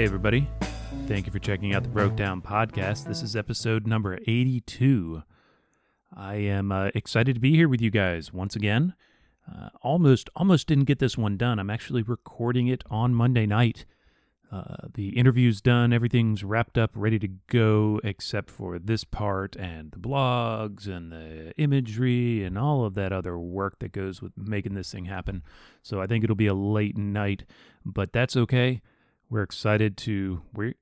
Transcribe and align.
Hey, 0.00 0.06
everybody. 0.06 0.48
Thank 1.06 1.26
you 1.26 1.32
for 1.32 1.38
checking 1.38 1.74
out 1.74 1.82
the 1.82 1.90
Broke 1.90 2.16
Down 2.16 2.40
Podcast. 2.40 3.06
This 3.06 3.22
is 3.22 3.36
episode 3.36 3.86
number 3.86 4.18
82. 4.26 5.22
I 6.16 6.36
am 6.36 6.72
uh, 6.72 6.88
excited 6.94 7.34
to 7.34 7.40
be 7.40 7.54
here 7.54 7.68
with 7.68 7.82
you 7.82 7.90
guys 7.90 8.32
once 8.32 8.56
again. 8.56 8.94
Uh, 9.46 9.68
almost, 9.82 10.30
almost 10.34 10.66
didn't 10.66 10.86
get 10.86 11.00
this 11.00 11.18
one 11.18 11.36
done. 11.36 11.58
I'm 11.58 11.68
actually 11.68 12.00
recording 12.00 12.66
it 12.66 12.82
on 12.88 13.14
Monday 13.14 13.44
night. 13.44 13.84
Uh, 14.50 14.88
the 14.94 15.10
interview's 15.18 15.60
done, 15.60 15.92
everything's 15.92 16.42
wrapped 16.42 16.78
up, 16.78 16.92
ready 16.94 17.18
to 17.18 17.28
go, 17.48 18.00
except 18.02 18.48
for 18.48 18.78
this 18.78 19.04
part 19.04 19.54
and 19.56 19.92
the 19.92 19.98
blogs 19.98 20.86
and 20.86 21.12
the 21.12 21.52
imagery 21.58 22.42
and 22.42 22.56
all 22.56 22.86
of 22.86 22.94
that 22.94 23.12
other 23.12 23.38
work 23.38 23.78
that 23.80 23.92
goes 23.92 24.22
with 24.22 24.32
making 24.34 24.72
this 24.72 24.90
thing 24.90 25.04
happen. 25.04 25.42
So 25.82 26.00
I 26.00 26.06
think 26.06 26.24
it'll 26.24 26.36
be 26.36 26.46
a 26.46 26.54
late 26.54 26.96
night, 26.96 27.44
but 27.84 28.14
that's 28.14 28.34
okay. 28.34 28.80
We're 29.30 29.42
excited 29.42 29.96
to. 29.98 30.42
We. 30.52 30.74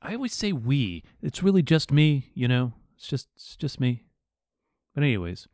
I 0.00 0.14
always 0.14 0.32
say 0.32 0.52
we. 0.52 1.02
It's 1.20 1.42
really 1.42 1.62
just 1.62 1.90
me. 1.90 2.30
You 2.34 2.48
know. 2.48 2.72
It's 2.96 3.08
just. 3.08 3.28
It's 3.34 3.56
just 3.56 3.80
me. 3.80 4.04
But 4.94 5.02
anyways, 5.02 5.48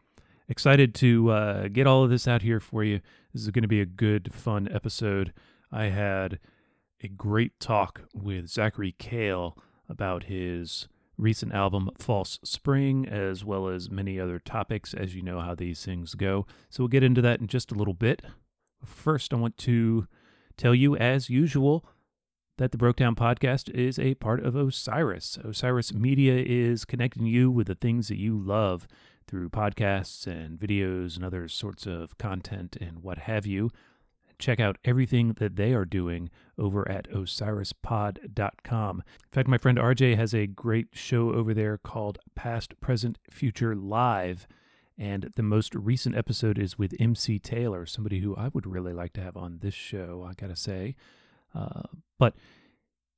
excited 0.49 0.95
to 0.97 1.31
uh, 1.31 1.69
get 1.69 1.87
all 1.87 2.05
of 2.05 2.11
this 2.11 2.29
out 2.29 2.43
here 2.43 2.61
for 2.61 2.85
you. 2.85 3.01
This 3.33 3.43
is 3.43 3.51
going 3.51 3.63
to 3.63 3.69
be 3.69 3.81
a 3.81 3.87
good, 3.87 4.33
fun 4.33 4.69
episode. 4.71 5.33
I 5.73 5.85
had 5.87 6.39
a 7.03 7.09
great 7.09 7.59
talk 7.59 8.03
with 8.15 8.49
Zachary 8.49 8.95
Cale 8.99 9.57
about 9.89 10.25
his 10.25 10.87
recent 11.17 11.55
album 11.55 11.91
False 11.99 12.39
Spring, 12.45 13.09
as 13.09 13.45
well 13.45 13.69
as 13.69 13.91
many 13.91 14.21
other 14.21 14.39
topics, 14.39 14.95
as 14.95 15.15
you 15.15 15.23
know 15.23 15.41
how 15.41 15.55
these 15.55 15.85
things 15.85 16.15
go. 16.15 16.47
So 16.69 16.83
we'll 16.83 16.89
get 16.89 17.03
into 17.03 17.23
that 17.23 17.41
in 17.41 17.47
just 17.47 17.73
a 17.73 17.75
little 17.75 17.95
bit. 17.95 18.23
First, 18.85 19.33
I 19.33 19.37
want 19.37 19.57
to 19.59 20.07
tell 20.57 20.75
you, 20.75 20.97
as 20.97 21.31
usual, 21.31 21.85
that 22.59 22.71
the 22.71 22.79
Broke 22.79 22.97
Down 22.97 23.15
podcast 23.15 23.71
is 23.71 23.99
a 23.99 24.15
part 24.15 24.45
of 24.45 24.55
Osiris. 24.55 25.39
Osiris 25.43 25.95
Media 25.95 26.43
is 26.47 26.85
connecting 26.85 27.27
you 27.27 27.51
with 27.51 27.67
the 27.67 27.75
things 27.75 28.09
that 28.09 28.19
you 28.19 28.39
love 28.39 28.87
through 29.27 29.49
podcasts 29.49 30.27
and 30.27 30.59
videos 30.59 31.17
and 31.17 31.25
other 31.25 31.49
sorts 31.49 31.87
of 31.87 32.19
content 32.19 32.77
and 32.81 33.03
what 33.03 33.19
have 33.19 33.47
you. 33.47 33.71
Check 34.39 34.61
out 34.61 34.77
everything 34.85 35.35
that 35.39 35.57
they 35.57 35.73
are 35.73 35.85
doing 35.85 36.29
over 36.59 36.87
at 36.91 37.09
osirispod.com. 37.11 38.97
In 38.99 39.31
fact, 39.31 39.49
my 39.49 39.59
friend 39.59 39.79
RJ 39.79 40.17
has 40.17 40.35
a 40.35 40.47
great 40.47 40.89
show 40.93 41.33
over 41.33 41.55
there 41.55 41.79
called 41.79 42.19
Past, 42.35 42.79
Present, 42.81 43.19
Future 43.31 43.75
Live. 43.75 44.47
And 44.99 45.31
the 45.37 45.43
most 45.43 45.75
recent 45.75 46.17
episode 46.17 46.59
is 46.59 46.77
with 46.77 46.95
MC 47.01 47.39
Taylor, 47.39 47.87
somebody 47.87 48.21
who 48.21 48.37
I 48.37 48.49
would 48.49 48.67
really 48.67 48.93
like 48.93 49.15
to 49.15 49.23
have 49.23 49.37
on 49.37 49.61
this 49.63 49.75
show, 49.75 50.27
I 50.29 50.35
gotta 50.35 50.57
say. 50.57 50.97
Uh, 51.55 51.83
but 52.19 52.35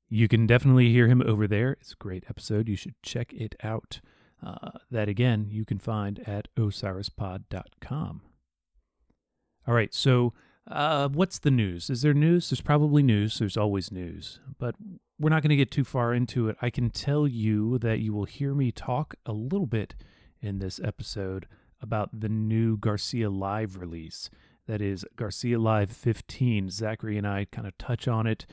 you 0.09 0.29
can 0.29 0.47
definitely 0.47 0.91
hear 0.91 1.09
him 1.09 1.23
over 1.25 1.47
there. 1.47 1.73
It's 1.81 1.93
a 1.93 1.97
great 1.97 2.25
episode. 2.29 2.69
You 2.69 2.77
should 2.77 2.95
check 3.03 3.33
it 3.33 3.55
out. 3.63 4.01
Uh, 4.45 4.73
that 4.91 5.09
again, 5.09 5.47
you 5.49 5.65
can 5.65 5.79
find 5.79 6.21
at 6.29 6.49
osirispod.com. 6.57 8.21
All 9.67 9.75
right, 9.75 9.95
so 9.95 10.35
uh, 10.71 11.09
what's 11.09 11.39
the 11.39 11.51
news? 11.51 11.89
Is 11.89 12.03
there 12.03 12.15
news? 12.15 12.51
There's 12.51 12.61
probably 12.61 13.03
news. 13.03 13.39
There's 13.39 13.57
always 13.57 13.91
news. 13.91 14.41
But 14.59 14.75
we're 15.19 15.31
not 15.31 15.43
going 15.43 15.51
to 15.51 15.57
get 15.57 15.71
too 15.71 15.85
far 15.85 16.13
into 16.13 16.49
it. 16.49 16.57
I 16.61 16.71
can 16.71 16.91
tell 16.91 17.27
you 17.27 17.79
that 17.79 18.01
you 18.01 18.13
will 18.13 18.25
hear 18.25 18.55
me 18.55 18.71
talk 18.71 19.15
a 19.25 19.33
little 19.33 19.67
bit 19.67 19.95
in 20.41 20.59
this 20.59 20.81
episode 20.83 21.47
about 21.81 22.21
the 22.21 22.29
new 22.29 22.77
Garcia 22.77 23.31
Live 23.31 23.77
release. 23.77 24.31
That 24.67 24.81
is 24.81 25.05
Garcia 25.17 25.59
Live 25.59 25.91
15. 25.91 26.71
Zachary 26.71 27.19
and 27.19 27.27
I 27.27 27.47
kind 27.51 27.67
of 27.67 27.77
touch 27.79 28.09
on 28.09 28.27
it. 28.27 28.47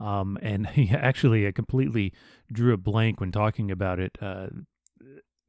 Um, 0.00 0.38
and 0.42 0.66
he 0.70 0.90
actually 0.90 1.46
I 1.46 1.52
completely 1.52 2.12
drew 2.52 2.72
a 2.72 2.78
blank 2.78 3.20
when 3.20 3.32
talking 3.32 3.70
about 3.70 3.98
it. 3.98 4.16
Uh, 4.20 4.48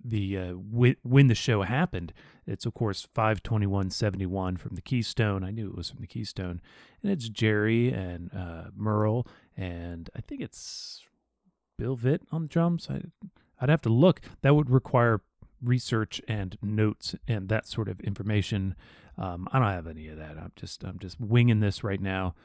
the 0.03 0.37
uh, 0.37 0.53
w- 0.53 0.95
when 1.03 1.27
the 1.27 1.35
show 1.35 1.63
happened, 1.63 2.13
it's 2.47 2.65
of 2.65 2.73
course 2.73 3.07
52171 3.13 4.57
from 4.57 4.75
the 4.75 4.81
Keystone. 4.81 5.43
I 5.43 5.51
knew 5.51 5.67
it 5.67 5.75
was 5.75 5.89
from 5.89 5.99
the 5.99 6.07
Keystone, 6.07 6.61
and 7.03 7.11
it's 7.11 7.27
Jerry 7.27 7.91
and 7.91 8.33
uh, 8.33 8.65
Merle, 8.75 9.27
and 9.57 10.09
I 10.15 10.21
think 10.21 10.41
it's 10.41 11.03
Bill 11.77 11.97
Vitt 11.97 12.21
on 12.31 12.43
the 12.43 12.47
drums. 12.47 12.87
I, 12.89 13.01
I'd 13.59 13.69
have 13.69 13.81
to 13.81 13.89
look. 13.89 14.21
That 14.41 14.55
would 14.55 14.69
require 14.69 15.21
research 15.61 16.21
and 16.27 16.57
notes 16.61 17.15
and 17.27 17.49
that 17.49 17.67
sort 17.67 17.89
of 17.89 17.99
information. 18.01 18.75
Um, 19.19 19.49
I 19.51 19.59
don't 19.59 19.67
have 19.67 19.87
any 19.87 20.07
of 20.07 20.17
that. 20.17 20.37
I'm 20.37 20.53
just 20.55 20.83
I'm 20.83 20.97
just 20.97 21.19
winging 21.19 21.59
this 21.59 21.83
right 21.83 22.01
now. 22.01 22.35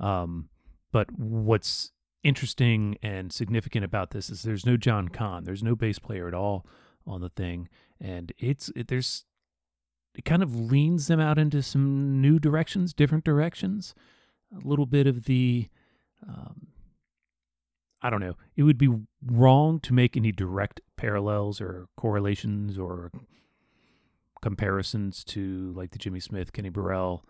Um, 0.00 0.48
but 0.90 1.12
what's 1.12 1.92
interesting 2.24 2.96
and 3.02 3.32
significant 3.32 3.84
about 3.84 4.10
this 4.10 4.30
is 4.30 4.42
there's 4.42 4.66
no 4.66 4.76
John 4.76 5.08
Kahn. 5.08 5.44
There's 5.44 5.62
no 5.62 5.76
bass 5.76 5.98
player 5.98 6.26
at 6.26 6.34
all 6.34 6.66
on 7.06 7.20
the 7.20 7.28
thing, 7.28 7.68
and 8.00 8.32
it's 8.38 8.70
it, 8.74 8.88
there's 8.88 9.26
it 10.14 10.24
kind 10.24 10.42
of 10.42 10.54
leans 10.54 11.06
them 11.06 11.20
out 11.20 11.38
into 11.38 11.62
some 11.62 12.20
new 12.20 12.38
directions, 12.38 12.94
different 12.94 13.24
directions. 13.24 13.94
A 14.54 14.66
little 14.66 14.86
bit 14.86 15.06
of 15.06 15.24
the 15.24 15.68
um, 16.26 16.68
I 18.00 18.10
don't 18.10 18.20
know. 18.20 18.36
It 18.56 18.62
would 18.62 18.78
be 18.78 18.88
wrong 19.24 19.80
to 19.80 19.92
make 19.92 20.16
any 20.16 20.32
direct 20.32 20.80
parallels 20.96 21.60
or 21.60 21.88
correlations 21.96 22.78
or 22.78 23.12
comparisons 24.42 25.24
to 25.24 25.72
like 25.74 25.92
the 25.92 25.98
Jimmy 25.98 26.20
Smith, 26.20 26.52
Kenny 26.52 26.68
Burrell, 26.68 27.24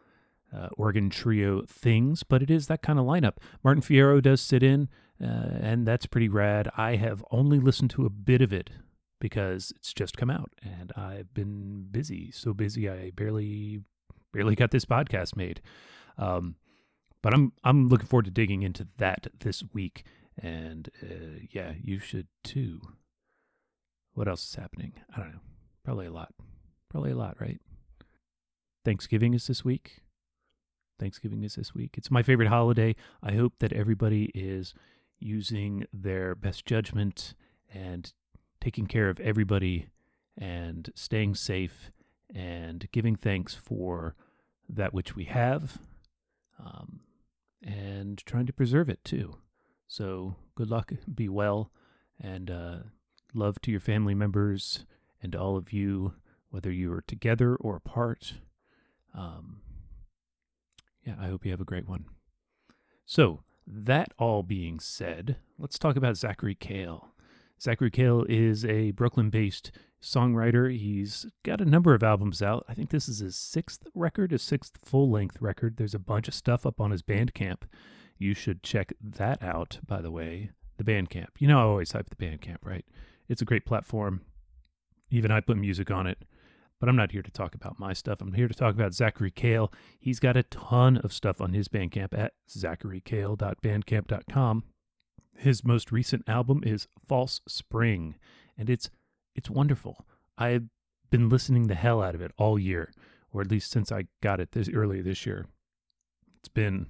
uh, 0.55 0.69
organ 0.77 1.11
trio 1.11 1.63
things, 1.63 2.23
but 2.23 2.43
it 2.43 2.51
is 2.51 2.67
that 2.67 2.83
kind 2.83 2.99
of 2.99 3.07
lineup. 3.07 3.37
Martin 3.63 3.83
Fierro 3.83 4.21
does 4.21 4.41
sit 4.41 4.63
in, 4.63 4.89
uh, 5.23 5.59
and 5.61 5.87
that's 5.87 6.07
pretty 6.07 6.29
rad. 6.29 6.69
I 6.77 6.97
have 6.97 7.25
only 7.31 7.59
listened 7.59 7.91
to 7.91 8.07
a 8.07 8.11
bit 8.11 8.43
of 8.43 8.53
it 8.53 8.71
because 9.21 9.73
it's 9.77 9.93
just 9.95 10.17
come 10.17 10.31
out, 10.31 10.53
and 10.63 10.93
I've 10.97 11.33
been 11.33 11.87
busy, 11.91 12.31
so 12.33 12.53
busy 12.53 12.91
I 12.91 13.11
barely 13.11 13.83
barely 14.33 14.55
got 14.57 14.71
this 14.71 14.85
podcast 14.85 15.37
made. 15.37 15.61
Um, 16.19 16.57
but 17.23 17.33
I'm 17.33 17.53
I'm 17.63 17.89
looking 17.89 18.07
forward 18.07 18.25
to 18.25 18.31
digging 18.31 18.63
into 18.63 18.89
that 18.99 19.29
this 19.41 19.63
week, 19.73 20.05
and 20.37 20.91
uh, 21.03 21.41
yeah, 21.51 21.73
you 21.81 21.99
should 21.99 22.27
too. 22.43 22.81
What 24.15 24.29
else 24.29 24.47
is 24.47 24.55
happening? 24.57 24.93
I 25.15 25.21
don't 25.21 25.33
know. 25.33 25.41
Probably 25.85 26.07
a 26.07 26.13
lot. 26.13 26.35
Probably 26.93 27.13
a 27.13 27.17
lot, 27.17 27.41
right? 27.41 27.59
Thanksgiving 28.85 29.33
is 29.33 29.47
this 29.47 29.65
week. 29.65 30.03
Thanksgiving 31.01 31.43
is 31.43 31.55
this 31.55 31.75
week. 31.75 31.95
It's 31.97 32.11
my 32.11 32.23
favorite 32.23 32.49
holiday. 32.49 32.95
I 33.23 33.33
hope 33.33 33.55
that 33.61 33.73
everybody 33.73 34.31
is 34.35 34.75
using 35.19 35.87
their 35.91 36.35
best 36.35 36.67
judgment 36.67 37.35
and 37.73 38.13
taking 38.61 38.87
care 38.87 39.09
of 39.09 39.19
everybody 39.21 39.89
and 40.37 40.91
staying 40.95 41.35
safe 41.35 41.91
and 42.35 42.87
giving 42.93 43.17
thanks 43.17 43.55
for 43.55 44.15
that 44.69 44.93
which 44.93 45.17
we 45.17 45.25
have 45.25 45.79
um, 46.63 47.01
and 47.63 48.19
trying 48.27 48.47
to 48.47 48.53
preserve 48.53 48.91
it 48.91 49.03
too. 49.03 49.37
So, 49.89 50.37
good 50.55 50.71
luck, 50.71 50.93
be 51.13 51.31
well, 51.31 51.71
and 52.21 52.51
uh, 52.51 52.77
love 53.33 53.63
to 53.63 53.71
your 53.71 53.81
family 53.81 54.15
members 54.15 54.85
and 55.23 55.35
all 55.35 55.57
of 55.57 55.73
you, 55.73 56.15
whether 56.53 56.71
you 56.71 56.93
are 56.93 57.01
together 57.01 57.57
or 57.57 57.77
apart. 57.77 58.35
Um, 59.15 59.63
yeah, 61.05 61.15
I 61.19 61.27
hope 61.27 61.45
you 61.45 61.51
have 61.51 61.63
a 61.63 61.65
great 61.65 61.89
one. 61.89 62.05
So, 63.07 63.43
that 63.67 64.13
all 64.19 64.43
being 64.43 64.79
said, 64.79 65.37
let's 65.59 65.79
talk 65.79 65.97
about 65.97 66.17
Zachary 66.17 66.55
Cale. 66.55 67.15
Zachary 67.61 67.91
Cale 67.91 68.27
is 68.29 68.65
a 68.65 68.91
Brooklyn 68.91 69.31
based 69.31 69.73
songwriter. 70.03 70.77
He's 70.77 71.27
got 71.43 71.61
a 71.61 71.65
number 71.65 71.95
of 71.95 72.03
albums 72.03 72.43
out. 72.43 72.67
I 72.69 72.75
think 72.75 72.91
this 72.91 73.09
is 73.09 73.21
his 73.21 73.35
sixth 73.35 73.87
record, 73.95 74.31
his 74.31 74.43
sixth 74.43 74.79
full 74.85 75.11
length 75.11 75.41
record. 75.41 75.77
There's 75.77 75.95
a 75.95 75.99
bunch 75.99 76.29
of 76.29 76.35
stuff 76.35 76.67
up 76.67 76.81
on 76.81 76.91
his 76.91 77.03
Bandcamp. 77.03 77.63
You 78.19 78.35
should 78.35 78.63
check 78.63 78.93
that 79.01 79.43
out, 79.43 79.79
by 79.87 80.03
the 80.03 80.11
way. 80.11 80.51
The 80.77 80.85
Bandcamp. 80.85 81.29
You 81.39 81.49
know, 81.49 81.59
I 81.59 81.63
always 81.63 81.93
hype 81.93 82.11
the 82.11 82.17
Bandcamp, 82.17 82.59
right? 82.63 82.85
It's 83.29 83.43
a 83.43 83.47
great 83.47 83.65
platform. 83.65 84.21
Even 85.11 85.31
I 85.31 85.41
put 85.41 85.57
music 85.57 85.91
on 85.91 86.07
it. 86.07 86.19
But 86.83 86.89
I'm 86.89 86.97
not 86.97 87.13
here 87.13 87.23
to 87.23 87.31
talk 87.31 87.55
about 87.55 87.79
my 87.79 87.93
stuff. 87.93 88.21
I'm 88.21 88.33
here 88.33 88.49
to 88.49 88.55
talk 88.55 88.75
about 88.75 88.93
Zachary 88.93 89.31
Cale. 89.31 89.73
He's 90.01 90.19
got 90.19 90.37
a 90.37 90.43
ton 90.43 90.97
of 90.97 91.13
stuff 91.13 91.41
on 91.41 91.53
his 91.53 91.69
Bandcamp 91.69 92.13
at 92.13 92.33
zacharycale.bandcamp.com. 92.51 94.65
His 95.39 95.65
most 95.65 95.93
recent 95.93 96.29
album 96.29 96.65
is 96.67 96.89
False 97.07 97.41
Spring, 97.47 98.17
and 98.59 98.69
it's 98.69 98.91
it's 99.37 99.49
wonderful. 99.49 100.05
I've 100.37 100.65
been 101.09 101.29
listening 101.29 101.69
the 101.69 101.77
hell 101.77 102.03
out 102.03 102.17
of 102.17 102.21
it 102.21 102.33
all 102.37 102.59
year, 102.59 102.91
or 103.33 103.43
at 103.43 103.51
least 103.53 103.71
since 103.71 103.93
I 103.93 104.07
got 104.21 104.41
it 104.41 104.51
this 104.51 104.69
early 104.69 105.01
this 105.03 105.25
year. 105.25 105.47
It's 106.41 106.49
been 106.49 106.89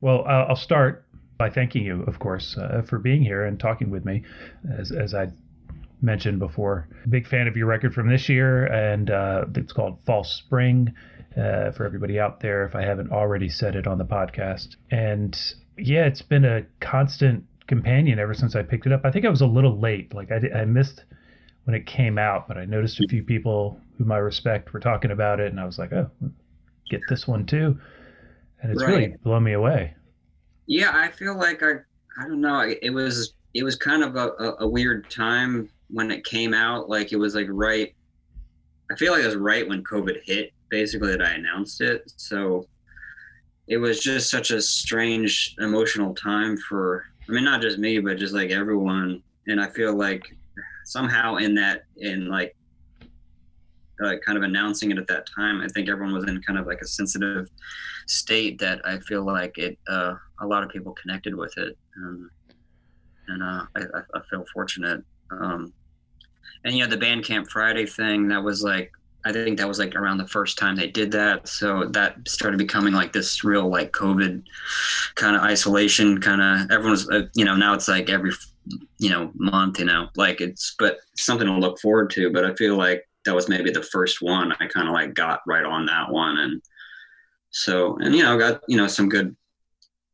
Well, 0.00 0.24
I'll 0.24 0.56
start 0.56 1.06
by 1.38 1.48
thanking 1.48 1.84
you, 1.84 2.02
of 2.02 2.18
course, 2.18 2.56
uh, 2.58 2.82
for 2.82 2.98
being 2.98 3.22
here 3.22 3.44
and 3.44 3.58
talking 3.58 3.90
with 3.90 4.04
me. 4.04 4.22
As, 4.78 4.92
as 4.92 5.14
I 5.14 5.28
mentioned 6.02 6.38
before, 6.38 6.88
big 7.08 7.26
fan 7.26 7.48
of 7.48 7.56
your 7.56 7.66
record 7.66 7.94
from 7.94 8.10
this 8.10 8.28
year, 8.28 8.66
and 8.66 9.10
uh, 9.10 9.46
it's 9.54 9.72
called 9.72 9.98
False 10.04 10.30
Spring. 10.30 10.92
Uh, 11.36 11.72
for 11.72 11.84
everybody 11.84 12.20
out 12.20 12.38
there, 12.38 12.64
if 12.64 12.76
I 12.76 12.82
haven't 12.82 13.10
already 13.10 13.48
said 13.48 13.74
it 13.74 13.88
on 13.88 13.98
the 13.98 14.04
podcast, 14.04 14.76
and 14.92 15.36
yeah, 15.76 16.06
it's 16.06 16.22
been 16.22 16.44
a 16.44 16.64
constant 16.80 17.44
companion 17.66 18.18
ever 18.18 18.34
since 18.34 18.54
I 18.54 18.62
picked 18.62 18.86
it 18.86 18.92
up. 18.92 19.02
I 19.04 19.10
think 19.10 19.24
I 19.24 19.30
was 19.30 19.40
a 19.40 19.46
little 19.46 19.78
late. 19.78 20.14
Like 20.14 20.30
I, 20.30 20.60
I 20.60 20.64
missed 20.64 21.04
when 21.64 21.74
it 21.74 21.86
came 21.86 22.18
out, 22.18 22.46
but 22.46 22.58
I 22.58 22.64
noticed 22.64 23.00
a 23.00 23.08
few 23.08 23.22
people 23.22 23.80
whom 23.98 24.12
I 24.12 24.18
respect 24.18 24.72
were 24.72 24.80
talking 24.80 25.10
about 25.10 25.40
it, 25.40 25.50
and 25.50 25.60
I 25.60 25.64
was 25.64 25.78
like, 25.78 25.92
oh, 25.92 26.10
get 26.90 27.00
this 27.08 27.26
one 27.26 27.46
too. 27.46 27.78
And 28.60 28.72
it's 28.72 28.82
right. 28.82 28.90
really 28.90 29.16
blown 29.22 29.44
me 29.44 29.52
away. 29.52 29.94
Yeah, 30.66 30.90
I 30.94 31.10
feel 31.10 31.36
like 31.36 31.62
I, 31.62 31.72
I 32.20 32.28
don't 32.28 32.40
know. 32.40 32.60
It 32.82 32.90
was, 32.90 33.34
it 33.54 33.62
was 33.62 33.76
kind 33.76 34.02
of 34.02 34.16
a, 34.16 34.28
a, 34.38 34.56
a 34.60 34.68
weird 34.68 35.10
time 35.10 35.70
when 35.88 36.10
it 36.10 36.24
came 36.24 36.54
out. 36.54 36.88
Like 36.88 37.12
it 37.12 37.16
was 37.16 37.34
like 37.34 37.46
right. 37.50 37.94
I 38.90 38.96
feel 38.96 39.12
like 39.12 39.22
it 39.22 39.26
was 39.26 39.36
right 39.36 39.66
when 39.66 39.82
COVID 39.84 40.22
hit, 40.24 40.52
basically 40.68 41.10
that 41.12 41.22
I 41.22 41.32
announced 41.32 41.80
it. 41.80 42.12
So 42.16 42.66
it 43.68 43.78
was 43.78 44.00
just 44.00 44.30
such 44.30 44.50
a 44.50 44.60
strange 44.60 45.54
emotional 45.58 46.14
time 46.14 46.56
for 46.56 47.06
I 47.28 47.32
mean 47.32 47.44
not 47.44 47.62
just 47.62 47.78
me 47.78 47.98
but 47.98 48.18
just 48.18 48.34
like 48.34 48.50
everyone. 48.50 49.22
And 49.46 49.60
I 49.60 49.68
feel 49.68 49.94
like 49.96 50.36
somehow 50.84 51.36
in 51.36 51.54
that 51.56 51.84
in 51.96 52.28
like 52.28 52.54
uh, 54.02 54.14
kind 54.26 54.36
of 54.36 54.42
announcing 54.42 54.90
it 54.90 54.98
at 54.98 55.06
that 55.06 55.26
time 55.34 55.60
I 55.60 55.68
think 55.68 55.88
everyone 55.88 56.14
was 56.14 56.24
in 56.24 56.42
kind 56.42 56.58
of 56.58 56.66
like 56.66 56.80
a 56.80 56.86
sensitive 56.86 57.48
state 58.06 58.58
that 58.58 58.80
I 58.84 58.98
feel 59.00 59.24
like 59.24 59.56
it 59.58 59.78
uh, 59.88 60.14
a 60.40 60.46
lot 60.46 60.62
of 60.62 60.68
people 60.68 60.92
connected 60.92 61.34
with 61.34 61.56
it. 61.56 61.76
Um, 61.96 62.30
and 63.28 63.42
uh, 63.42 63.64
I, 63.76 63.80
I, 64.14 64.20
feel 64.28 64.44
fortunate. 64.52 65.02
Um, 65.30 65.72
and 66.64 66.74
you 66.74 66.84
know 66.84 66.90
the 66.90 66.98
Bandcamp 66.98 67.48
Friday 67.48 67.86
thing 67.86 68.28
that 68.28 68.42
was 68.42 68.62
like 68.62 68.92
I 69.26 69.32
think 69.32 69.56
that 69.58 69.68
was 69.68 69.78
like 69.78 69.94
around 69.94 70.18
the 70.18 70.28
first 70.28 70.58
time 70.58 70.76
they 70.76 70.86
did 70.86 71.10
that. 71.12 71.48
So 71.48 71.86
that 71.86 72.16
started 72.28 72.58
becoming 72.58 72.92
like 72.92 73.12
this 73.12 73.42
real 73.42 73.68
like 73.68 73.92
COVID 73.92 74.42
kind 75.14 75.34
of 75.34 75.42
isolation 75.42 76.20
kind 76.20 76.42
of 76.42 76.70
everyone's, 76.70 77.08
uh, 77.08 77.26
you 77.34 77.44
know, 77.44 77.56
now 77.56 77.72
it's 77.72 77.88
like 77.88 78.10
every, 78.10 78.32
you 78.98 79.08
know, 79.08 79.30
month, 79.34 79.78
you 79.78 79.86
know, 79.86 80.08
like 80.16 80.40
it's, 80.42 80.74
but 80.78 80.98
something 81.16 81.46
to 81.46 81.54
look 81.54 81.80
forward 81.80 82.10
to. 82.10 82.30
But 82.30 82.44
I 82.44 82.54
feel 82.54 82.76
like 82.76 83.08
that 83.24 83.34
was 83.34 83.48
maybe 83.48 83.70
the 83.70 83.82
first 83.82 84.20
one 84.20 84.52
I 84.60 84.66
kind 84.66 84.88
of 84.88 84.94
like 84.94 85.14
got 85.14 85.40
right 85.46 85.64
on 85.64 85.86
that 85.86 86.10
one. 86.10 86.38
And 86.38 86.62
so, 87.50 87.96
and, 87.98 88.14
you 88.14 88.22
know, 88.22 88.38
got, 88.38 88.60
you 88.68 88.76
know, 88.76 88.86
some 88.86 89.08
good, 89.08 89.34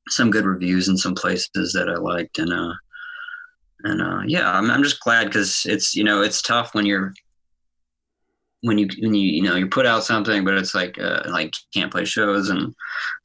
some 0.09 0.31
good 0.31 0.45
reviews 0.45 0.89
in 0.89 0.97
some 0.97 1.15
places 1.15 1.73
that 1.73 1.89
I 1.89 1.97
liked. 1.97 2.39
And, 2.39 2.53
uh, 2.53 2.75
and, 3.83 4.03
uh, 4.03 4.21
yeah, 4.27 4.53
I'm, 4.53 4.71
I'm 4.71 4.85
just 4.85 5.01
glad 5.01 5.25
because 5.25 5.67
it's, 5.67 5.97
you 5.97 6.05
know, 6.05 6.23
it's 6.23 6.43
tough 6.43 6.75
when 6.75 6.87
you're, 6.87 7.13
when 8.63 8.77
you 8.77 8.89
when 9.01 9.15
you 9.15 9.29
you 9.33 9.43
know 9.43 9.57
you 9.57 9.67
put 9.67 9.87
out 9.87 10.05
something 10.05 10.45
but 10.45 10.55
it's 10.55 10.75
like 10.75 10.99
uh, 10.99 11.23
like 11.29 11.53
can't 11.73 11.91
play 11.91 12.05
shows 12.05 12.51
and 12.51 12.75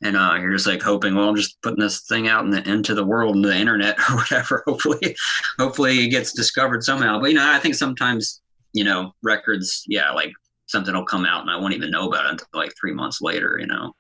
and 0.02 0.16
uh, 0.16 0.36
you're 0.40 0.54
just 0.54 0.68
like 0.68 0.82
hoping 0.82 1.16
well 1.16 1.30
I'm 1.30 1.36
just 1.36 1.62
putting 1.62 1.80
this 1.80 2.02
thing 2.04 2.28
out 2.28 2.46
in 2.46 2.52
the, 2.52 2.68
into 2.70 2.96
the 2.96 3.06
world 3.06 3.36
into 3.36 3.50
the 3.50 3.58
internet 3.58 3.98
or 4.10 4.16
whatever. 4.16 4.64
Hopefully 4.66 5.16
hopefully 5.60 6.06
it 6.06 6.10
gets 6.10 6.34
discovered 6.34 6.84
somehow. 6.84 7.20
But 7.20 7.32
you 7.32 7.36
know 7.36 7.50
I 7.50 7.60
think 7.60 7.76
sometimes 7.76 8.42
you 8.74 8.84
know 8.84 9.12
records 9.24 9.84
yeah 9.88 10.12
like 10.12 10.32
something 10.68 10.94
will 10.94 11.06
come 11.06 11.26
out 11.26 11.42
and 11.42 11.50
I 11.50 11.58
won't 11.58 11.74
even 11.74 11.92
know 11.92 12.08
about 12.08 12.26
it 12.26 12.32
until 12.32 12.48
like 12.54 12.74
three 12.80 12.94
months 12.94 13.22
later 13.22 13.58
you 13.60 13.68
know? 13.68 13.94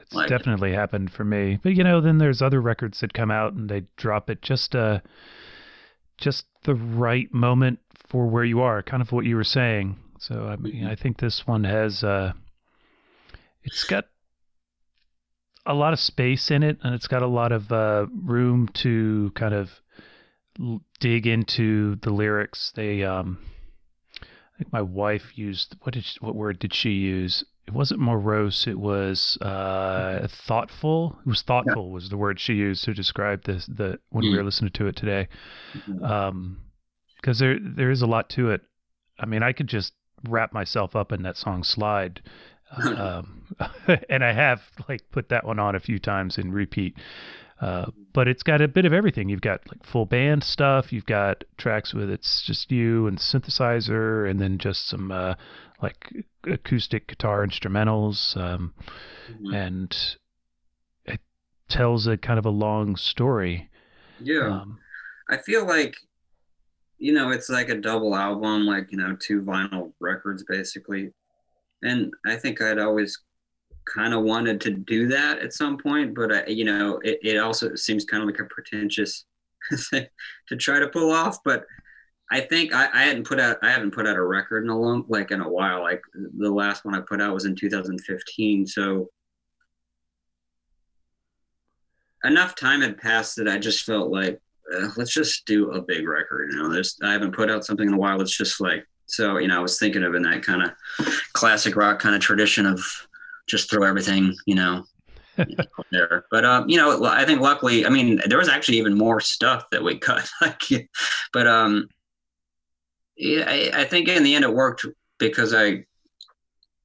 It's 0.00 0.14
like, 0.14 0.28
definitely 0.28 0.72
happened 0.72 1.10
for 1.10 1.24
me. 1.24 1.58
But 1.60 1.74
you 1.74 1.82
know 1.82 2.00
then 2.00 2.18
there's 2.18 2.42
other 2.42 2.60
records 2.60 3.00
that 3.00 3.12
come 3.12 3.32
out 3.32 3.54
and 3.54 3.68
they 3.68 3.82
drop 3.96 4.30
it 4.30 4.40
just 4.40 4.76
uh 4.76 5.00
just 6.16 6.46
the 6.62 6.76
right 6.76 7.32
moment 7.34 7.80
for 8.06 8.26
where 8.26 8.44
you 8.44 8.60
are 8.60 8.82
kind 8.84 9.02
of 9.02 9.10
what 9.10 9.24
you 9.24 9.34
were 9.34 9.44
saying 9.44 9.96
so 10.18 10.46
I 10.46 10.56
mean, 10.56 10.86
I 10.86 10.94
think 10.94 11.18
this 11.18 11.46
one 11.46 11.64
has 11.64 12.02
uh, 12.02 12.32
it's 13.62 13.84
got 13.84 14.06
a 15.66 15.74
lot 15.74 15.92
of 15.92 16.00
space 16.00 16.50
in 16.50 16.62
it, 16.62 16.78
and 16.82 16.94
it's 16.94 17.08
got 17.08 17.22
a 17.22 17.26
lot 17.26 17.52
of 17.52 17.70
uh, 17.72 18.06
room 18.24 18.68
to 18.74 19.32
kind 19.34 19.52
of 19.52 19.70
l- 20.60 20.80
dig 21.00 21.26
into 21.26 21.96
the 21.96 22.10
lyrics. 22.10 22.72
They, 22.74 23.02
um, 23.02 23.38
I 24.22 24.58
think 24.58 24.72
my 24.72 24.82
wife 24.82 25.36
used 25.36 25.76
what 25.82 25.94
did 25.94 26.04
she, 26.04 26.18
what 26.20 26.34
word 26.34 26.58
did 26.58 26.72
she 26.72 26.90
use? 26.90 27.44
It 27.66 27.74
wasn't 27.74 28.00
morose. 28.00 28.68
It 28.68 28.78
was 28.78 29.36
uh, 29.42 30.28
thoughtful. 30.30 31.18
It 31.26 31.28
was 31.28 31.42
thoughtful 31.42 31.88
yeah. 31.88 31.92
was 31.94 32.08
the 32.08 32.16
word 32.16 32.38
she 32.38 32.54
used 32.54 32.84
to 32.84 32.94
describe 32.94 33.42
this. 33.42 33.66
The 33.66 33.98
when 34.10 34.24
mm 34.24 34.30
we 34.30 34.36
were 34.36 34.44
listening 34.44 34.70
to 34.72 34.86
it 34.86 34.94
today, 34.94 35.26
because 35.72 35.88
mm-hmm. 35.88 36.04
um, 36.04 36.58
there 37.24 37.58
there 37.60 37.90
is 37.90 38.02
a 38.02 38.06
lot 38.06 38.28
to 38.30 38.50
it. 38.50 38.62
I 39.18 39.26
mean, 39.26 39.42
I 39.42 39.52
could 39.52 39.66
just 39.66 39.94
wrap 40.28 40.52
myself 40.52 40.96
up 40.96 41.12
in 41.12 41.22
that 41.22 41.36
song 41.36 41.62
slide 41.62 42.20
um, 42.84 43.54
and 44.08 44.24
i 44.24 44.32
have 44.32 44.60
like 44.88 45.02
put 45.10 45.28
that 45.28 45.44
one 45.44 45.58
on 45.58 45.74
a 45.74 45.80
few 45.80 45.98
times 45.98 46.38
in 46.38 46.52
repeat. 46.52 46.96
Uh, 47.60 47.86
but 48.12 48.28
it's 48.28 48.42
got 48.42 48.60
a 48.60 48.68
bit 48.68 48.84
of 48.84 48.92
everything. 48.92 49.28
You've 49.28 49.40
got 49.40 49.60
like 49.68 49.84
full 49.84 50.04
band 50.04 50.44
stuff. 50.44 50.92
You've 50.92 51.06
got 51.06 51.44
tracks 51.56 51.94
with 51.94 52.10
it's 52.10 52.42
just 52.42 52.70
you 52.70 53.06
and 53.06 53.18
synthesizer 53.18 54.28
and 54.28 54.38
then 54.38 54.58
just 54.58 54.88
some 54.88 55.10
uh, 55.10 55.34
like 55.82 56.12
acoustic 56.44 57.06
guitar 57.06 57.46
instrumentals 57.46 58.36
um, 58.36 58.74
mm-hmm. 59.30 59.54
and 59.54 60.16
it 61.06 61.20
tells 61.68 62.06
a 62.06 62.16
kind 62.18 62.38
of 62.38 62.44
a 62.44 62.50
long 62.50 62.96
story. 62.96 63.70
Yeah. 64.20 64.48
Um, 64.48 64.78
i 65.28 65.36
feel 65.36 65.66
like 65.66 65.96
you 66.98 67.12
know, 67.12 67.30
it's 67.30 67.48
like 67.48 67.68
a 67.68 67.80
double 67.80 68.14
album, 68.14 68.66
like, 68.66 68.90
you 68.90 68.98
know, 68.98 69.16
two 69.18 69.42
vinyl 69.42 69.92
records 70.00 70.44
basically. 70.44 71.12
And 71.82 72.12
I 72.24 72.36
think 72.36 72.60
I'd 72.62 72.78
always 72.78 73.18
kind 73.84 74.14
of 74.14 74.24
wanted 74.24 74.60
to 74.62 74.70
do 74.70 75.06
that 75.08 75.38
at 75.38 75.52
some 75.52 75.78
point, 75.78 76.14
but, 76.14 76.32
I, 76.32 76.46
you 76.46 76.64
know, 76.64 76.98
it, 77.04 77.18
it 77.22 77.36
also 77.36 77.74
seems 77.74 78.04
kind 78.04 78.22
of 78.22 78.28
like 78.28 78.40
a 78.40 78.44
pretentious 78.44 79.24
thing 79.90 80.06
to 80.48 80.56
try 80.56 80.78
to 80.78 80.88
pull 80.88 81.12
off. 81.12 81.38
But 81.44 81.66
I 82.30 82.40
think 82.40 82.74
I, 82.74 82.88
I 82.92 83.02
hadn't 83.04 83.26
put 83.26 83.38
out, 83.38 83.58
I 83.62 83.70
haven't 83.70 83.94
put 83.94 84.06
out 84.06 84.16
a 84.16 84.24
record 84.24 84.64
in 84.64 84.70
a 84.70 84.78
long, 84.78 85.04
like 85.08 85.30
in 85.30 85.40
a 85.42 85.48
while. 85.48 85.82
Like 85.82 86.02
the 86.14 86.50
last 86.50 86.84
one 86.84 86.94
I 86.94 87.00
put 87.00 87.20
out 87.20 87.34
was 87.34 87.44
in 87.44 87.54
2015. 87.54 88.66
So 88.66 89.10
enough 92.24 92.54
time 92.54 92.80
had 92.80 92.98
passed 92.98 93.36
that 93.36 93.48
I 93.48 93.58
just 93.58 93.84
felt 93.84 94.10
like 94.10 94.40
uh, 94.74 94.88
let's 94.96 95.12
just 95.12 95.46
do 95.46 95.72
a 95.72 95.82
big 95.82 96.06
record. 96.06 96.50
You 96.52 96.58
know, 96.58 96.72
there's 96.72 96.96
I 97.02 97.12
haven't 97.12 97.34
put 97.34 97.50
out 97.50 97.64
something 97.64 97.88
in 97.88 97.94
a 97.94 97.98
while. 97.98 98.20
It's 98.20 98.36
just 98.36 98.60
like 98.60 98.86
so. 99.06 99.38
You 99.38 99.48
know, 99.48 99.58
I 99.58 99.62
was 99.62 99.78
thinking 99.78 100.04
of 100.04 100.14
in 100.14 100.22
that 100.22 100.42
kind 100.42 100.62
of 100.62 100.70
classic 101.32 101.76
rock 101.76 101.98
kind 101.98 102.14
of 102.14 102.20
tradition 102.20 102.66
of 102.66 102.80
just 103.46 103.70
throw 103.70 103.86
everything. 103.86 104.34
You 104.46 104.56
know. 104.56 104.84
there, 105.92 106.24
but 106.30 106.46
um, 106.46 106.66
you 106.66 106.78
know, 106.78 107.04
I 107.04 107.26
think 107.26 107.42
luckily, 107.42 107.84
I 107.84 107.90
mean, 107.90 108.22
there 108.26 108.38
was 108.38 108.48
actually 108.48 108.78
even 108.78 108.96
more 108.96 109.20
stuff 109.20 109.66
that 109.70 109.84
we 109.84 109.98
cut. 109.98 110.26
like, 110.40 110.62
but 111.30 111.46
um, 111.46 111.88
yeah, 113.16 113.44
I, 113.46 113.82
I 113.82 113.84
think 113.84 114.08
in 114.08 114.22
the 114.22 114.34
end 114.34 114.44
it 114.44 114.54
worked 114.54 114.86
because 115.18 115.54
I 115.54 115.84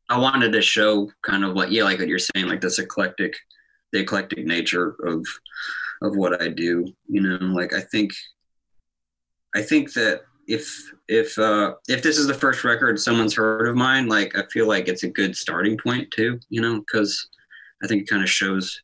I 0.10 0.18
wanted 0.18 0.52
to 0.52 0.62
show 0.62 1.10
kind 1.22 1.46
of 1.46 1.56
like 1.56 1.72
yeah, 1.72 1.84
like 1.84 2.00
what 2.00 2.10
you're 2.10 2.20
saying, 2.20 2.48
like 2.48 2.60
this 2.60 2.80
eclectic, 2.80 3.36
the 3.94 4.00
eclectic 4.00 4.46
nature 4.46 4.96
of 5.06 5.26
of 6.02 6.16
what 6.16 6.42
I 6.42 6.50
do. 6.50 6.86
You 7.08 7.22
know, 7.22 7.38
like 7.46 7.74
I 7.74 7.82
think 7.82 8.12
I 9.56 9.62
think 9.62 9.94
that 9.94 10.22
if 10.48 10.70
if 11.08 11.38
uh 11.38 11.74
if 11.88 12.02
this 12.02 12.18
is 12.18 12.28
the 12.28 12.34
first 12.34 12.64
record 12.64 13.00
someone's 13.00 13.36
heard 13.36 13.68
of 13.68 13.76
mine, 13.76 14.08
like 14.08 14.38
I 14.38 14.44
feel 14.52 14.68
like 14.68 14.88
it's 14.88 15.04
a 15.04 15.10
good 15.10 15.36
starting 15.36 15.78
point 15.78 16.10
too, 16.12 16.40
you 16.50 16.62
know, 16.62 16.80
because 16.80 17.30
I 17.84 17.88
think 17.88 18.04
it 18.04 18.10
kind 18.10 18.24
of 18.24 18.30
shows 18.30 18.82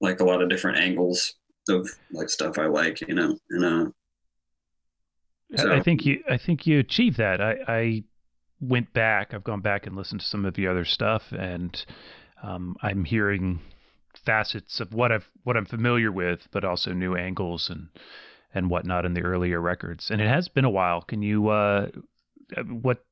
like 0.00 0.20
a 0.20 0.24
lot 0.24 0.42
of 0.42 0.48
different 0.48 0.78
angles 0.78 1.34
of 1.68 1.88
like 2.12 2.28
stuff 2.28 2.58
I 2.58 2.66
like, 2.66 3.00
you 3.02 3.14
know, 3.14 3.36
and 3.50 3.64
uh 3.64 3.90
so. 5.56 5.72
I 5.72 5.80
think 5.80 6.04
you 6.04 6.22
I 6.28 6.38
think 6.38 6.66
you 6.66 6.80
achieved 6.80 7.18
that. 7.18 7.40
I, 7.40 7.56
I 7.68 8.04
went 8.60 8.92
back, 8.92 9.32
I've 9.32 9.44
gone 9.44 9.60
back 9.60 9.86
and 9.86 9.94
listened 9.94 10.20
to 10.20 10.26
some 10.26 10.44
of 10.44 10.54
the 10.54 10.66
other 10.66 10.84
stuff 10.84 11.32
and 11.32 11.84
um, 12.42 12.76
I'm 12.82 13.04
hearing 13.04 13.60
facets 14.18 14.80
of 14.80 14.92
what 14.92 15.12
I've 15.12 15.28
what 15.44 15.56
I'm 15.56 15.66
familiar 15.66 16.10
with, 16.10 16.48
but 16.50 16.64
also 16.64 16.92
new 16.92 17.16
angles 17.16 17.70
and 17.70 17.88
and 18.54 18.70
whatnot 18.70 19.04
in 19.04 19.14
the 19.14 19.22
earlier 19.22 19.60
records. 19.60 20.10
And 20.10 20.20
it 20.20 20.28
has 20.28 20.48
been 20.48 20.64
a 20.64 20.70
while. 20.70 21.02
Can 21.02 21.22
you 21.22 21.48
uh, 21.48 21.88
uh 22.56 22.62
what 22.62 23.04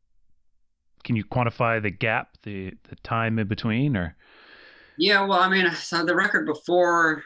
can 1.04 1.16
you 1.16 1.24
quantify 1.24 1.80
the 1.80 1.90
gap, 1.90 2.30
the 2.42 2.72
the 2.88 2.96
time 2.96 3.38
in 3.38 3.46
between, 3.46 3.96
or? 3.96 4.16
Yeah, 4.96 5.26
well, 5.26 5.40
I 5.40 5.48
mean, 5.48 5.70
so 5.72 6.04
the 6.04 6.14
record 6.14 6.46
before, 6.46 7.24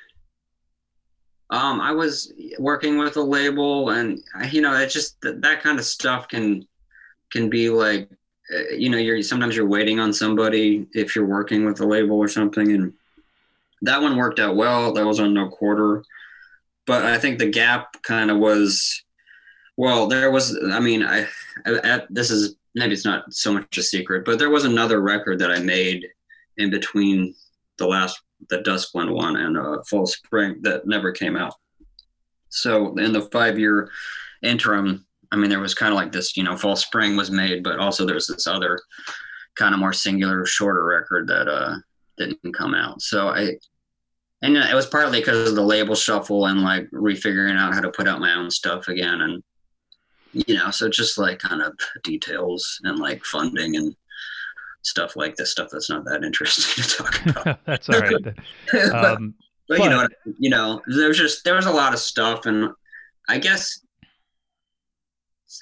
um, 1.51 1.81
I 1.81 1.93
was 1.93 2.33
working 2.59 2.99
with 2.99 3.17
a 3.17 3.23
label, 3.23 3.91
and 3.91 4.21
you 4.51 4.61
know, 4.61 4.75
it 4.75 4.89
just 4.89 5.21
that, 5.23 5.43
that 5.43 5.63
kind 5.63 5.79
of 5.79 5.85
stuff 5.85 6.29
can 6.29 6.67
can 7.31 7.51
be 7.51 7.69
like, 7.69 8.11
uh, 8.55 8.75
you 8.75 8.89
know, 8.89 8.99
you're 8.99 9.23
sometimes 9.23 9.55
you're 9.55 9.69
waiting 9.69 10.01
on 10.01 10.13
somebody 10.13 10.87
if 10.93 11.15
you're 11.15 11.27
working 11.27 11.65
with 11.65 11.81
a 11.81 11.87
label 11.87 12.17
or 12.17 12.29
something, 12.29 12.73
and 12.73 12.93
that 13.83 14.03
one 14.03 14.17
worked 14.17 14.41
out 14.41 14.57
well. 14.57 14.93
That 14.93 15.07
was 15.07 15.21
on 15.21 15.35
no 15.35 15.49
quarter, 15.49 16.05
but 16.87 17.05
I 17.05 17.19
think 17.19 17.39
the 17.39 17.51
gap 17.51 18.03
kind 18.03 18.31
of 18.31 18.39
was, 18.39 19.05
well, 19.77 20.07
there 20.07 20.31
was. 20.31 20.59
I 20.73 20.81
mean, 20.81 21.03
I, 21.03 21.27
at, 21.67 22.07
this 22.11 22.31
is 22.31 22.57
maybe 22.75 22.93
it's 22.93 23.05
not 23.05 23.33
so 23.33 23.53
much 23.53 23.79
a 23.79 23.83
secret, 23.83 24.25
but 24.25 24.39
there 24.39 24.51
was 24.51 24.65
another 24.65 25.01
record 25.01 25.39
that 25.41 25.51
I 25.51 25.61
made 25.61 26.07
in 26.57 26.71
between 26.71 27.35
the 27.79 27.87
last 27.87 28.21
the 28.51 28.59
Duskland 28.59 29.13
one 29.13 29.37
and 29.37 29.59
uh, 29.59 29.79
False 29.89 30.15
Spring 30.15 30.59
that 30.63 30.87
never 30.87 31.13
came 31.13 31.37
out. 31.37 31.55
So 32.49 32.97
in 32.97 33.13
the 33.13 33.23
five 33.33 33.59
year 33.59 33.91
interim, 34.43 35.05
I 35.33 35.37
mean, 35.37 35.51
there 35.51 35.61
was 35.61 35.75
kind 35.75 35.93
of 35.93 35.97
like 35.97 36.13
this, 36.13 36.37
you 36.37 36.43
know, 36.43 36.57
False 36.57 36.85
Spring 36.85 37.17
was 37.17 37.31
made, 37.31 37.63
but 37.63 37.79
also 37.79 38.07
there's 38.07 38.27
this 38.27 38.47
other 38.47 38.79
kind 39.57 39.75
of 39.75 39.81
more 39.81 39.93
singular, 39.93 40.47
shorter 40.47 40.85
record 40.85 41.27
that 41.29 41.49
uh, 41.49 41.77
didn't 42.19 42.53
come 42.53 42.75
out. 42.75 43.01
So 43.03 43.29
I, 43.29 43.57
and 44.43 44.57
it 44.57 44.75
was 44.75 44.87
partly 44.87 45.21
because 45.21 45.49
of 45.49 45.57
the 45.57 45.63
label 45.63 45.95
shuffle 45.95 46.47
and 46.47 46.63
like 46.63 46.89
refiguring 46.91 47.59
out 47.59 47.75
how 47.75 47.81
to 47.81 47.91
put 47.91 48.07
out 48.07 48.21
my 48.21 48.35
own 48.35 48.51
stuff 48.51 48.89
again. 48.89 49.21
And, 49.21 49.43
you 50.33 50.55
know, 50.55 50.71
so 50.71 50.89
just 50.89 51.19
like 51.19 51.39
kind 51.39 51.63
of 51.63 51.73
details 52.05 52.81
and 52.85 52.99
like 52.99 53.25
funding 53.25 53.77
and 53.77 53.97
stuff 54.83 55.17
like 55.17 55.37
this 55.37 55.51
stuff 55.51 55.69
that's 55.73 55.91
not 55.91 56.05
that 56.05 56.25
interesting 56.25 56.85
to 56.85 56.91
talk 56.91 57.27
about. 57.27 57.65
that's 57.65 57.89
all 57.89 58.01
right. 58.01 58.15
but, 58.73 58.95
um, 58.95 59.35
but, 59.69 59.81
you 59.81 59.89
know, 59.91 60.09
you 60.39 60.51
know, 60.51 60.81
there's 60.87 61.19
just 61.19 61.45
there 61.45 61.55
was 61.55 61.67
a 61.67 61.71
lot 61.71 61.93
of 61.93 62.01
stuff, 62.01 62.47
and 62.47 62.71
I 63.29 63.39
guess, 63.39 63.81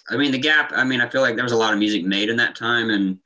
I 0.09 0.17
mean, 0.17 0.31
the 0.31 0.39
gap. 0.39 0.71
I 0.73 0.85
mean, 0.85 1.01
I 1.01 1.09
feel 1.09 1.23
like 1.23 1.35
there 1.35 1.45
was 1.45 1.53
a 1.53 1.57
lot 1.57 1.73
of 1.73 1.81
music 1.81 2.05
made 2.05 2.29
in 2.29 2.37
that 2.37 2.55
time, 2.55 2.91
and 2.91 3.19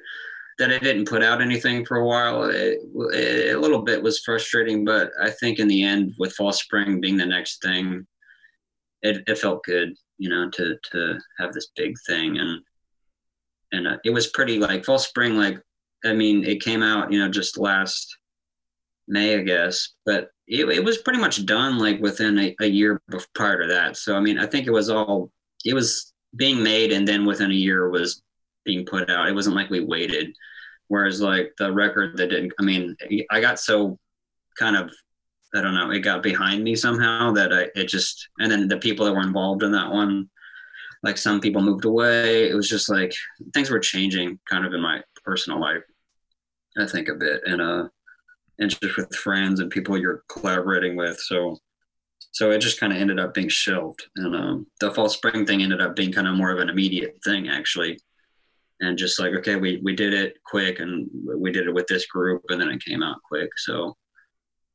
that 0.60 0.70
I 0.70 0.78
didn't 0.78 1.08
put 1.08 1.24
out 1.24 1.42
anything 1.42 1.84
for 1.84 1.96
a 1.96 2.06
while. 2.06 2.44
It, 2.44 2.78
it, 3.12 3.56
a 3.56 3.58
little 3.58 3.82
bit 3.82 4.02
was 4.02 4.20
frustrating, 4.20 4.84
but 4.84 5.10
I 5.20 5.30
think 5.30 5.58
in 5.58 5.66
the 5.66 5.82
end, 5.82 6.14
with 6.18 6.34
False 6.34 6.62
Spring 6.62 7.00
being 7.00 7.16
the 7.16 7.26
next 7.26 7.60
thing, 7.60 8.06
it, 9.02 9.24
it 9.26 9.38
felt 9.38 9.64
good, 9.64 9.94
you 10.18 10.28
know, 10.28 10.48
to 10.50 10.76
to 10.92 11.18
have 11.38 11.52
this 11.52 11.68
big 11.74 11.96
thing, 12.06 12.38
and 12.38 12.60
and 13.72 13.88
uh, 13.88 13.96
it 14.04 14.10
was 14.10 14.28
pretty 14.28 14.58
like 14.58 14.84
False 14.84 15.08
Spring, 15.08 15.36
like 15.36 15.58
I 16.04 16.12
mean, 16.12 16.44
it 16.44 16.62
came 16.62 16.82
out, 16.82 17.12
you 17.12 17.18
know, 17.18 17.28
just 17.28 17.58
last 17.58 18.16
May, 19.08 19.38
I 19.38 19.42
guess, 19.42 19.94
but 20.06 20.30
it, 20.46 20.68
it 20.68 20.84
was 20.84 20.98
pretty 20.98 21.18
much 21.18 21.44
done 21.46 21.78
like 21.78 22.00
within 22.00 22.38
a, 22.38 22.56
a 22.60 22.66
year 22.66 23.00
prior 23.34 23.60
to 23.60 23.68
that. 23.68 23.96
So, 23.96 24.16
I 24.16 24.20
mean, 24.20 24.38
I 24.38 24.46
think 24.46 24.66
it 24.66 24.72
was 24.72 24.88
all, 24.88 25.30
it 25.64 25.74
was 25.74 26.12
being 26.36 26.62
made 26.62 26.92
and 26.92 27.06
then 27.06 27.26
within 27.26 27.50
a 27.50 27.54
year 27.54 27.90
was 27.90 28.22
being 28.64 28.86
put 28.86 29.10
out. 29.10 29.28
It 29.28 29.34
wasn't 29.34 29.56
like 29.56 29.70
we 29.70 29.80
waited. 29.80 30.34
Whereas 30.90 31.20
like 31.20 31.52
the 31.56 31.72
record 31.72 32.16
that 32.16 32.30
didn't, 32.30 32.52
I 32.58 32.64
mean, 32.64 32.96
I 33.30 33.40
got 33.40 33.60
so 33.60 33.96
kind 34.58 34.76
of, 34.76 34.90
I 35.54 35.60
don't 35.60 35.76
know, 35.76 35.92
it 35.92 36.00
got 36.00 36.20
behind 36.20 36.64
me 36.64 36.74
somehow 36.74 37.30
that 37.34 37.52
I, 37.52 37.68
it 37.78 37.86
just, 37.86 38.28
and 38.40 38.50
then 38.50 38.66
the 38.66 38.76
people 38.76 39.06
that 39.06 39.12
were 39.12 39.22
involved 39.22 39.62
in 39.62 39.70
that 39.70 39.92
one, 39.92 40.28
like 41.04 41.16
some 41.16 41.40
people 41.40 41.62
moved 41.62 41.84
away. 41.84 42.50
It 42.50 42.54
was 42.54 42.68
just 42.68 42.88
like 42.88 43.14
things 43.54 43.70
were 43.70 43.78
changing 43.78 44.40
kind 44.50 44.66
of 44.66 44.74
in 44.74 44.80
my 44.80 45.00
personal 45.24 45.60
life. 45.60 45.84
I 46.76 46.86
think 46.86 47.06
a 47.06 47.14
bit, 47.14 47.42
and 47.46 47.62
uh, 47.62 47.86
and 48.58 48.68
just 48.68 48.96
with 48.96 49.14
friends 49.14 49.60
and 49.60 49.70
people 49.70 49.96
you're 49.96 50.24
collaborating 50.28 50.96
with. 50.96 51.20
So, 51.20 51.56
so 52.32 52.50
it 52.50 52.58
just 52.58 52.80
kind 52.80 52.92
of 52.92 52.98
ended 52.98 53.20
up 53.20 53.32
being 53.32 53.48
shelved, 53.48 54.02
and 54.16 54.34
um, 54.34 54.66
the 54.80 54.90
False 54.90 55.14
Spring 55.14 55.46
thing 55.46 55.62
ended 55.62 55.80
up 55.80 55.94
being 55.94 56.12
kind 56.12 56.26
of 56.26 56.34
more 56.34 56.50
of 56.50 56.58
an 56.58 56.68
immediate 56.68 57.18
thing 57.24 57.48
actually, 57.48 58.00
and 58.80 58.98
just 58.98 59.20
like 59.20 59.32
okay, 59.34 59.56
we 59.56 59.80
we 59.82 59.94
did 59.94 60.14
it 60.14 60.36
quick, 60.44 60.80
and 60.80 61.08
we 61.36 61.52
did 61.52 61.66
it 61.66 61.74
with 61.74 61.86
this 61.86 62.06
group, 62.06 62.42
and 62.48 62.60
then 62.60 62.68
it 62.68 62.84
came 62.84 63.02
out 63.02 63.22
quick. 63.28 63.50
So, 63.58 63.96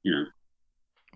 you 0.04 0.12
know, 0.12 0.26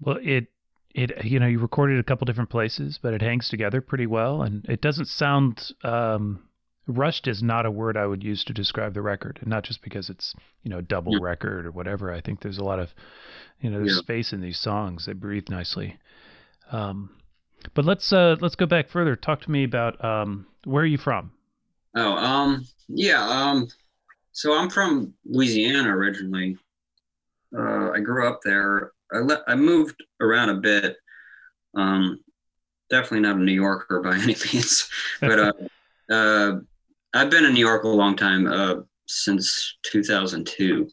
well, 0.01 0.17
it 0.21 0.47
it 0.93 1.23
you 1.23 1.39
know 1.39 1.47
you 1.47 1.59
recorded 1.59 1.99
a 1.99 2.03
couple 2.03 2.25
different 2.25 2.49
places, 2.49 2.99
but 3.01 3.13
it 3.13 3.21
hangs 3.21 3.49
together 3.49 3.81
pretty 3.81 4.07
well, 4.07 4.41
and 4.41 4.65
it 4.67 4.81
doesn't 4.81 5.07
sound 5.07 5.71
um 5.83 6.43
rushed 6.87 7.27
is 7.27 7.43
not 7.43 7.67
a 7.67 7.71
word 7.71 7.95
I 7.95 8.07
would 8.07 8.23
use 8.23 8.43
to 8.45 8.53
describe 8.53 8.93
the 8.93 9.01
record, 9.01 9.37
and 9.41 9.49
not 9.49 9.63
just 9.63 9.81
because 9.81 10.09
it's 10.09 10.33
you 10.63 10.69
know 10.69 10.81
double 10.81 11.13
yeah. 11.13 11.19
record 11.21 11.65
or 11.65 11.71
whatever. 11.71 12.11
I 12.11 12.21
think 12.21 12.41
there's 12.41 12.57
a 12.57 12.63
lot 12.63 12.79
of 12.79 12.89
you 13.61 13.69
know 13.69 13.77
there's 13.77 13.95
yeah. 13.95 14.01
space 14.01 14.33
in 14.33 14.41
these 14.41 14.59
songs. 14.59 15.05
They 15.05 15.13
breathe 15.13 15.49
nicely. 15.49 15.97
Um, 16.71 17.11
but 17.73 17.85
let's 17.85 18.11
uh, 18.11 18.37
let's 18.41 18.55
go 18.55 18.65
back 18.65 18.89
further. 18.89 19.15
Talk 19.15 19.41
to 19.41 19.51
me 19.51 19.63
about 19.63 20.03
um, 20.03 20.47
where 20.63 20.83
are 20.83 20.87
you 20.87 20.97
from? 20.97 21.31
Oh, 21.99 22.15
um, 22.15 22.65
yeah. 22.87 23.21
Um, 23.27 23.67
so 24.31 24.57
I'm 24.57 24.69
from 24.69 25.13
Louisiana 25.25 25.93
originally. 25.93 26.57
Uh, 27.55 27.91
I 27.91 27.99
grew 27.99 28.25
up 28.25 28.39
there. 28.43 28.93
I 29.11 29.17
le- 29.17 29.43
I 29.49 29.55
moved 29.55 30.01
around 30.21 30.49
a 30.49 30.55
bit. 30.55 30.95
Um, 31.75 32.19
definitely 32.89 33.19
not 33.21 33.35
a 33.35 33.39
New 33.39 33.51
Yorker 33.51 34.01
by 34.01 34.15
any 34.23 34.35
means, 34.53 34.89
but 35.19 35.39
uh, 35.39 35.53
uh, 36.13 36.59
I've 37.13 37.29
been 37.29 37.43
in 37.43 37.53
New 37.53 37.65
York 37.65 37.83
a 37.83 37.89
long 37.89 38.15
time, 38.15 38.47
uh, 38.47 38.75
since 39.07 39.77
2002. 39.83 40.87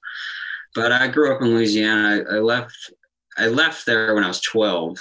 But 0.74 0.90
I 0.90 1.06
grew 1.06 1.32
up 1.32 1.40
in 1.40 1.48
Louisiana. 1.48 2.24
I, 2.28 2.36
I, 2.36 2.38
left. 2.40 2.92
I 3.38 3.46
left 3.46 3.86
there 3.86 4.12
when 4.14 4.24
I 4.24 4.28
was 4.28 4.40
12. 4.40 4.98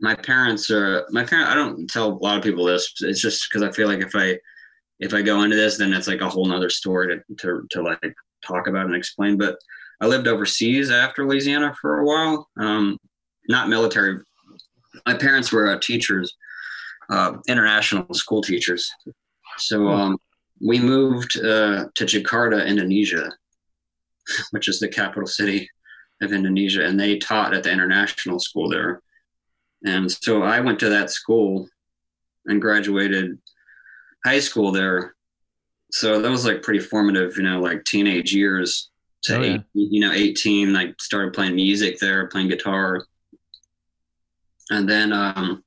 My 0.00 0.14
parents 0.14 0.70
are 0.70 1.06
my 1.10 1.24
parents. 1.24 1.50
I 1.50 1.54
don't 1.54 1.90
tell 1.90 2.12
a 2.12 2.24
lot 2.24 2.38
of 2.38 2.42
people 2.42 2.64
this. 2.64 2.94
It's 3.00 3.20
just 3.20 3.48
because 3.50 3.68
I 3.68 3.72
feel 3.72 3.86
like 3.88 4.00
if 4.00 4.14
I 4.14 4.38
if 5.00 5.14
I 5.14 5.22
go 5.22 5.42
into 5.42 5.56
this, 5.56 5.78
then 5.78 5.92
it's 5.92 6.08
like 6.08 6.20
a 6.20 6.28
whole 6.28 6.46
nother 6.46 6.70
story 6.70 7.16
to, 7.16 7.34
to 7.36 7.66
to 7.70 7.82
like 7.82 8.14
talk 8.44 8.66
about 8.66 8.86
and 8.86 8.94
explain. 8.94 9.36
But 9.36 9.56
I 10.00 10.06
lived 10.06 10.28
overseas 10.28 10.90
after 10.90 11.26
Louisiana 11.26 11.74
for 11.80 11.98
a 11.98 12.04
while. 12.04 12.48
Um, 12.58 12.98
not 13.48 13.68
military. 13.68 14.20
My 15.06 15.14
parents 15.14 15.52
were 15.52 15.70
uh, 15.70 15.78
teachers, 15.80 16.34
uh, 17.10 17.38
international 17.48 18.12
school 18.14 18.42
teachers. 18.42 18.90
So 19.58 19.80
hmm. 19.80 19.88
um, 19.88 20.18
we 20.60 20.78
moved 20.78 21.38
uh, 21.38 21.86
to 21.94 22.04
Jakarta, 22.04 22.66
Indonesia, 22.66 23.30
which 24.50 24.68
is 24.68 24.80
the 24.80 24.88
capital 24.88 25.26
city 25.26 25.68
of 26.20 26.32
Indonesia, 26.32 26.84
and 26.84 26.98
they 26.98 27.18
taught 27.18 27.54
at 27.54 27.62
the 27.62 27.72
international 27.72 28.40
school 28.40 28.68
there. 28.68 29.00
And 29.84 30.10
so 30.10 30.42
I 30.42 30.60
went 30.60 30.80
to 30.80 30.88
that 30.88 31.10
school 31.10 31.68
and 32.46 32.60
graduated 32.60 33.38
high 34.24 34.40
school 34.40 34.72
there. 34.72 35.14
So 35.90 36.20
that 36.20 36.30
was 36.30 36.44
like 36.44 36.62
pretty 36.62 36.80
formative, 36.80 37.36
you 37.36 37.44
know, 37.44 37.60
like 37.60 37.84
teenage 37.84 38.34
years 38.34 38.90
to 39.22 39.36
oh, 39.36 39.42
yeah. 39.42 39.54
eight, 39.54 39.62
you 39.74 40.00
know, 40.00 40.12
18, 40.12 40.72
like 40.72 41.00
started 41.00 41.32
playing 41.32 41.56
music 41.56 41.98
there, 41.98 42.26
playing 42.28 42.48
guitar. 42.48 43.04
And 44.70 44.88
then 44.88 45.12
um, 45.12 45.64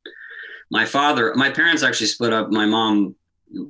my 0.69 0.85
father, 0.85 1.33
my 1.35 1.49
parents 1.49 1.83
actually 1.83 2.07
split 2.07 2.33
up. 2.33 2.51
My 2.51 2.65
mom 2.65 3.15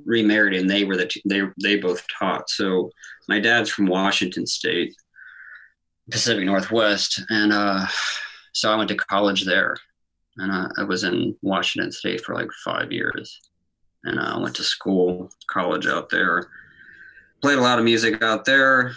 remarried 0.06 0.60
and 0.60 0.70
they 0.70 0.84
were 0.84 0.98
the 0.98 1.08
t- 1.08 1.24
they 1.26 1.42
they 1.62 1.78
both 1.78 2.06
taught. 2.08 2.50
So 2.50 2.92
my 3.28 3.40
dad's 3.40 3.70
from 3.70 3.88
Washington 3.88 4.46
State, 4.46 4.94
Pacific 6.10 6.46
Northwest, 6.46 7.22
and 7.30 7.52
uh, 7.52 7.88
so 8.54 8.72
I 8.72 8.76
went 8.76 8.90
to 8.90 8.96
college 8.96 9.46
there, 9.46 9.76
and 10.38 10.52
uh, 10.52 10.70
I 10.78 10.84
was 10.84 11.04
in 11.04 11.36
Washington 11.42 11.92
State 11.92 12.24
for 12.24 12.36
like 12.36 12.50
five 12.64 12.92
years, 12.92 13.40
and 14.04 14.20
I 14.20 14.32
uh, 14.34 14.40
went 14.40 14.56
to 14.56 14.64
school, 14.64 15.32
college 15.48 15.88
out 15.88 16.10
there, 16.10 16.50
played 17.42 17.58
a 17.58 17.62
lot 17.62 17.80
of 17.80 17.86
music 17.86 18.22
out 18.22 18.46
there, 18.46 18.94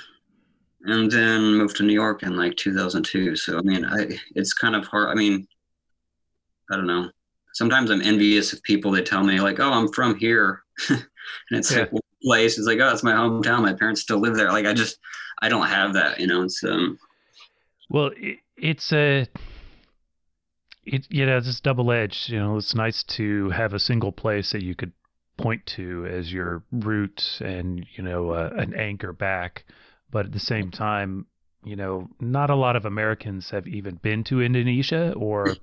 and 0.82 1.10
then 1.10 1.54
moved 1.54 1.76
to 1.76 1.82
New 1.82 1.92
York 1.92 2.22
in 2.22 2.36
like 2.36 2.56
2002. 2.56 3.36
So 3.36 3.58
I 3.58 3.62
mean, 3.62 3.84
I 3.84 4.18
it's 4.34 4.52
kind 4.52 4.74
of 4.74 4.86
hard. 4.86 5.08
I 5.10 5.14
mean, 5.14 5.46
I 6.70 6.76
don't 6.76 6.86
know 6.86 7.10
sometimes 7.54 7.90
I'm 7.90 8.02
envious 8.02 8.52
of 8.52 8.62
people 8.62 8.90
that 8.92 9.06
tell 9.06 9.24
me 9.24 9.40
like, 9.40 9.58
"Oh, 9.58 9.72
I'm 9.72 9.88
from 9.92 10.16
here," 10.16 10.62
and 10.88 11.02
it's 11.50 11.72
yeah. 11.72 11.86
like 11.92 12.02
place. 12.22 12.58
It's 12.58 12.66
like, 12.66 12.80
"Oh, 12.80 12.90
it's 12.90 13.02
my 13.02 13.12
hometown. 13.12 13.62
My 13.62 13.72
parents 13.72 14.02
still 14.02 14.18
live 14.18 14.36
there." 14.36 14.52
Like, 14.52 14.66
I 14.66 14.74
just 14.74 14.98
I 15.40 15.48
don't 15.48 15.66
have 15.66 15.94
that, 15.94 16.20
you 16.20 16.26
know. 16.26 16.42
It's 16.42 16.62
um. 16.62 16.98
Well, 17.88 18.10
it's 18.56 18.92
a. 18.92 19.26
It 20.86 21.06
you 21.10 21.26
know 21.26 21.38
it's 21.38 21.60
double 21.60 21.90
edged. 21.92 22.30
You 22.30 22.38
know, 22.38 22.56
it's 22.56 22.74
nice 22.74 23.02
to 23.16 23.50
have 23.50 23.72
a 23.72 23.78
single 23.78 24.12
place 24.12 24.52
that 24.52 24.62
you 24.62 24.74
could 24.74 24.92
point 25.36 25.66
to 25.66 26.06
as 26.06 26.32
your 26.32 26.62
root 26.70 27.40
and 27.40 27.86
you 27.96 28.04
know 28.04 28.30
uh, 28.30 28.50
an 28.56 28.74
anchor 28.74 29.12
back, 29.12 29.64
but 30.10 30.26
at 30.26 30.32
the 30.32 30.40
same 30.40 30.70
time, 30.70 31.26
you 31.64 31.76
know, 31.76 32.08
not 32.20 32.50
a 32.50 32.54
lot 32.54 32.76
of 32.76 32.84
Americans 32.84 33.50
have 33.50 33.66
even 33.66 33.96
been 33.96 34.22
to 34.24 34.42
Indonesia 34.42 35.12
or 35.16 35.56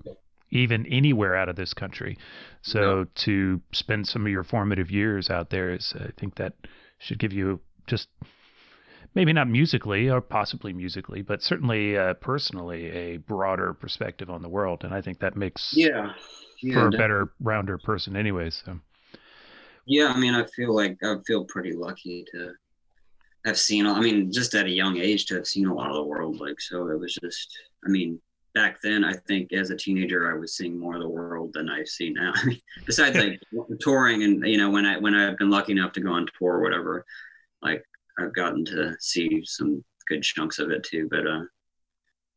even 0.49 0.85
anywhere 0.87 1.35
out 1.35 1.49
of 1.49 1.55
this 1.55 1.73
country. 1.73 2.17
So 2.61 2.79
no. 2.79 3.05
to 3.15 3.61
spend 3.71 4.07
some 4.07 4.25
of 4.25 4.31
your 4.31 4.43
formative 4.43 4.91
years 4.91 5.29
out 5.29 5.49
there 5.49 5.73
is, 5.73 5.93
I 5.97 6.09
think 6.19 6.35
that 6.35 6.53
should 6.99 7.19
give 7.19 7.33
you 7.33 7.61
just 7.87 8.09
maybe 9.15 9.33
not 9.33 9.47
musically 9.47 10.09
or 10.09 10.21
possibly 10.21 10.73
musically, 10.73 11.21
but 11.21 11.41
certainly 11.41 11.97
uh, 11.97 12.13
personally 12.15 12.89
a 12.91 13.17
broader 13.17 13.73
perspective 13.73 14.29
on 14.29 14.41
the 14.41 14.49
world. 14.49 14.83
And 14.83 14.93
I 14.93 15.01
think 15.01 15.19
that 15.19 15.35
makes 15.35 15.73
yeah, 15.75 16.13
yeah 16.61 16.73
for 16.73 16.87
a 16.87 16.91
better 16.91 17.33
rounder 17.39 17.77
person, 17.77 18.15
anyways. 18.15 18.63
So. 18.65 18.79
Yeah, 19.85 20.07
I 20.07 20.19
mean, 20.19 20.33
I 20.33 20.45
feel 20.55 20.75
like 20.75 20.97
I 21.03 21.15
feel 21.25 21.45
pretty 21.45 21.73
lucky 21.73 22.25
to 22.31 22.53
have 23.45 23.57
seen. 23.57 23.85
I 23.85 23.99
mean, 23.99 24.31
just 24.31 24.53
at 24.55 24.65
a 24.65 24.71
young 24.71 24.97
age 24.97 25.25
to 25.27 25.35
have 25.35 25.47
seen 25.47 25.67
a 25.67 25.73
lot 25.73 25.89
of 25.89 25.95
the 25.95 26.03
world. 26.03 26.39
Like, 26.39 26.59
so 26.61 26.89
it 26.89 26.99
was 26.99 27.15
just. 27.15 27.57
I 27.83 27.89
mean, 27.89 28.21
back 28.53 28.77
then, 28.83 29.03
I 29.03 29.13
think 29.27 29.51
as 29.53 29.71
a 29.71 29.75
teenager, 29.75 30.31
I 30.31 30.37
was 30.37 30.55
seeing 30.55 30.77
more 30.77 30.95
of 30.95 31.01
the 31.01 31.09
world 31.09 31.51
than 31.53 31.67
I 31.69 31.83
see 31.83 32.11
now. 32.11 32.33
Besides, 32.85 33.17
like 33.17 33.41
touring, 33.79 34.23
and 34.23 34.45
you 34.45 34.57
know, 34.57 34.69
when 34.69 34.85
I 34.85 34.97
when 34.97 35.15
I've 35.15 35.37
been 35.37 35.49
lucky 35.49 35.73
enough 35.73 35.93
to 35.93 36.01
go 36.01 36.11
on 36.11 36.27
tour 36.37 36.53
or 36.53 36.61
whatever, 36.61 37.05
like 37.61 37.83
I've 38.19 38.33
gotten 38.33 38.65
to 38.65 38.95
see 38.99 39.43
some 39.45 39.83
good 40.07 40.23
chunks 40.23 40.59
of 40.59 40.71
it 40.71 40.83
too. 40.83 41.07
But 41.09 41.27
uh, 41.27 41.43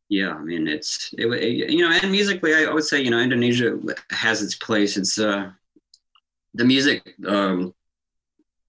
yeah, 0.08 0.30
I 0.30 0.42
mean, 0.42 0.68
it's 0.68 1.12
it, 1.18 1.26
it 1.26 1.70
you 1.70 1.82
know, 1.82 1.90
and 1.90 2.10
musically, 2.10 2.54
I 2.54 2.72
would 2.72 2.84
say 2.84 3.00
you 3.00 3.10
know, 3.10 3.20
Indonesia 3.20 3.78
has 4.10 4.42
its 4.42 4.54
place. 4.54 4.96
It's 4.96 5.18
uh, 5.18 5.50
the 6.54 6.64
music, 6.64 7.14
um, 7.26 7.74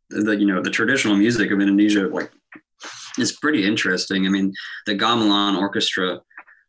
the 0.10 0.36
you 0.36 0.48
know, 0.48 0.62
the 0.62 0.70
traditional 0.70 1.16
music 1.16 1.52
of 1.52 1.60
Indonesia, 1.60 2.08
like, 2.08 2.32
is 3.18 3.34
pretty 3.34 3.66
interesting. 3.66 4.26
I 4.26 4.30
mean, 4.30 4.54
the 4.86 4.96
gamelan 4.96 5.58
orchestra 5.58 6.22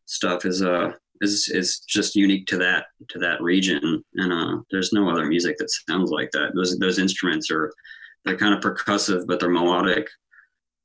stuff 0.04 0.44
is 0.44 0.62
uh 0.62 0.92
is 1.20 1.48
is 1.48 1.80
just 1.80 2.14
unique 2.14 2.46
to 2.46 2.56
that 2.58 2.86
to 3.08 3.18
that 3.18 3.40
region, 3.40 4.04
and 4.14 4.32
uh, 4.32 4.62
there's 4.70 4.92
no 4.92 5.08
other 5.08 5.26
music 5.26 5.56
that 5.58 5.70
sounds 5.88 6.10
like 6.10 6.30
that. 6.32 6.52
Those 6.54 6.78
those 6.78 6.98
instruments 6.98 7.50
are 7.50 7.72
they're 8.24 8.36
kind 8.36 8.54
of 8.54 8.60
percussive, 8.60 9.26
but 9.26 9.38
they're 9.40 9.48
melodic, 9.48 10.08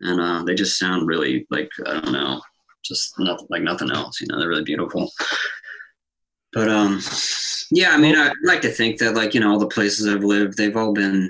and 0.02 0.20
uh, 0.20 0.44
they 0.44 0.56
just 0.56 0.80
sound 0.80 1.08
really 1.08 1.46
like 1.50 1.70
I 1.86 2.00
don't 2.00 2.12
know, 2.12 2.42
just 2.84 3.18
nothing 3.20 3.48
like 3.50 3.64
nothing 3.64 3.92
else. 3.92 4.20
You 4.22 4.28
know, 4.28 4.40
they're 4.40 4.50
really 4.50 4.64
beautiful. 4.64 5.12
But 6.54 6.70
um, 6.70 7.02
yeah, 7.72 7.92
I 7.92 7.98
mean, 7.98 8.18
I 8.18 8.32
like 8.44 8.62
to 8.62 8.72
think 8.72 9.00
that 9.00 9.16
like 9.16 9.34
you 9.34 9.40
know 9.40 9.52
all 9.52 9.60
the 9.60 9.68
places 9.68 10.08
I've 10.08 10.24
lived, 10.24 10.58
they've 10.58 10.76
all 10.76 10.94
been 10.94 11.30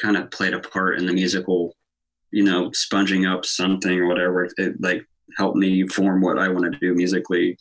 kind 0.00 0.16
of 0.16 0.30
played 0.30 0.54
a 0.54 0.60
part 0.60 0.98
in 0.98 1.06
the 1.06 1.12
musical, 1.12 1.74
you 2.30 2.44
know, 2.44 2.70
sponging 2.72 3.26
up 3.26 3.44
something 3.44 3.98
or 3.98 4.06
whatever. 4.06 4.48
It 4.56 4.80
like 4.80 5.04
helped 5.36 5.56
me 5.56 5.86
form 5.88 6.20
what 6.20 6.38
I 6.38 6.48
want 6.48 6.72
to 6.72 6.78
do 6.78 6.94
musically. 6.94 7.58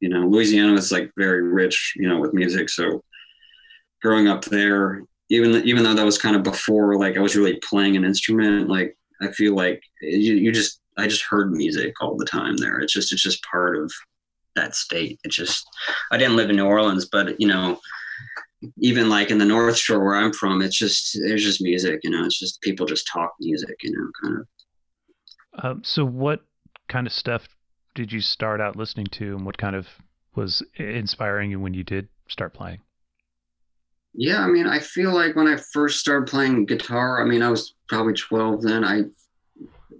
You 0.00 0.08
know, 0.08 0.26
Louisiana 0.26 0.74
is 0.74 0.92
like 0.92 1.10
very 1.16 1.42
rich, 1.42 1.94
you 1.96 2.08
know, 2.08 2.20
with 2.20 2.34
music. 2.34 2.68
So 2.68 3.02
growing 4.02 4.28
up 4.28 4.44
there, 4.44 5.02
even 5.30 5.66
even 5.66 5.82
though 5.82 5.94
that 5.94 6.04
was 6.04 6.18
kind 6.18 6.36
of 6.36 6.42
before 6.42 6.96
like 6.96 7.16
I 7.16 7.20
was 7.20 7.36
really 7.36 7.58
playing 7.68 7.96
an 7.96 8.04
instrument, 8.04 8.68
like 8.68 8.96
I 9.22 9.32
feel 9.32 9.54
like 9.54 9.82
you, 10.00 10.34
you 10.34 10.52
just 10.52 10.80
I 10.98 11.06
just 11.06 11.22
heard 11.22 11.52
music 11.52 11.94
all 12.00 12.16
the 12.16 12.24
time 12.24 12.56
there. 12.56 12.78
It's 12.78 12.92
just 12.92 13.12
it's 13.12 13.22
just 13.22 13.42
part 13.44 13.76
of 13.76 13.92
that 14.54 14.74
state. 14.74 15.20
It 15.24 15.30
just 15.30 15.66
I 16.10 16.16
didn't 16.16 16.36
live 16.36 16.50
in 16.50 16.56
New 16.56 16.66
Orleans, 16.66 17.06
but 17.10 17.40
you 17.40 17.46
know, 17.46 17.78
even 18.78 19.08
like 19.08 19.30
in 19.30 19.38
the 19.38 19.44
North 19.44 19.76
Shore 19.76 20.04
where 20.04 20.16
I'm 20.16 20.32
from, 20.32 20.62
it's 20.62 20.76
just 20.76 21.18
there's 21.20 21.44
just 21.44 21.62
music. 21.62 22.00
You 22.02 22.10
know, 22.10 22.24
it's 22.24 22.38
just 22.38 22.60
people 22.60 22.86
just 22.86 23.08
talk 23.12 23.32
music. 23.40 23.76
You 23.82 23.92
know, 23.92 24.10
kind 24.22 24.38
of. 24.40 24.46
Um, 25.64 25.82
so 25.84 26.04
what 26.04 26.40
kind 26.88 27.06
of 27.06 27.12
stuff 27.12 27.48
did 27.94 28.12
you 28.12 28.20
start 28.20 28.60
out 28.60 28.76
listening 28.76 29.06
to, 29.12 29.36
and 29.36 29.46
what 29.46 29.58
kind 29.58 29.76
of 29.76 29.86
was 30.34 30.62
inspiring 30.76 31.50
you 31.50 31.60
when 31.60 31.74
you 31.74 31.82
did 31.82 32.08
start 32.28 32.52
playing? 32.52 32.80
Yeah, 34.18 34.42
I 34.42 34.46
mean, 34.46 34.66
I 34.66 34.78
feel 34.78 35.12
like 35.12 35.36
when 35.36 35.46
I 35.46 35.56
first 35.56 36.00
started 36.00 36.28
playing 36.28 36.64
guitar, 36.64 37.20
I 37.20 37.26
mean, 37.26 37.42
I 37.42 37.50
was 37.50 37.74
probably 37.86 38.14
12 38.14 38.62
then. 38.62 38.82
I 38.82 39.02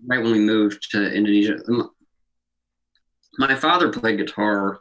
right 0.07 0.22
when 0.22 0.33
we 0.33 0.38
moved 0.38 0.90
to 0.92 1.12
Indonesia. 1.12 1.59
My 3.38 3.55
father 3.55 3.92
played 3.92 4.18
guitar, 4.18 4.81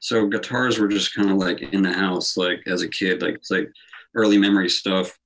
so 0.00 0.26
guitars 0.26 0.78
were 0.78 0.88
just 0.88 1.14
kind 1.14 1.30
of 1.30 1.36
like 1.36 1.62
in 1.62 1.82
the 1.82 1.92
house, 1.92 2.36
like 2.36 2.60
as 2.66 2.82
a 2.82 2.88
kid, 2.88 3.22
like 3.22 3.34
it's 3.36 3.50
like 3.52 3.70
early 4.16 4.36
memory 4.36 4.68
stuff, 4.68 5.16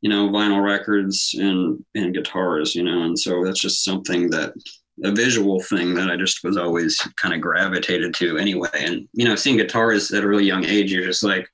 you 0.00 0.08
know, 0.08 0.28
vinyl 0.28 0.62
records 0.62 1.34
and 1.36 1.84
and 1.96 2.14
guitars, 2.14 2.76
you 2.76 2.84
know, 2.84 3.02
and 3.02 3.18
so 3.18 3.44
that's 3.44 3.60
just 3.60 3.82
something 3.82 4.30
that 4.30 4.52
a 5.02 5.10
visual 5.10 5.60
thing 5.62 5.94
that 5.94 6.10
I 6.10 6.16
just 6.16 6.44
was 6.44 6.56
always 6.56 6.96
kind 7.20 7.34
of 7.34 7.40
gravitated 7.40 8.14
to 8.14 8.38
anyway. 8.38 8.68
And 8.74 9.08
you 9.14 9.24
know, 9.24 9.34
seeing 9.34 9.56
guitars 9.56 10.12
at 10.12 10.22
a 10.22 10.28
really 10.28 10.44
young 10.44 10.64
age, 10.64 10.92
you're 10.92 11.04
just 11.04 11.24
like 11.24 11.48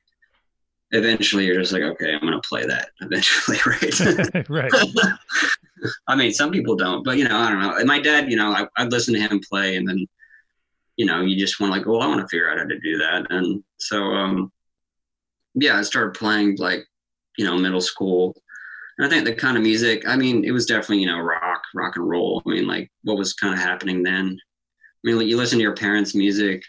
eventually 0.94 1.46
you're 1.46 1.60
just 1.60 1.72
like, 1.72 1.82
okay, 1.82 2.14
I'm 2.14 2.20
going 2.20 2.32
to 2.32 2.48
play 2.48 2.64
that 2.66 2.88
eventually, 3.00 3.58
right? 3.66 4.48
right. 4.48 4.72
I 6.08 6.16
mean, 6.16 6.32
some 6.32 6.50
people 6.50 6.76
don't, 6.76 7.04
but 7.04 7.18
you 7.18 7.24
know, 7.24 7.36
I 7.36 7.50
don't 7.50 7.60
know. 7.60 7.84
My 7.84 8.00
dad, 8.00 8.30
you 8.30 8.36
know, 8.36 8.52
I, 8.52 8.66
I'd 8.78 8.90
listen 8.90 9.12
to 9.14 9.20
him 9.20 9.40
play, 9.46 9.76
and 9.76 9.86
then, 9.86 10.06
you 10.96 11.04
know, 11.04 11.20
you 11.20 11.38
just 11.38 11.60
want 11.60 11.72
like, 11.72 11.84
well, 11.84 12.00
I 12.00 12.06
want 12.06 12.20
to 12.20 12.28
figure 12.28 12.50
out 12.50 12.58
how 12.58 12.64
to 12.64 12.78
do 12.78 12.98
that, 12.98 13.26
and 13.30 13.62
so, 13.76 14.02
um, 14.02 14.50
yeah, 15.54 15.76
I 15.76 15.82
started 15.82 16.14
playing 16.14 16.56
like, 16.56 16.86
you 17.36 17.44
know, 17.44 17.56
middle 17.58 17.80
school. 17.80 18.34
And 18.96 19.06
I 19.06 19.10
think 19.10 19.24
the 19.24 19.34
kind 19.34 19.56
of 19.56 19.62
music, 19.62 20.06
I 20.06 20.16
mean, 20.16 20.44
it 20.44 20.52
was 20.52 20.66
definitely, 20.66 21.00
you 21.00 21.06
know, 21.06 21.18
rock, 21.18 21.62
rock 21.74 21.96
and 21.96 22.08
roll. 22.08 22.42
I 22.46 22.50
mean, 22.50 22.66
like 22.66 22.90
what 23.02 23.18
was 23.18 23.34
kind 23.34 23.52
of 23.52 23.60
happening 23.60 24.02
then. 24.02 24.38
I 24.38 25.00
mean, 25.02 25.18
like, 25.18 25.26
you 25.26 25.36
listen 25.36 25.58
to 25.58 25.62
your 25.62 25.74
parents' 25.74 26.14
music, 26.14 26.62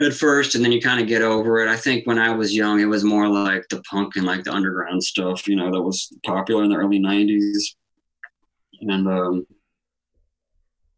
at 0.00 0.14
first 0.14 0.54
and 0.54 0.64
then 0.64 0.72
you 0.72 0.80
kind 0.80 1.00
of 1.00 1.08
get 1.08 1.22
over 1.22 1.58
it. 1.58 1.68
I 1.68 1.76
think 1.76 2.06
when 2.06 2.18
I 2.18 2.30
was 2.34 2.54
young, 2.54 2.80
it 2.80 2.86
was 2.86 3.04
more 3.04 3.28
like 3.28 3.64
the 3.68 3.82
punk 3.82 4.16
and 4.16 4.24
like 4.24 4.44
the 4.44 4.52
underground 4.52 5.02
stuff, 5.02 5.48
you 5.48 5.56
know, 5.56 5.70
that 5.70 5.82
was 5.82 6.12
popular 6.24 6.62
in 6.64 6.70
the 6.70 6.76
early 6.76 7.00
90s. 7.00 7.74
And, 8.82 9.08
um, 9.08 9.46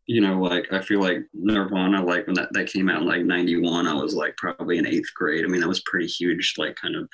you 0.07 0.21
know, 0.21 0.41
like 0.41 0.71
I 0.73 0.81
feel 0.81 1.01
like 1.01 1.19
Nirvana, 1.33 2.05
like 2.05 2.27
when 2.27 2.35
that, 2.35 2.53
that 2.53 2.71
came 2.71 2.91
out 2.91 3.01
in 3.01 3.09
like 3.09 3.25
91, 3.25 3.87
I 3.87 3.95
was 3.95 4.15
like 4.15 4.37
probably 4.37 4.77
in 4.77 4.87
eighth 4.87 5.15
grade. 5.15 5.45
I 5.45 5.49
mean, 5.49 5.61
that 5.61 5.69
was 5.69 5.83
pretty 5.83 6.07
huge, 6.07 6.55
like 6.59 6.77
kind 6.77 6.97
of 6.97 7.09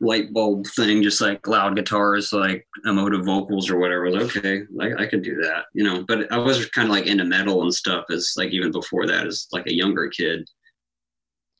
light 0.00 0.32
bulb 0.32 0.66
thing, 0.76 1.02
just 1.02 1.20
like 1.20 1.46
loud 1.48 1.74
guitars, 1.74 2.32
like 2.32 2.66
emotive 2.84 3.24
vocals 3.24 3.68
or 3.68 3.78
whatever. 3.78 4.06
Okay, 4.06 4.62
like 4.72 4.92
I 4.98 5.06
could 5.06 5.22
do 5.22 5.36
that, 5.42 5.64
you 5.74 5.82
know. 5.82 6.04
But 6.06 6.30
I 6.30 6.38
was 6.38 6.66
kind 6.66 6.88
of 6.88 6.94
like 6.94 7.06
into 7.06 7.24
metal 7.24 7.62
and 7.62 7.74
stuff 7.74 8.04
as 8.10 8.34
like 8.36 8.50
even 8.50 8.70
before 8.70 9.06
that 9.06 9.26
as 9.26 9.48
like 9.50 9.66
a 9.66 9.74
younger 9.74 10.08
kid 10.08 10.48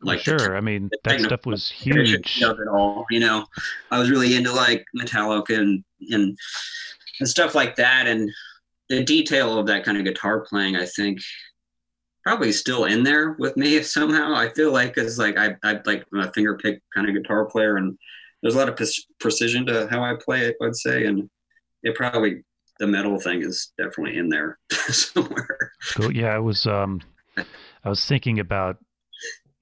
like 0.01 0.21
sure. 0.21 0.39
The, 0.39 0.55
i 0.57 0.61
mean 0.61 0.91
that 1.05 1.21
stuff 1.21 1.47
was 1.47 1.69
huge. 1.71 2.43
of 2.43 2.61
it 2.61 2.69
all 2.69 3.05
you 3.11 3.21
know? 3.21 3.47
I 3.91 3.99
was 3.99 4.11
really 4.11 4.37
into 4.37 4.53
like 4.53 4.85
metallica 4.97 5.59
and, 5.59 5.83
and 6.11 6.37
and 7.21 7.29
stuff 7.29 7.55
like 7.55 7.77
that 7.77 8.07
and 8.07 8.31
the 8.89 9.03
detail 9.05 9.59
of 9.59 9.67
that 9.67 9.85
kind 9.85 9.99
of 9.99 10.05
guitar 10.05 10.41
playing 10.41 10.77
i 10.77 10.87
think 10.87 11.19
probably 12.25 12.53
still 12.53 12.85
in 12.85 13.03
there 13.03 13.37
with 13.39 13.57
me 13.57 13.83
somehow. 13.83 14.35
I 14.35 14.51
feel 14.51 14.73
like 14.73 14.97
it's 14.97 15.19
like 15.19 15.39
i 15.39 15.57
i 15.63 15.81
like 15.87 16.05
a 16.15 16.33
finger 16.33 16.57
pick 16.59 16.81
kind 16.95 17.09
of 17.09 17.15
guitar 17.15 17.47
player 17.47 17.77
and 17.77 17.99
there's 18.43 18.55
a 18.55 18.59
lot 18.59 18.69
of 18.69 18.77
pre- 18.77 19.05
precision 19.19 19.67
to 19.67 19.89
how 19.91 20.03
i 20.03 20.15
play 20.15 20.43
it 20.47 20.57
i'd 20.63 20.77
say 20.77 21.07
and 21.07 21.29
it 21.83 21.95
probably 21.95 22.43
the 22.79 22.87
metal 22.87 23.19
thing 23.19 23.43
is 23.43 23.73
definitely 23.77 24.17
in 24.17 24.29
there 24.29 24.59
somewhere. 24.89 25.73
Cool. 25.95 26.13
Yeah 26.13 26.35
i 26.35 26.39
was 26.39 26.67
um 26.67 27.01
i 27.37 27.89
was 27.89 28.05
thinking 28.05 28.39
about 28.41 28.77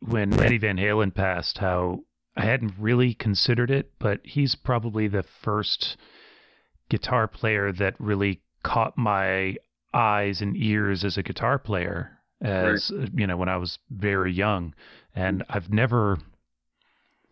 when 0.01 0.39
Eddie 0.41 0.59
Van 0.59 0.77
Halen 0.77 1.15
passed, 1.15 1.59
how 1.59 2.01
I 2.37 2.45
hadn't 2.45 2.75
really 2.79 3.15
considered 3.15 3.71
it, 3.71 3.93
but 3.99 4.21
he's 4.25 4.55
probably 4.55 5.09
the 5.09 5.23
first 5.23 5.97
guitar 6.89 7.27
player 7.27 7.73
that 7.73 7.95
really 7.99 8.41
caught 8.63 8.97
my 8.97 9.57
eyes 9.95 10.43
and 10.43 10.57
ears 10.57 11.05
as 11.05 11.17
a 11.17 11.23
guitar 11.23 11.59
player 11.59 12.19
as 12.43 12.93
right. 12.95 13.09
you 13.15 13.27
know 13.27 13.37
when 13.37 13.49
I 13.49 13.57
was 13.57 13.79
very 13.91 14.33
young 14.33 14.75
and 15.15 15.43
I've 15.49 15.73
never 15.73 16.19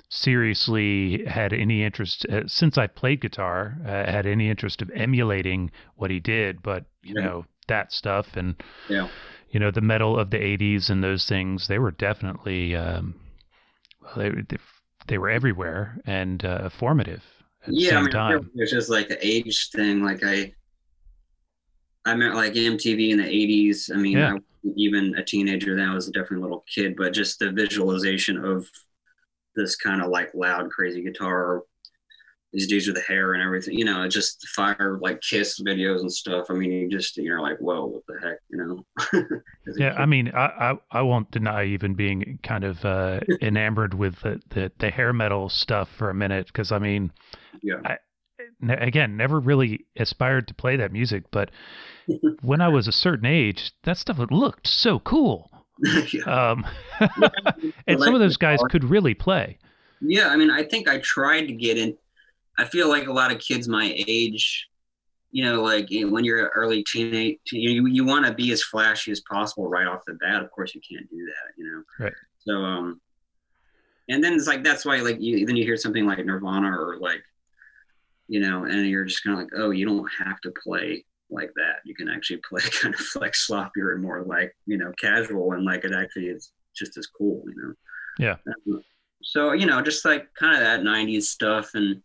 seriously 0.09 1.25
had 1.27 1.53
any 1.53 1.83
interest 1.83 2.25
uh, 2.27 2.47
since 2.47 2.79
I 2.79 2.87
played 2.87 3.21
guitar 3.21 3.77
uh, 3.85 4.11
had 4.11 4.27
any 4.27 4.49
interest 4.49 4.81
of 4.81 4.91
emulating 4.95 5.71
what 5.97 6.11
he 6.11 6.21
did 6.21 6.63
but 6.63 6.85
you 7.03 7.15
yeah. 7.19 7.27
know 7.27 7.45
that 7.69 7.93
stuff 7.93 8.29
and 8.35 8.55
yeah 8.89 9.09
you 9.55 9.61
know 9.61 9.71
the 9.71 9.81
metal 9.81 10.19
of 10.19 10.31
the 10.31 10.37
80s 10.37 10.91
and 10.91 11.03
those 11.03 11.27
things 11.27 11.69
they 11.69 11.79
were 11.79 11.93
definitely 11.93 12.75
um, 12.75 13.15
they, 14.17 14.31
they, 14.31 14.59
they 15.07 15.17
were 15.17 15.31
everywhere 15.31 15.97
and 16.05 16.45
uh, 16.45 16.69
formative 16.69 17.23
at 17.67 17.73
yeah, 17.73 17.79
the 17.79 17.87
same 17.87 17.97
I 17.97 18.03
mean, 18.03 18.11
time 18.11 18.51
it's 18.57 18.73
just 18.73 18.91
like 18.91 19.09
the 19.09 19.25
age 19.25 19.71
thing 19.71 20.03
like 20.03 20.25
i 20.25 20.53
i 22.05 22.15
meant 22.15 22.35
like 22.35 22.53
mtv 22.55 23.11
in 23.11 23.19
the 23.19 23.25
80s 23.25 23.95
i 23.95 23.97
mean 23.97 24.19
yeah. 24.19 24.35
I 24.35 24.39
even 24.77 25.15
a 25.17 25.25
teenager 25.25 25.77
then 25.77 25.89
i 25.89 25.95
was 25.95 26.09
a 26.09 26.13
different 26.13 26.43
little 26.43 26.65
kid 26.73 26.97
but 26.97 27.13
just 27.13 27.39
the 27.39 27.53
visualization 27.53 28.45
of 28.45 28.69
this 29.55 29.77
kind 29.77 30.03
of 30.03 30.09
like 30.09 30.35
loud 30.35 30.69
crazy 30.71 31.03
guitar 31.03 31.63
these 32.55 32.69
dudes 32.69 32.87
with 32.87 32.95
the 32.95 33.03
hair 33.03 33.35
and 33.35 33.43
everything, 33.43 33.77
you 33.77 33.85
know, 33.85 34.09
just 34.09 34.47
fire 34.49 34.99
like 35.03 35.21
kiss 35.21 35.61
videos 35.61 36.01
and 36.01 36.13
stuff. 36.13 36.47
I 36.49 36.55
mean, 36.55 36.71
you 36.71 36.89
just 36.89 37.17
you're 37.17 37.41
like, 37.41 37.59
whoa, 37.59 37.87
what 37.87 38.03
the 38.07 38.15
heck, 38.23 38.39
you 38.49 38.57
know? 39.13 39.41
yeah, 39.77 39.95
I 39.95 40.07
mean, 40.07 40.31
I, 40.33 40.47
I, 40.47 40.79
I 40.93 41.03
won't 41.03 41.31
deny 41.33 41.65
even 41.65 41.95
being 41.95 42.39
kind 42.45 42.63
of 42.63 42.85
uh, 42.85 43.21
enamored 43.43 43.95
with 43.95 44.21
the, 44.21 44.41
the, 44.51 44.71
the 44.79 44.91
hair 44.91 45.13
metal 45.13 45.49
stuff 45.49 45.91
for 45.91 46.11
a 46.11 46.15
minute 46.15 46.47
because 46.47 46.71
I 46.71 46.79
mean, 46.79 47.11
yeah. 47.61 47.81
I, 47.85 47.99
again, 48.69 49.17
never 49.17 49.41
really 49.41 49.85
aspired 49.97 50.47
to 50.49 50.55
play 50.55 50.77
that 50.77 50.93
music, 50.93 51.25
but 51.33 51.51
when 52.43 52.61
I 52.61 52.69
was 52.69 52.87
a 52.87 52.93
certain 52.93 53.27
age, 53.27 53.73
that 53.83 53.99
stuff 53.99 54.19
looked 54.31 54.69
so 54.69 55.01
cool. 55.01 55.51
yeah. 56.13 56.23
Um, 56.23 56.65
and 57.89 58.01
some 58.01 58.15
of 58.15 58.21
those 58.21 58.37
guys 58.37 58.61
could 58.71 58.85
really 58.85 59.15
play. 59.15 59.59
Yeah, 60.01 60.29
I 60.29 60.37
mean, 60.37 60.51
I 60.51 60.63
think 60.63 60.89
I 60.89 60.99
tried 60.99 61.47
to 61.47 61.53
get 61.53 61.79
in 61.79 61.97
I 62.59 62.65
feel 62.65 62.89
like 62.89 63.07
a 63.07 63.13
lot 63.13 63.33
of 63.33 63.39
kids 63.39 63.69
my 63.69 63.93
age, 64.07 64.69
you 65.31 65.45
know, 65.45 65.63
like 65.63 65.89
when 65.91 66.25
you're 66.25 66.53
early 66.55 66.85
teenage, 66.85 67.39
you 67.51 67.87
you 67.87 68.05
want 68.05 68.27
to 68.27 68.33
be 68.33 68.53
as 68.53 68.63
flashy 68.63 69.11
as 69.11 69.21
possible 69.21 69.69
right 69.69 69.87
off 69.87 70.05
the 70.07 70.15
bat. 70.15 70.43
Of 70.43 70.51
course, 70.51 70.75
you 70.75 70.81
can't 70.81 71.09
do 71.11 71.25
that, 71.27 71.53
you 71.59 71.65
know. 71.65 72.05
Right. 72.05 72.13
So, 72.39 72.53
um, 72.53 73.01
and 74.09 74.23
then 74.23 74.35
it's 74.35 74.47
like 74.47 74.63
that's 74.63 74.85
why 74.85 74.99
like 74.99 75.21
you 75.21 75.45
then 75.47 75.57
you 75.57 75.65
hear 75.65 75.77
something 75.77 76.07
like 76.07 76.25
Nirvana 76.25 76.69
or 76.69 76.99
like, 77.01 77.23
you 78.29 78.41
know, 78.41 78.65
and 78.65 78.87
you're 78.87 79.05
just 79.05 79.25
kind 79.25 79.37
of 79.37 79.45
like, 79.45 79.53
oh, 79.57 79.71
you 79.71 79.87
don't 79.87 80.09
have 80.25 80.41
to 80.43 80.53
play 80.63 81.05
like 81.31 81.51
that. 81.57 81.77
You 81.85 81.95
can 81.95 82.09
actually 82.09 82.41
play 82.49 82.61
kind 82.83 82.95
of 82.95 83.01
like 83.17 83.33
sloppier 83.33 83.95
and 83.95 84.03
more 84.03 84.23
like 84.23 84.55
you 84.67 84.79
know 84.79 84.93
casual, 85.01 85.53
and 85.53 85.65
like 85.65 85.85
it 85.85 85.93
actually 85.93 86.27
is 86.27 86.53
just 86.77 86.97
as 86.97 87.07
cool, 87.07 87.43
you 87.47 87.55
know. 87.57 87.75
Yeah. 88.19 88.37
Um, 88.47 88.83
so 89.23 89.53
you 89.53 89.67
know, 89.67 89.83
just 89.83 90.05
like 90.05 90.33
kind 90.35 90.55
of 90.55 90.61
that 90.61 90.83
'90s 90.83 91.25
stuff 91.25 91.71
and 91.75 92.01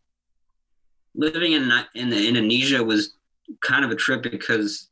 living 1.16 1.54
in 1.54 1.72
in 1.96 2.12
Indonesia 2.14 2.84
was 2.84 3.14
kind 3.62 3.84
of 3.84 3.92
a 3.92 3.96
trip 3.96 4.24
because 4.24 4.90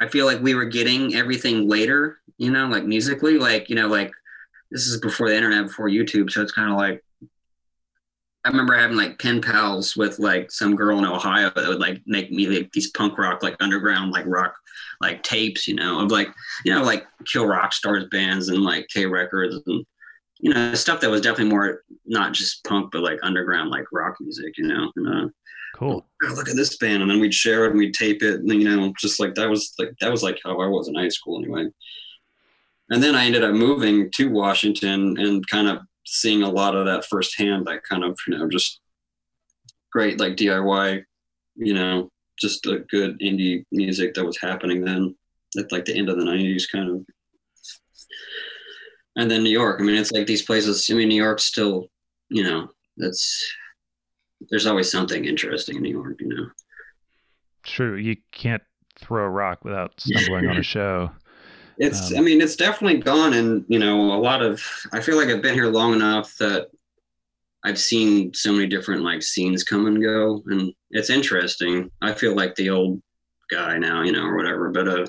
I 0.00 0.08
feel 0.08 0.26
like 0.26 0.40
we 0.40 0.54
were 0.54 0.64
getting 0.64 1.14
everything 1.14 1.68
later, 1.68 2.20
you 2.38 2.50
know, 2.50 2.66
like 2.66 2.84
musically, 2.84 3.38
like 3.38 3.68
you 3.68 3.76
know, 3.76 3.88
like 3.88 4.10
this 4.70 4.86
is 4.86 5.00
before 5.00 5.28
the 5.28 5.36
internet, 5.36 5.66
before 5.66 5.88
YouTube, 5.88 6.30
so 6.30 6.42
it's 6.42 6.52
kind 6.52 6.70
of 6.70 6.76
like 6.76 7.04
I 8.44 8.48
remember 8.48 8.74
having 8.74 8.96
like 8.96 9.18
pen 9.18 9.42
pals 9.42 9.96
with 9.96 10.18
like 10.18 10.50
some 10.50 10.74
girl 10.74 10.98
in 10.98 11.04
Ohio 11.04 11.50
that 11.54 11.68
would 11.68 11.80
like 11.80 12.00
make 12.06 12.32
me 12.32 12.46
like 12.46 12.72
these 12.72 12.90
punk 12.92 13.18
rock, 13.18 13.42
like 13.42 13.56
underground, 13.60 14.12
like 14.12 14.24
rock, 14.26 14.54
like 15.02 15.22
tapes, 15.22 15.68
you 15.68 15.74
know, 15.74 16.00
of 16.00 16.10
like, 16.10 16.28
you 16.64 16.72
know, 16.72 16.82
like 16.82 17.06
Kill 17.26 17.46
Rock 17.46 17.74
Stars 17.74 18.06
bands 18.10 18.48
and 18.48 18.62
like 18.62 18.88
K 18.88 19.04
Records 19.04 19.60
and 19.66 19.84
you 20.40 20.52
know, 20.52 20.74
stuff 20.74 21.00
that 21.00 21.10
was 21.10 21.20
definitely 21.20 21.52
more 21.52 21.82
not 22.06 22.32
just 22.32 22.64
punk, 22.64 22.90
but 22.92 23.02
like 23.02 23.18
underground, 23.22 23.70
like 23.70 23.84
rock 23.92 24.16
music, 24.20 24.56
you 24.56 24.66
know. 24.66 24.90
And, 24.96 25.08
uh, 25.08 25.28
cool. 25.76 26.06
Oh, 26.24 26.34
look 26.34 26.48
at 26.48 26.56
this 26.56 26.76
band, 26.78 27.02
and 27.02 27.10
then 27.10 27.20
we'd 27.20 27.34
share 27.34 27.66
it 27.66 27.70
and 27.70 27.78
we'd 27.78 27.94
tape 27.94 28.22
it, 28.22 28.40
and 28.40 28.50
you 28.50 28.68
know, 28.68 28.92
just 28.98 29.20
like 29.20 29.34
that 29.34 29.48
was 29.48 29.74
like 29.78 29.92
that 30.00 30.10
was 30.10 30.22
like 30.22 30.38
how 30.44 30.60
I 30.60 30.66
was 30.66 30.88
in 30.88 30.94
high 30.94 31.08
school 31.08 31.38
anyway. 31.38 31.66
And 32.90 33.02
then 33.02 33.14
I 33.14 33.24
ended 33.24 33.44
up 33.44 33.54
moving 33.54 34.10
to 34.16 34.30
Washington 34.30 35.16
and 35.18 35.46
kind 35.46 35.68
of 35.68 35.78
seeing 36.06 36.42
a 36.42 36.50
lot 36.50 36.74
of 36.74 36.86
that 36.86 37.04
firsthand. 37.04 37.66
That 37.66 37.82
kind 37.84 38.02
of 38.02 38.18
you 38.26 38.38
know 38.38 38.48
just 38.48 38.80
great 39.92 40.18
like 40.18 40.36
DIY, 40.36 41.04
you 41.56 41.74
know, 41.74 42.10
just 42.38 42.64
a 42.66 42.78
good 42.90 43.20
indie 43.20 43.64
music 43.72 44.14
that 44.14 44.24
was 44.24 44.40
happening 44.40 44.84
then 44.84 45.14
at 45.58 45.70
like 45.70 45.84
the 45.84 45.96
end 45.96 46.08
of 46.08 46.16
the 46.16 46.24
'90s, 46.24 46.64
kind 46.72 46.90
of 46.90 47.06
and 49.20 49.30
then 49.30 49.44
New 49.44 49.50
York. 49.50 49.80
I 49.80 49.84
mean, 49.84 49.96
it's 49.96 50.12
like 50.12 50.26
these 50.26 50.42
places. 50.42 50.88
I 50.90 50.94
mean, 50.94 51.08
New 51.08 51.22
York's 51.22 51.44
still, 51.44 51.88
you 52.30 52.42
know, 52.42 52.68
that's 52.96 53.54
there's 54.48 54.66
always 54.66 54.90
something 54.90 55.26
interesting 55.26 55.76
in 55.76 55.82
New 55.82 55.90
York, 55.90 56.20
you 56.20 56.28
know. 56.28 56.46
True, 57.62 57.96
you 57.96 58.16
can't 58.32 58.62
throw 58.98 59.24
a 59.24 59.28
rock 59.28 59.62
without 59.62 60.00
stumbling 60.00 60.46
on 60.48 60.56
a 60.56 60.62
show. 60.76 61.10
It's, 61.76 62.12
um, 62.12 62.18
I 62.18 62.20
mean, 62.22 62.40
it's 62.40 62.56
definitely 62.56 63.00
gone, 63.00 63.34
and 63.34 63.64
you 63.68 63.78
know, 63.78 64.14
a 64.14 64.20
lot 64.20 64.42
of. 64.42 64.62
I 64.92 65.00
feel 65.00 65.16
like 65.16 65.28
I've 65.28 65.42
been 65.42 65.54
here 65.54 65.68
long 65.68 65.92
enough 65.92 66.34
that 66.38 66.68
I've 67.62 67.78
seen 67.78 68.32
so 68.32 68.52
many 68.52 68.68
different 68.68 69.02
like 69.02 69.22
scenes 69.22 69.64
come 69.64 69.86
and 69.86 70.02
go, 70.02 70.42
and 70.46 70.72
it's 70.90 71.10
interesting. 71.10 71.90
I 72.00 72.14
feel 72.14 72.34
like 72.34 72.54
the 72.54 72.70
old 72.70 73.02
guy 73.50 73.76
now, 73.76 74.02
you 74.02 74.12
know, 74.12 74.24
or 74.24 74.36
whatever. 74.36 74.70
But 74.70 74.88
uh, 74.88 75.06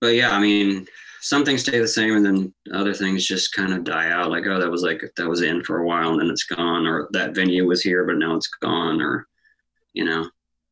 but 0.00 0.14
yeah, 0.14 0.30
I 0.30 0.40
mean, 0.40 0.86
some 1.20 1.44
things 1.44 1.62
stay 1.62 1.78
the 1.78 1.88
same 1.88 2.16
and 2.16 2.24
then 2.24 2.54
other 2.72 2.94
things 2.94 3.26
just 3.26 3.52
kind 3.52 3.72
of 3.72 3.84
die 3.84 4.10
out 4.10 4.30
like 4.30 4.46
oh 4.46 4.58
that 4.60 4.70
was 4.70 4.82
like 4.82 5.02
that 5.16 5.28
was 5.28 5.42
in 5.42 5.62
for 5.64 5.78
a 5.78 5.86
while 5.86 6.10
and 6.10 6.20
then 6.20 6.30
it's 6.30 6.44
gone 6.44 6.86
or 6.86 7.08
that 7.12 7.34
venue 7.34 7.66
was 7.66 7.82
here 7.82 8.04
but 8.04 8.16
now 8.16 8.34
it's 8.34 8.48
gone 8.60 9.00
or 9.00 9.26
you 9.92 10.04
know. 10.04 10.28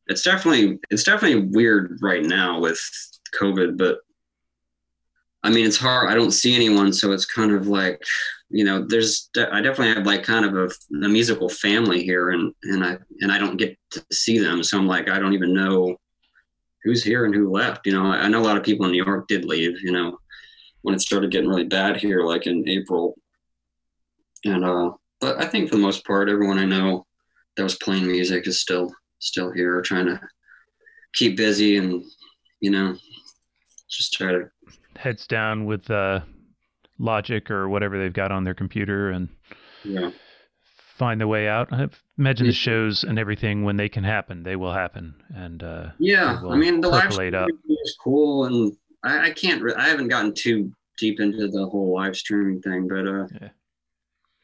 It's 0.09 0.23
definitely 0.23 0.79
it's 0.89 1.03
definitely 1.03 1.49
weird 1.51 1.99
right 2.01 2.23
now 2.23 2.61
with 2.61 2.79
covid 3.37 3.77
but 3.77 3.97
i 5.43 5.49
mean 5.49 5.65
it's 5.65 5.75
hard 5.75 6.09
i 6.09 6.15
don't 6.15 6.31
see 6.31 6.55
anyone 6.55 6.93
so 6.93 7.11
it's 7.11 7.25
kind 7.25 7.51
of 7.51 7.67
like 7.67 8.01
you 8.49 8.63
know 8.63 8.85
there's 8.87 9.29
i 9.51 9.59
definitely 9.59 9.93
have 9.93 10.05
like 10.05 10.23
kind 10.23 10.45
of 10.45 10.55
a, 10.55 10.95
a 11.05 11.09
musical 11.09 11.49
family 11.49 12.05
here 12.05 12.29
and 12.29 12.53
and 12.63 12.85
i 12.85 12.97
and 13.19 13.33
i 13.33 13.37
don't 13.37 13.57
get 13.57 13.77
to 13.91 14.01
see 14.13 14.39
them 14.39 14.63
so 14.63 14.77
i'm 14.77 14.87
like 14.87 15.09
i 15.09 15.19
don't 15.19 15.33
even 15.33 15.53
know 15.53 15.97
who's 16.83 17.03
here 17.03 17.25
and 17.25 17.35
who 17.35 17.51
left 17.51 17.85
you 17.85 17.91
know. 17.91 18.05
I 18.05 18.29
know 18.29 18.39
a 18.39 18.47
lot 18.47 18.55
of 18.55 18.63
people 18.63 18.85
in 18.85 18.93
new 18.93 19.03
york 19.03 19.27
did 19.27 19.43
leave 19.43 19.81
you 19.81 19.91
know 19.91 20.17
when 20.87 20.95
it 20.95 21.01
started 21.01 21.31
getting 21.31 21.49
really 21.49 21.65
bad 21.65 21.97
here, 21.97 22.23
like 22.23 22.47
in 22.47 22.65
April. 22.65 23.13
And 24.45 24.63
uh, 24.63 24.91
but 25.19 25.37
I 25.37 25.45
think 25.45 25.67
for 25.67 25.75
the 25.75 25.81
most 25.81 26.05
part, 26.05 26.29
everyone 26.29 26.57
I 26.57 26.63
know 26.63 27.05
that 27.57 27.63
was 27.63 27.75
playing 27.75 28.07
music 28.07 28.47
is 28.47 28.61
still 28.61 28.95
still 29.19 29.51
here, 29.51 29.81
trying 29.81 30.05
to 30.05 30.17
keep 31.13 31.35
busy 31.35 31.75
and 31.75 32.05
you 32.61 32.71
know 32.71 32.95
just 33.89 34.13
try 34.13 34.31
to 34.31 34.49
heads 34.95 35.27
down 35.27 35.65
with 35.65 35.91
uh, 35.91 36.21
Logic 36.99 37.51
or 37.51 37.67
whatever 37.67 37.99
they've 37.99 38.13
got 38.13 38.31
on 38.31 38.45
their 38.45 38.53
computer 38.53 39.11
and 39.11 39.27
yeah. 39.83 40.11
find 40.95 41.19
the 41.19 41.27
way 41.27 41.49
out. 41.49 41.67
I 41.73 41.89
imagine 42.17 42.47
the 42.47 42.53
shows 42.53 43.03
and 43.03 43.19
everything 43.19 43.65
when 43.65 43.75
they 43.75 43.89
can 43.89 44.05
happen, 44.05 44.41
they 44.41 44.55
will 44.55 44.73
happen. 44.73 45.15
And 45.35 45.63
uh, 45.63 45.89
yeah, 45.99 46.39
I 46.47 46.55
mean 46.55 46.79
the 46.79 46.87
live 46.87 47.11
stream 47.11 47.33
is 47.67 47.97
cool, 48.01 48.45
and 48.45 48.71
I, 49.03 49.27
I 49.27 49.31
can't. 49.31 49.61
Re- 49.61 49.75
I 49.75 49.89
haven't 49.89 50.07
gotten 50.07 50.33
too 50.33 50.71
deep 50.97 51.19
into 51.19 51.47
the 51.47 51.65
whole 51.67 51.93
live 51.93 52.15
streaming 52.15 52.61
thing, 52.61 52.87
but 52.87 53.07
uh, 53.07 53.27
yeah. 53.41 53.49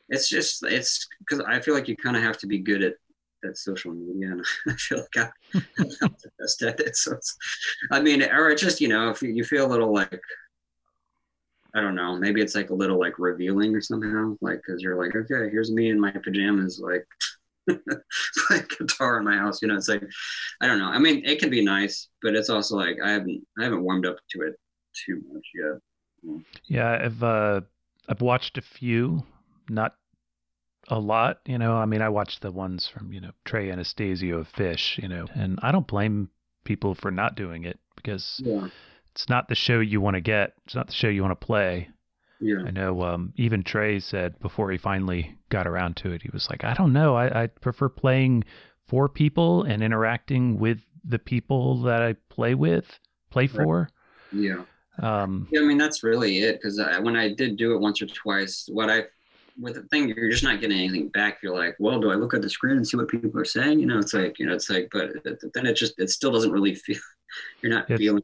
it's 0.10 0.30
just 0.30 0.64
it's 0.64 1.08
because 1.20 1.44
I 1.48 1.60
feel 1.60 1.74
like 1.74 1.88
you 1.88 1.98
kind 1.98 2.16
of 2.16 2.24
have 2.24 2.38
to 2.40 2.48
be 2.48 2.60
good 2.60 2.84
at 2.84 2.94
at 3.46 3.58
social 3.58 3.94
media, 3.94 4.32
and 4.32 4.46
I 4.68 4.74
feel 4.74 5.00
like 5.00 5.18
I, 5.18 5.58
am 5.80 5.90
not 6.02 6.20
the 6.20 6.32
best 6.40 6.62
at 6.64 6.80
it. 6.80 6.96
So 6.96 7.14
it's, 7.14 7.36
I 7.92 8.02
mean, 8.02 8.24
or 8.24 8.56
just 8.56 8.82
you 8.82 8.88
know, 8.88 9.10
if 9.10 9.22
you 9.22 9.44
feel 9.44 9.66
a 9.66 9.68
little 9.68 9.94
like 9.94 10.22
I 11.76 11.82
don't 11.82 11.96
know, 11.96 12.16
maybe 12.16 12.42
it's 12.42 12.56
like 12.56 12.70
a 12.70 12.76
little 12.76 13.00
like 13.00 13.18
revealing 13.18 13.76
or 13.76 13.82
somehow, 13.82 14.38
like 14.42 14.62
because 14.66 14.82
you're 14.82 15.04
like, 15.04 15.16
okay, 15.16 15.50
here's 15.50 15.72
me 15.72 15.90
in 15.90 16.00
my 16.00 16.12
pajamas, 16.12 16.80
like 16.80 17.06
playing 18.48 18.66
guitar 18.78 19.18
in 19.18 19.26
my 19.26 19.38
house. 19.38 19.62
You 19.62 19.70
know, 19.70 19.76
it's 19.76 19.90
like 19.90 20.04
I 20.62 20.68
don't 20.68 20.80
know. 20.80 20.90
I 20.90 21.00
mean, 21.00 21.24
it 21.26 21.40
can 21.40 21.50
be 21.50 21.64
nice, 21.64 22.10
but 22.22 22.36
it's 22.36 22.50
also 22.50 22.76
like 22.76 22.98
I 23.04 23.12
haven't 23.12 23.46
I 23.60 23.64
haven't 23.64 23.84
warmed 23.84 24.06
up 24.06 24.18
to 24.32 24.42
it 24.42 24.54
too 25.06 25.22
much 25.32 25.46
yet. 25.56 25.80
Yeah, 26.66 27.00
I've 27.04 27.24
uh, 27.24 27.62
I've 28.08 28.22
watched 28.22 28.58
a 28.58 28.62
few, 28.62 29.24
not 29.70 29.96
a 30.88 31.00
lot. 31.00 31.40
You 31.46 31.58
know, 31.58 31.74
I 31.76 31.86
mean, 31.86 32.02
I 32.02 32.10
watched 32.10 32.42
the 32.42 32.52
ones 32.52 32.88
from 32.88 33.12
you 33.12 33.22
know 33.22 33.32
Trey 33.46 33.70
Anastasio 33.70 34.40
of 34.40 34.52
Phish. 34.52 35.02
You 35.02 35.08
know, 35.08 35.26
and 35.34 35.60
I 35.62 35.72
don't 35.72 35.88
blame 35.88 36.30
people 36.64 36.96
for 36.96 37.12
not 37.12 37.36
doing 37.36 37.64
it 37.64 37.80
because 37.96 38.42
yeah. 38.44 38.68
it's 39.12 39.30
not 39.30 39.48
the 39.48 39.56
show 39.56 39.80
you 39.80 40.02
want 40.02 40.16
to 40.16 40.22
get. 40.22 40.54
It's 40.66 40.76
not 40.76 40.88
the 40.88 40.94
show 40.94 41.10
you 41.10 41.22
want 41.22 41.40
to 41.40 41.46
play. 41.46 41.90
Yeah. 42.40 42.64
I 42.66 42.72
know. 42.72 43.02
Um, 43.04 43.34
even 43.38 43.64
Trey 43.64 44.00
said 44.00 44.40
before 44.40 44.72
he 44.72 44.78
finally 44.78 45.38
got 45.50 45.68
around 45.68 45.96
to 45.98 46.12
it, 46.12 46.22
he 46.22 46.30
was 46.34 46.50
like, 46.50 46.64
I 46.64 46.74
don't 46.74 46.92
know. 46.92 47.16
I, 47.16 47.44
I 47.44 47.48
prefer 47.48 47.88
playing 47.88 48.44
for 48.88 49.08
people 49.08 49.64
and 49.64 49.82
interacting 49.82 50.60
with 50.60 50.80
the 51.06 51.20
people 51.20 51.84
that 51.84 52.02
I 52.02 52.14
play 52.30 52.54
with, 52.54 52.86
play 53.30 53.48
for. 53.48 53.90
Yeah. 54.32 54.64
Um, 55.02 55.48
yeah, 55.52 55.62
I 55.62 55.64
mean 55.64 55.78
that's 55.78 56.04
really 56.04 56.40
it. 56.40 56.60
Because 56.62 56.80
when 57.02 57.16
I 57.16 57.34
did 57.34 57.58
do 57.58 57.74
it 57.74 57.80
once 57.80 58.02
or 58.02 58.06
twice, 58.08 58.70
what 58.72 58.90
I 58.90 59.06
with 59.60 59.76
the 59.76 59.84
thing 59.84 60.10
you're 60.10 60.30
just 60.30 60.44
not 60.44 60.62
getting 60.62 60.78
anything 60.78 61.10
back. 61.10 61.40
You're 61.42 61.56
like, 61.56 61.76
well, 61.80 62.00
do 62.00 62.12
I 62.12 62.16
look 62.16 62.34
at 62.34 62.42
the 62.42 62.50
screen 62.50 62.78
and 62.78 62.88
see 62.88 62.98
what 62.98 63.08
people 63.08 63.40
are 63.40 63.46
saying? 63.46 63.80
You 63.80 63.86
know, 63.86 64.00
it's 64.00 64.14
like 64.14 64.40
you 64.40 64.46
know, 64.46 64.54
it's 64.54 64.70
like, 64.70 64.90
but 64.92 65.12
then 65.54 65.66
it 65.66 65.76
just 65.76 66.00
it 66.00 66.10
still 66.10 66.32
doesn't 66.32 66.52
really 66.52 66.76
feel. 66.76 67.00
You're 67.62 67.74
not 67.74 67.88
feeling. 67.88 68.22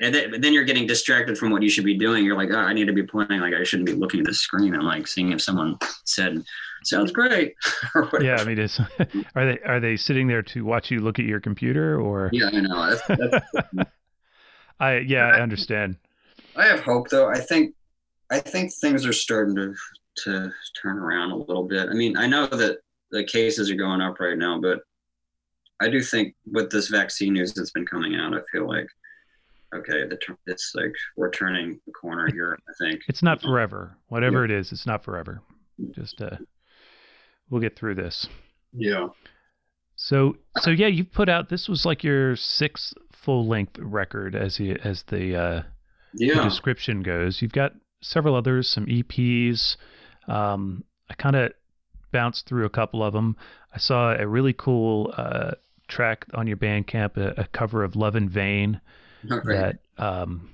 And 0.00 0.12
then, 0.12 0.40
then 0.40 0.52
you're 0.52 0.64
getting 0.64 0.86
distracted 0.86 1.38
from 1.38 1.50
what 1.50 1.62
you 1.62 1.68
should 1.68 1.84
be 1.84 1.96
doing. 1.96 2.24
You're 2.24 2.36
like, 2.36 2.48
oh, 2.50 2.56
I 2.56 2.72
need 2.72 2.86
to 2.86 2.92
be 2.92 3.04
playing. 3.04 3.40
Like 3.40 3.54
I 3.54 3.62
shouldn't 3.62 3.86
be 3.86 3.92
looking 3.92 4.20
at 4.20 4.26
the 4.26 4.34
screen 4.34 4.74
and 4.74 4.82
like 4.82 5.06
seeing 5.06 5.30
if 5.30 5.40
someone 5.40 5.78
said, 6.04 6.42
"Sounds 6.82 7.12
great." 7.12 7.54
yeah, 8.20 8.36
I 8.36 8.44
mean, 8.44 8.58
is, 8.58 8.80
are 9.36 9.46
they 9.46 9.58
are 9.64 9.78
they 9.78 9.96
sitting 9.96 10.26
there 10.26 10.42
to 10.42 10.64
watch 10.64 10.90
you 10.90 11.00
look 11.00 11.18
at 11.18 11.26
your 11.26 11.40
computer 11.40 12.00
or? 12.00 12.30
Yeah, 12.32 12.46
I 12.46 12.60
know. 12.62 12.90
That's, 12.90 13.06
that's 13.06 13.90
I 14.80 14.98
yeah, 14.98 15.26
I 15.26 15.40
understand. 15.40 15.96
I 16.56 16.66
have 16.66 16.80
hope 16.80 17.08
though. 17.08 17.28
I 17.28 17.38
think 17.38 17.74
I 18.30 18.40
think 18.40 18.72
things 18.72 19.06
are 19.06 19.12
starting 19.12 19.54
to 19.56 19.74
to 20.24 20.52
turn 20.80 20.98
around 20.98 21.30
a 21.30 21.36
little 21.36 21.64
bit. 21.64 21.88
I 21.88 21.94
mean, 21.94 22.16
I 22.16 22.26
know 22.26 22.46
that 22.46 22.78
the 23.10 23.24
cases 23.24 23.70
are 23.70 23.76
going 23.76 24.00
up 24.00 24.20
right 24.20 24.36
now, 24.36 24.60
but 24.60 24.80
I 25.80 25.88
do 25.88 26.00
think 26.00 26.34
with 26.50 26.70
this 26.70 26.88
vaccine 26.88 27.34
news 27.34 27.52
that's 27.54 27.70
been 27.70 27.86
coming 27.86 28.14
out, 28.16 28.34
I 28.34 28.40
feel 28.52 28.68
like 28.68 28.86
okay, 29.74 30.06
the 30.06 30.18
it's 30.46 30.72
like 30.74 30.92
we're 31.16 31.30
turning 31.30 31.80
the 31.86 31.92
corner 31.92 32.28
here. 32.30 32.58
I 32.68 32.72
think 32.84 33.02
it's 33.08 33.22
not 33.22 33.40
forever. 33.40 33.96
Whatever 34.08 34.46
yeah. 34.46 34.56
it 34.56 34.60
is, 34.60 34.72
it's 34.72 34.86
not 34.86 35.04
forever. 35.04 35.42
Just 35.92 36.20
uh, 36.20 36.36
we'll 37.50 37.60
get 37.60 37.76
through 37.76 37.94
this. 37.94 38.28
Yeah. 38.72 39.08
So 39.96 40.36
so 40.60 40.70
yeah, 40.70 40.86
you 40.86 41.04
put 41.04 41.28
out 41.28 41.48
this 41.48 41.68
was 41.68 41.84
like 41.84 42.04
your 42.04 42.36
sixth 42.36 42.94
full 43.22 43.46
length 43.46 43.78
record 43.78 44.34
as 44.34 44.56
the 44.56 44.78
as 44.84 45.04
the 45.04 45.36
uh, 45.36 45.62
yeah. 46.14 46.34
the 46.34 46.44
description 46.44 47.02
goes. 47.02 47.40
You've 47.40 47.52
got 47.52 47.72
several 48.00 48.34
others, 48.34 48.68
some 48.68 48.86
EPs. 48.86 49.76
Um, 50.28 50.84
I 51.08 51.14
kind 51.14 51.36
of 51.36 51.52
bounced 52.10 52.46
through 52.46 52.66
a 52.66 52.70
couple 52.70 53.02
of 53.02 53.12
them. 53.12 53.36
I 53.74 53.78
saw 53.78 54.14
a 54.14 54.26
really 54.26 54.52
cool 54.52 55.14
uh, 55.16 55.52
track 55.88 56.26
on 56.34 56.46
your 56.46 56.56
Bandcamp, 56.56 57.16
a, 57.16 57.40
a 57.40 57.46
cover 57.46 57.84
of 57.84 57.96
"Love 57.96 58.16
in 58.16 58.28
Vain," 58.28 58.80
that 59.24 59.78
um, 59.98 60.50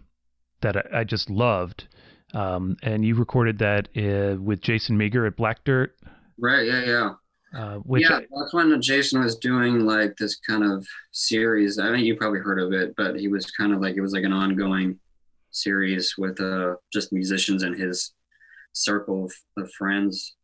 that 0.61 0.77
I, 0.77 1.01
I, 1.01 1.05
just 1.05 1.31
loved. 1.31 1.89
Um, 2.35 2.77
and 2.83 3.05
you 3.05 3.15
recorded 3.15 3.59
that 3.59 3.89
uh, 3.97 4.41
with 4.41 4.61
Jason 4.61 4.99
Meagher 4.99 5.27
at 5.27 5.37
Black 5.37 5.65
Dirt. 5.65 5.97
Right. 6.39 6.67
Yeah. 6.67 6.85
Yeah. 6.85 7.11
Uh, 7.55 7.77
which 7.77 8.03
yeah, 8.03 8.17
I, 8.17 8.27
that's 8.37 8.53
when 8.53 8.81
Jason 8.83 9.23
was 9.23 9.37
doing 9.37 9.87
like 9.87 10.17
this 10.17 10.37
kind 10.37 10.63
of 10.63 10.87
series. 11.13 11.79
I 11.79 11.91
mean, 11.91 12.05
you 12.05 12.15
probably 12.17 12.41
heard 12.41 12.61
of 12.61 12.73
it, 12.73 12.95
but 12.97 13.19
he 13.19 13.29
was 13.29 13.51
kind 13.51 13.73
of 13.73 13.81
like 13.81 13.97
it 13.97 14.03
was 14.03 14.13
like 14.13 14.25
an 14.25 14.33
ongoing 14.33 14.99
series 15.51 16.15
with 16.19 16.39
uh 16.43 16.75
just 16.93 17.11
musicians 17.11 17.63
and 17.63 17.75
his 17.75 18.13
circle 18.73 19.25
of, 19.25 19.33
of 19.57 19.73
friends. 19.73 20.37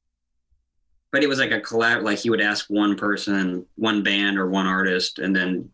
But 1.13 1.23
it 1.23 1.29
was 1.29 1.39
like 1.39 1.53
a 1.53 1.61
collab. 1.61 2.03
Like 2.03 2.19
he 2.19 2.31
would 2.31 2.41
ask 2.41 2.67
one 2.69 2.97
person, 2.97 3.67
one 3.77 4.03
band, 4.03 4.39
or 4.39 4.49
one 4.49 4.67
artist, 4.67 5.19
and 5.19 5.37
then 5.37 5.71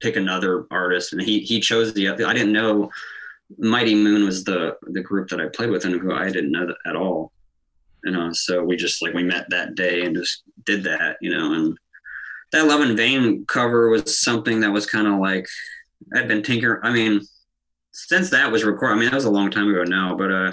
pick 0.00 0.16
another 0.16 0.66
artist. 0.70 1.12
And 1.12 1.22
he 1.22 1.40
he 1.40 1.60
chose 1.60 1.94
the. 1.94 2.08
I 2.08 2.32
didn't 2.34 2.52
know 2.52 2.90
Mighty 3.56 3.94
Moon 3.94 4.24
was 4.24 4.42
the 4.42 4.76
the 4.82 5.00
group 5.00 5.28
that 5.28 5.40
I 5.40 5.46
played 5.46 5.70
with, 5.70 5.84
and 5.84 6.00
who 6.00 6.12
I 6.12 6.30
didn't 6.30 6.50
know 6.50 6.74
at 6.86 6.96
all 6.96 7.31
you 8.04 8.12
know 8.12 8.30
so 8.32 8.62
we 8.62 8.76
just 8.76 9.02
like 9.02 9.14
we 9.14 9.22
met 9.22 9.46
that 9.50 9.74
day 9.74 10.04
and 10.04 10.16
just 10.16 10.42
did 10.64 10.82
that 10.82 11.16
you 11.20 11.30
know 11.30 11.52
and 11.54 11.76
that 12.52 12.66
love 12.66 12.80
in 12.80 12.96
vain 12.96 13.44
cover 13.46 13.88
was 13.88 14.20
something 14.20 14.60
that 14.60 14.72
was 14.72 14.86
kind 14.86 15.06
of 15.06 15.18
like 15.18 15.46
i'd 16.14 16.28
been 16.28 16.42
tinkering 16.42 16.80
i 16.82 16.92
mean 16.92 17.20
since 17.92 18.30
that 18.30 18.50
was 18.50 18.64
recorded 18.64 18.96
i 18.96 18.98
mean 18.98 19.10
that 19.10 19.14
was 19.14 19.24
a 19.24 19.30
long 19.30 19.50
time 19.50 19.68
ago 19.68 19.84
now 19.84 20.16
but 20.16 20.30
uh 20.30 20.52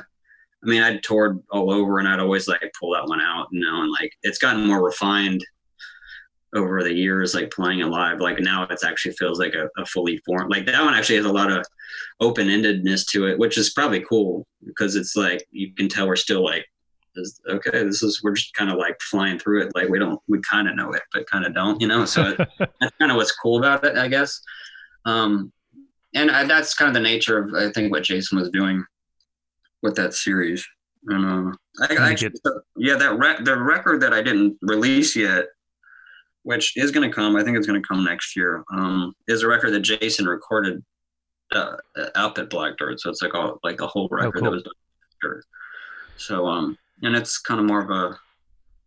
i 0.64 0.68
mean 0.68 0.82
i'd 0.82 1.04
toured 1.04 1.40
all 1.52 1.72
over 1.72 2.00
and 2.00 2.08
i'd 2.08 2.20
always 2.20 2.48
like 2.48 2.62
pull 2.80 2.94
that 2.94 3.08
one 3.08 3.22
out 3.22 3.48
you 3.52 3.60
know 3.60 3.82
and 3.82 3.92
like 3.92 4.12
it's 4.24 4.40
gotten 4.40 4.66
more 4.66 4.84
refined 4.84 5.44
over 6.56 6.84
the 6.84 6.94
years 6.94 7.36
like 7.36 7.52
playing 7.52 7.80
it 7.80 7.86
live. 7.86 8.20
Like 8.20 8.40
now 8.40 8.64
it's 8.70 8.84
actually 8.84 9.14
feels 9.14 9.40
like 9.40 9.54
a, 9.54 9.70
a 9.80 9.86
fully 9.86 10.18
formed 10.26 10.52
like 10.52 10.66
that 10.66 10.84
one 10.84 10.94
actually 10.94 11.18
has 11.18 11.26
a 11.26 11.32
lot 11.32 11.52
of 11.52 11.66
open-endedness 12.20 13.06
to 13.08 13.28
it 13.28 13.40
which 13.40 13.58
is 13.58 13.72
probably 13.72 14.04
cool 14.08 14.46
because 14.66 14.96
it's 14.96 15.16
like 15.16 15.46
you 15.52 15.74
can 15.74 15.88
tell 15.88 16.08
we're 16.08 16.16
still 16.16 16.44
like 16.44 16.66
is 17.16 17.42
okay 17.50 17.84
this 17.84 18.04
is 18.04 18.22
we're 18.24 18.34
just 18.34 18.54
kind 18.54 18.70
of 18.70 18.78
like 18.78 19.00
flying 19.02 19.40
through 19.40 19.64
it 19.64 19.72
like 19.76 19.90
we 19.90 20.00
don't 20.00 20.20
we 20.28 20.40
kind 20.42 20.68
of 20.68 20.76
know 20.76 20.92
it 20.92 21.02
but 21.14 21.30
kind 21.30 21.46
of 21.46 21.54
don't 21.54 21.82
you 21.82 21.88
know? 21.88 22.06
So 22.06 22.36
that's 22.60 22.96
kind 23.00 23.12
of 23.12 23.18
what's 23.18 23.32
cool 23.32 23.58
about 23.58 23.84
it 23.84 23.98
i 23.98 24.08
guess. 24.08 24.42
Um 25.06 25.52
and 26.16 26.32
I, 26.32 26.44
that's 26.44 26.74
kind 26.74 26.90
of 26.90 26.94
the 26.94 27.00
nature 27.00 27.38
of 27.38 27.54
i 27.54 27.72
think 27.72 27.92
what 27.92 28.04
jason 28.04 28.40
was 28.40 28.50
doing 28.50 28.84
with 29.82 29.96
that 29.96 30.14
series. 30.14 30.66
And 31.08 31.54
uh 31.54 31.86
i, 31.90 32.12
actually 32.12 32.34
yeah 32.76 32.96
that 32.96 33.18
re- 33.18 33.44
the 33.44 33.58
record 33.58 34.02
that 34.02 34.14
i 34.14 34.22
didn't 34.22 34.58
release 34.62 35.16
yet 35.16 35.46
which 36.44 36.76
is 36.76 36.92
going 36.92 37.10
to 37.10 37.14
come 37.14 37.36
i 37.36 37.44
think 37.44 37.58
it's 37.58 37.68
going 37.68 37.82
to 37.82 37.88
come 37.88 38.04
next 38.04 38.36
year 38.36 38.64
um 38.74 39.14
is 39.28 39.44
a 39.44 39.48
record 39.48 39.72
that 39.72 39.80
jason 39.80 40.26
recorded 40.26 40.84
uh, 41.54 41.78
up 42.16 42.38
at 42.38 42.50
black 42.50 42.76
dirt 42.78 43.00
so 43.00 43.10
it's 43.10 43.22
like 43.22 43.34
all 43.34 43.60
like 43.64 43.80
a 43.80 43.88
whole 43.88 44.10
oh, 44.12 44.16
record 44.16 44.28
oh, 44.28 44.40
cool. 44.40 44.44
that 44.44 44.52
was 44.52 44.64
done. 44.64 45.42
So 46.18 46.46
um 46.46 46.78
and 47.02 47.16
it's 47.16 47.38
kind 47.38 47.60
of 47.60 47.66
more 47.66 47.82
of 47.82 47.90
a 47.90 48.18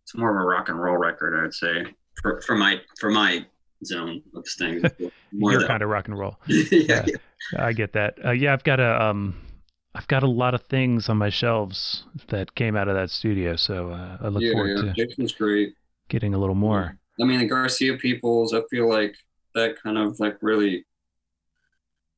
it's 0.02 0.16
more 0.16 0.30
of 0.30 0.36
a 0.36 0.46
rock 0.46 0.68
and 0.68 0.80
roll 0.80 0.96
record, 0.96 1.44
I'd 1.44 1.54
say, 1.54 1.86
for, 2.20 2.40
for 2.42 2.56
my 2.56 2.80
for 2.98 3.10
my 3.10 3.46
zone 3.84 4.22
of 4.34 4.46
things. 4.46 4.84
More 5.32 5.52
You're 5.52 5.66
kind 5.66 5.82
of 5.82 5.88
rock 5.88 6.08
and 6.08 6.18
roll. 6.18 6.38
yeah, 6.46 7.04
yeah, 7.06 7.16
I 7.58 7.72
get 7.72 7.94
that. 7.94 8.18
Uh, 8.24 8.32
yeah, 8.32 8.52
I've 8.52 8.64
got 8.64 8.80
a 8.80 9.02
um, 9.02 9.34
I've 9.94 10.06
got 10.08 10.22
a 10.22 10.28
lot 10.28 10.54
of 10.54 10.62
things 10.64 11.08
on 11.08 11.16
my 11.16 11.30
shelves 11.30 12.04
that 12.28 12.54
came 12.54 12.76
out 12.76 12.88
of 12.88 12.94
that 12.94 13.10
studio, 13.10 13.56
so 13.56 13.90
uh, 13.90 14.18
I 14.20 14.28
look 14.28 14.42
yeah, 14.42 14.52
forward 14.52 14.76
yeah. 14.76 14.92
to 14.92 15.06
Jason's 15.06 15.32
great. 15.32 15.74
Getting 16.08 16.34
a 16.34 16.38
little 16.38 16.54
more. 16.54 16.98
I 17.20 17.24
mean, 17.24 17.40
the 17.40 17.46
Garcia 17.46 17.96
peoples. 17.96 18.52
I 18.52 18.60
feel 18.70 18.88
like 18.88 19.14
that 19.54 19.82
kind 19.82 19.98
of 19.98 20.18
like 20.20 20.36
really 20.42 20.84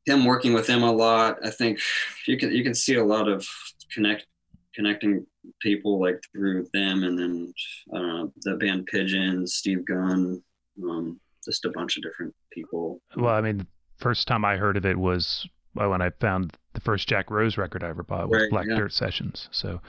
him 0.07 0.24
working 0.24 0.52
with 0.54 0.66
them 0.66 0.83
a 0.83 0.92
lot. 0.92 1.38
I 1.44 1.50
think 1.50 1.78
you 2.26 2.37
can 2.37 2.52
you 2.52 2.64
can 2.64 2.74
see 2.74 2.94
a 2.94 3.04
lot 3.04 3.28
of 3.28 3.46
connect 3.92 4.26
connecting 4.74 5.26
people 5.61 6.00
like 6.00 6.20
through 6.33 6.66
them, 6.72 7.04
and 7.04 7.18
then 7.18 7.54
I 7.94 8.24
the 8.42 8.57
band 8.57 8.87
Pigeons, 8.87 9.54
Steve 9.54 9.85
Gunn, 9.87 10.42
um, 10.83 11.20
just 11.44 11.64
a 11.64 11.70
bunch 11.70 11.96
of 11.96 12.02
different 12.02 12.35
people. 12.52 13.00
Well, 13.16 13.35
I 13.35 13.40
mean, 13.40 13.59
the 13.59 13.66
first 13.98 14.26
time 14.26 14.44
I 14.44 14.57
heard 14.57 14.76
of 14.76 14.87
it 14.87 14.98
was 14.98 15.46
when 15.74 16.02
I 16.02 16.11
found 16.20 16.57
the 16.72 16.80
first 16.80 17.09
Jack 17.09 17.30
Rose 17.30 17.57
record 17.57 17.83
I 17.83 17.88
ever 17.88 18.02
bought 18.02 18.28
was 18.28 18.42
right, 18.42 18.50
Black 18.50 18.66
yeah. 18.68 18.76
Dirt 18.76 18.92
Sessions. 18.92 19.48
So, 19.50 19.80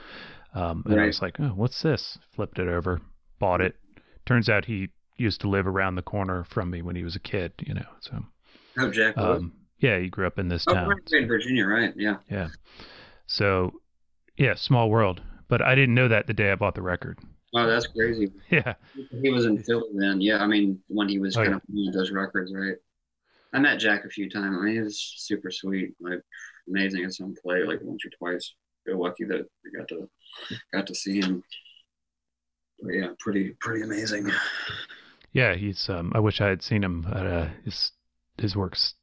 um, 0.54 0.82
and 0.86 0.96
right. 0.96 1.04
I 1.04 1.06
was 1.06 1.22
like, 1.22 1.38
oh, 1.40 1.52
what's 1.54 1.82
this? 1.82 2.18
Flipped 2.34 2.58
it 2.58 2.68
over, 2.68 3.00
bought 3.38 3.60
it. 3.60 3.76
Turns 4.24 4.48
out 4.48 4.64
he 4.64 4.88
used 5.16 5.40
to 5.42 5.48
live 5.48 5.66
around 5.66 5.94
the 5.94 6.02
corner 6.02 6.44
from 6.44 6.70
me 6.70 6.82
when 6.82 6.96
he 6.96 7.04
was 7.04 7.16
a 7.16 7.20
kid, 7.20 7.52
you 7.60 7.74
know. 7.74 7.86
So, 8.00 8.24
oh, 8.78 8.90
Jack. 8.90 9.16
Um, 9.16 9.52
yeah, 9.78 9.98
he 9.98 10.08
grew 10.08 10.26
up 10.26 10.38
in 10.38 10.48
this 10.48 10.64
oh, 10.68 10.74
town. 10.74 10.92
in 11.12 11.28
Virginia, 11.28 11.66
right? 11.66 11.92
Yeah. 11.96 12.16
Yeah. 12.30 12.48
So, 13.26 13.72
yeah, 14.36 14.54
small 14.54 14.90
world 14.90 15.22
but 15.48 15.62
I 15.62 15.74
didn't 15.74 15.94
know 15.94 16.08
that 16.08 16.26
the 16.26 16.34
day 16.34 16.50
I 16.50 16.54
bought 16.56 16.74
the 16.74 16.82
record. 16.82 17.18
Oh, 17.54 17.66
that's 17.66 17.86
crazy. 17.86 18.32
Yeah. 18.50 18.74
He 19.22 19.30
was 19.30 19.46
in 19.46 19.62
Philly 19.62 19.88
then. 19.94 20.20
Yeah, 20.20 20.38
I 20.38 20.46
mean, 20.46 20.80
when 20.88 21.08
he 21.08 21.18
was 21.18 21.36
oh, 21.36 21.40
kind 21.40 21.50
yeah. 21.50 21.56
of 21.56 21.62
playing 21.66 21.92
those 21.92 22.10
records, 22.10 22.52
right? 22.54 22.76
I 23.52 23.58
met 23.58 23.78
Jack 23.78 24.04
a 24.04 24.08
few 24.08 24.28
times. 24.28 24.56
I 24.58 24.64
mean, 24.64 24.74
he 24.74 24.80
was 24.80 25.00
super 25.16 25.50
sweet, 25.50 25.94
like 26.00 26.20
amazing 26.68 27.04
at 27.04 27.14
some 27.14 27.34
play, 27.42 27.62
like 27.62 27.80
once 27.82 28.04
or 28.04 28.10
twice. 28.10 28.54
Feel 28.84 29.02
lucky 29.02 29.24
that 29.24 29.46
we 29.64 29.70
got 29.76 29.88
to 29.88 30.08
got 30.72 30.86
to 30.86 30.94
see 30.94 31.20
him. 31.20 31.42
But 32.82 32.92
yeah, 32.92 33.08
pretty 33.18 33.54
pretty 33.60 33.82
amazing. 33.82 34.30
Yeah, 35.32 35.54
he's. 35.54 35.88
Um, 35.88 36.12
I 36.14 36.20
wish 36.20 36.40
I 36.40 36.48
had 36.48 36.62
seen 36.62 36.84
him. 36.84 37.06
Uh, 37.10 37.48
his 37.64 37.92
his 38.38 38.56
works 38.56 38.94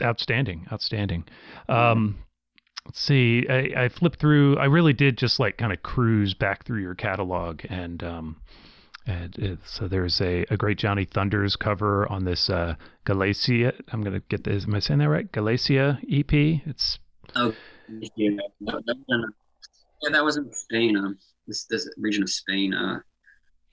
outstanding, 0.00 0.66
outstanding. 0.72 1.24
Um, 1.68 2.18
let's 2.86 3.00
see 3.00 3.46
I, 3.48 3.84
I 3.84 3.88
flipped 3.88 4.18
through 4.18 4.58
i 4.58 4.64
really 4.64 4.92
did 4.92 5.18
just 5.18 5.38
like 5.38 5.58
kind 5.58 5.72
of 5.72 5.82
cruise 5.82 6.34
back 6.34 6.64
through 6.64 6.80
your 6.80 6.94
catalog 6.94 7.62
and 7.68 8.02
um 8.02 8.36
and 9.06 9.36
it, 9.36 9.58
so 9.64 9.88
there's 9.88 10.20
a, 10.20 10.44
a 10.50 10.56
great 10.56 10.78
johnny 10.78 11.04
thunders 11.04 11.56
cover 11.56 12.10
on 12.10 12.24
this 12.24 12.50
uh 12.50 12.74
galacia 13.04 13.72
i'm 13.92 14.02
gonna 14.02 14.20
get 14.28 14.44
this 14.44 14.64
am 14.64 14.74
i 14.74 14.78
saying 14.78 14.98
that 14.98 15.08
right? 15.08 15.30
Galacia 15.32 15.98
ep 16.10 16.32
it's 16.32 16.98
oh 17.36 17.54
yeah 17.88 18.30
yeah 18.60 18.74
that 20.10 20.24
was 20.24 20.36
in 20.36 20.52
spain 20.52 20.96
um 20.96 21.18
this 21.46 21.64
this 21.64 21.88
region 21.98 22.22
of 22.22 22.30
spain 22.30 22.74
uh 22.74 22.98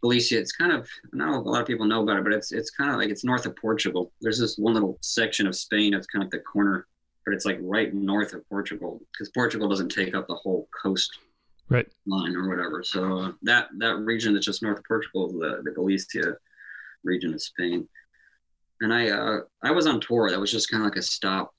Galicia, 0.02 0.39
it's 0.39 0.54
kind 0.54 0.72
of 0.72 0.88
don't 1.17 1.28
a 1.28 1.41
lot 1.41 1.62
of 1.62 1.67
people 1.67 1.86
know 1.86 2.04
about 2.04 2.17
it, 2.17 2.24
but 2.24 2.34
it's 2.34 2.52
it's 2.52 2.69
kind 2.69 2.89
of 2.89 2.98
like 2.98 3.10
it's 3.10 3.24
north 3.24 3.45
of 3.45 3.56
Portugal. 3.56 4.12
There's 4.22 4.39
this 4.39 4.58
one 4.58 4.74
little 4.74 4.98
section 5.02 5.45
of 5.45 5.56
Spain 5.56 5.91
that's 5.91 6.08
kind 6.08 6.24
of 6.24 6.32
the 6.32 6.39
corner 6.39 6.88
but 7.30 7.36
it's 7.36 7.46
like 7.46 7.60
right 7.62 7.94
north 7.94 8.34
of 8.34 8.48
Portugal 8.50 9.00
because 9.13 9.30
Portugal 9.30 9.70
doesn't 9.70 9.89
take 9.89 10.15
up 10.15 10.28
the 10.28 10.34
whole 10.34 10.68
coast 10.82 11.20
right 11.70 11.88
line 12.08 12.36
or 12.36 12.50
whatever. 12.50 12.82
So 12.84 13.20
uh, 13.20 13.32
that 13.44 13.68
that 13.78 13.98
region 13.98 14.34
that's 14.34 14.48
just 14.48 14.63
north 14.63 14.80
of 14.80 14.86
Portugal 14.86 15.28
the, 15.28 15.62
the 15.63 15.70
Galicia 15.70 16.38
region 17.04 17.32
of 17.36 17.39
Spain. 17.39 17.88
And 18.82 18.92
I 18.92 19.10
uh, 19.12 19.42
I 19.62 19.70
was 19.70 19.86
on 19.86 20.02
tour. 20.02 20.32
That 20.32 20.39
was 20.39 20.52
just 20.52 20.72
kind 20.72 20.82
of 20.82 20.89
like 20.89 20.98
a 20.98 21.04
stop 21.04 21.54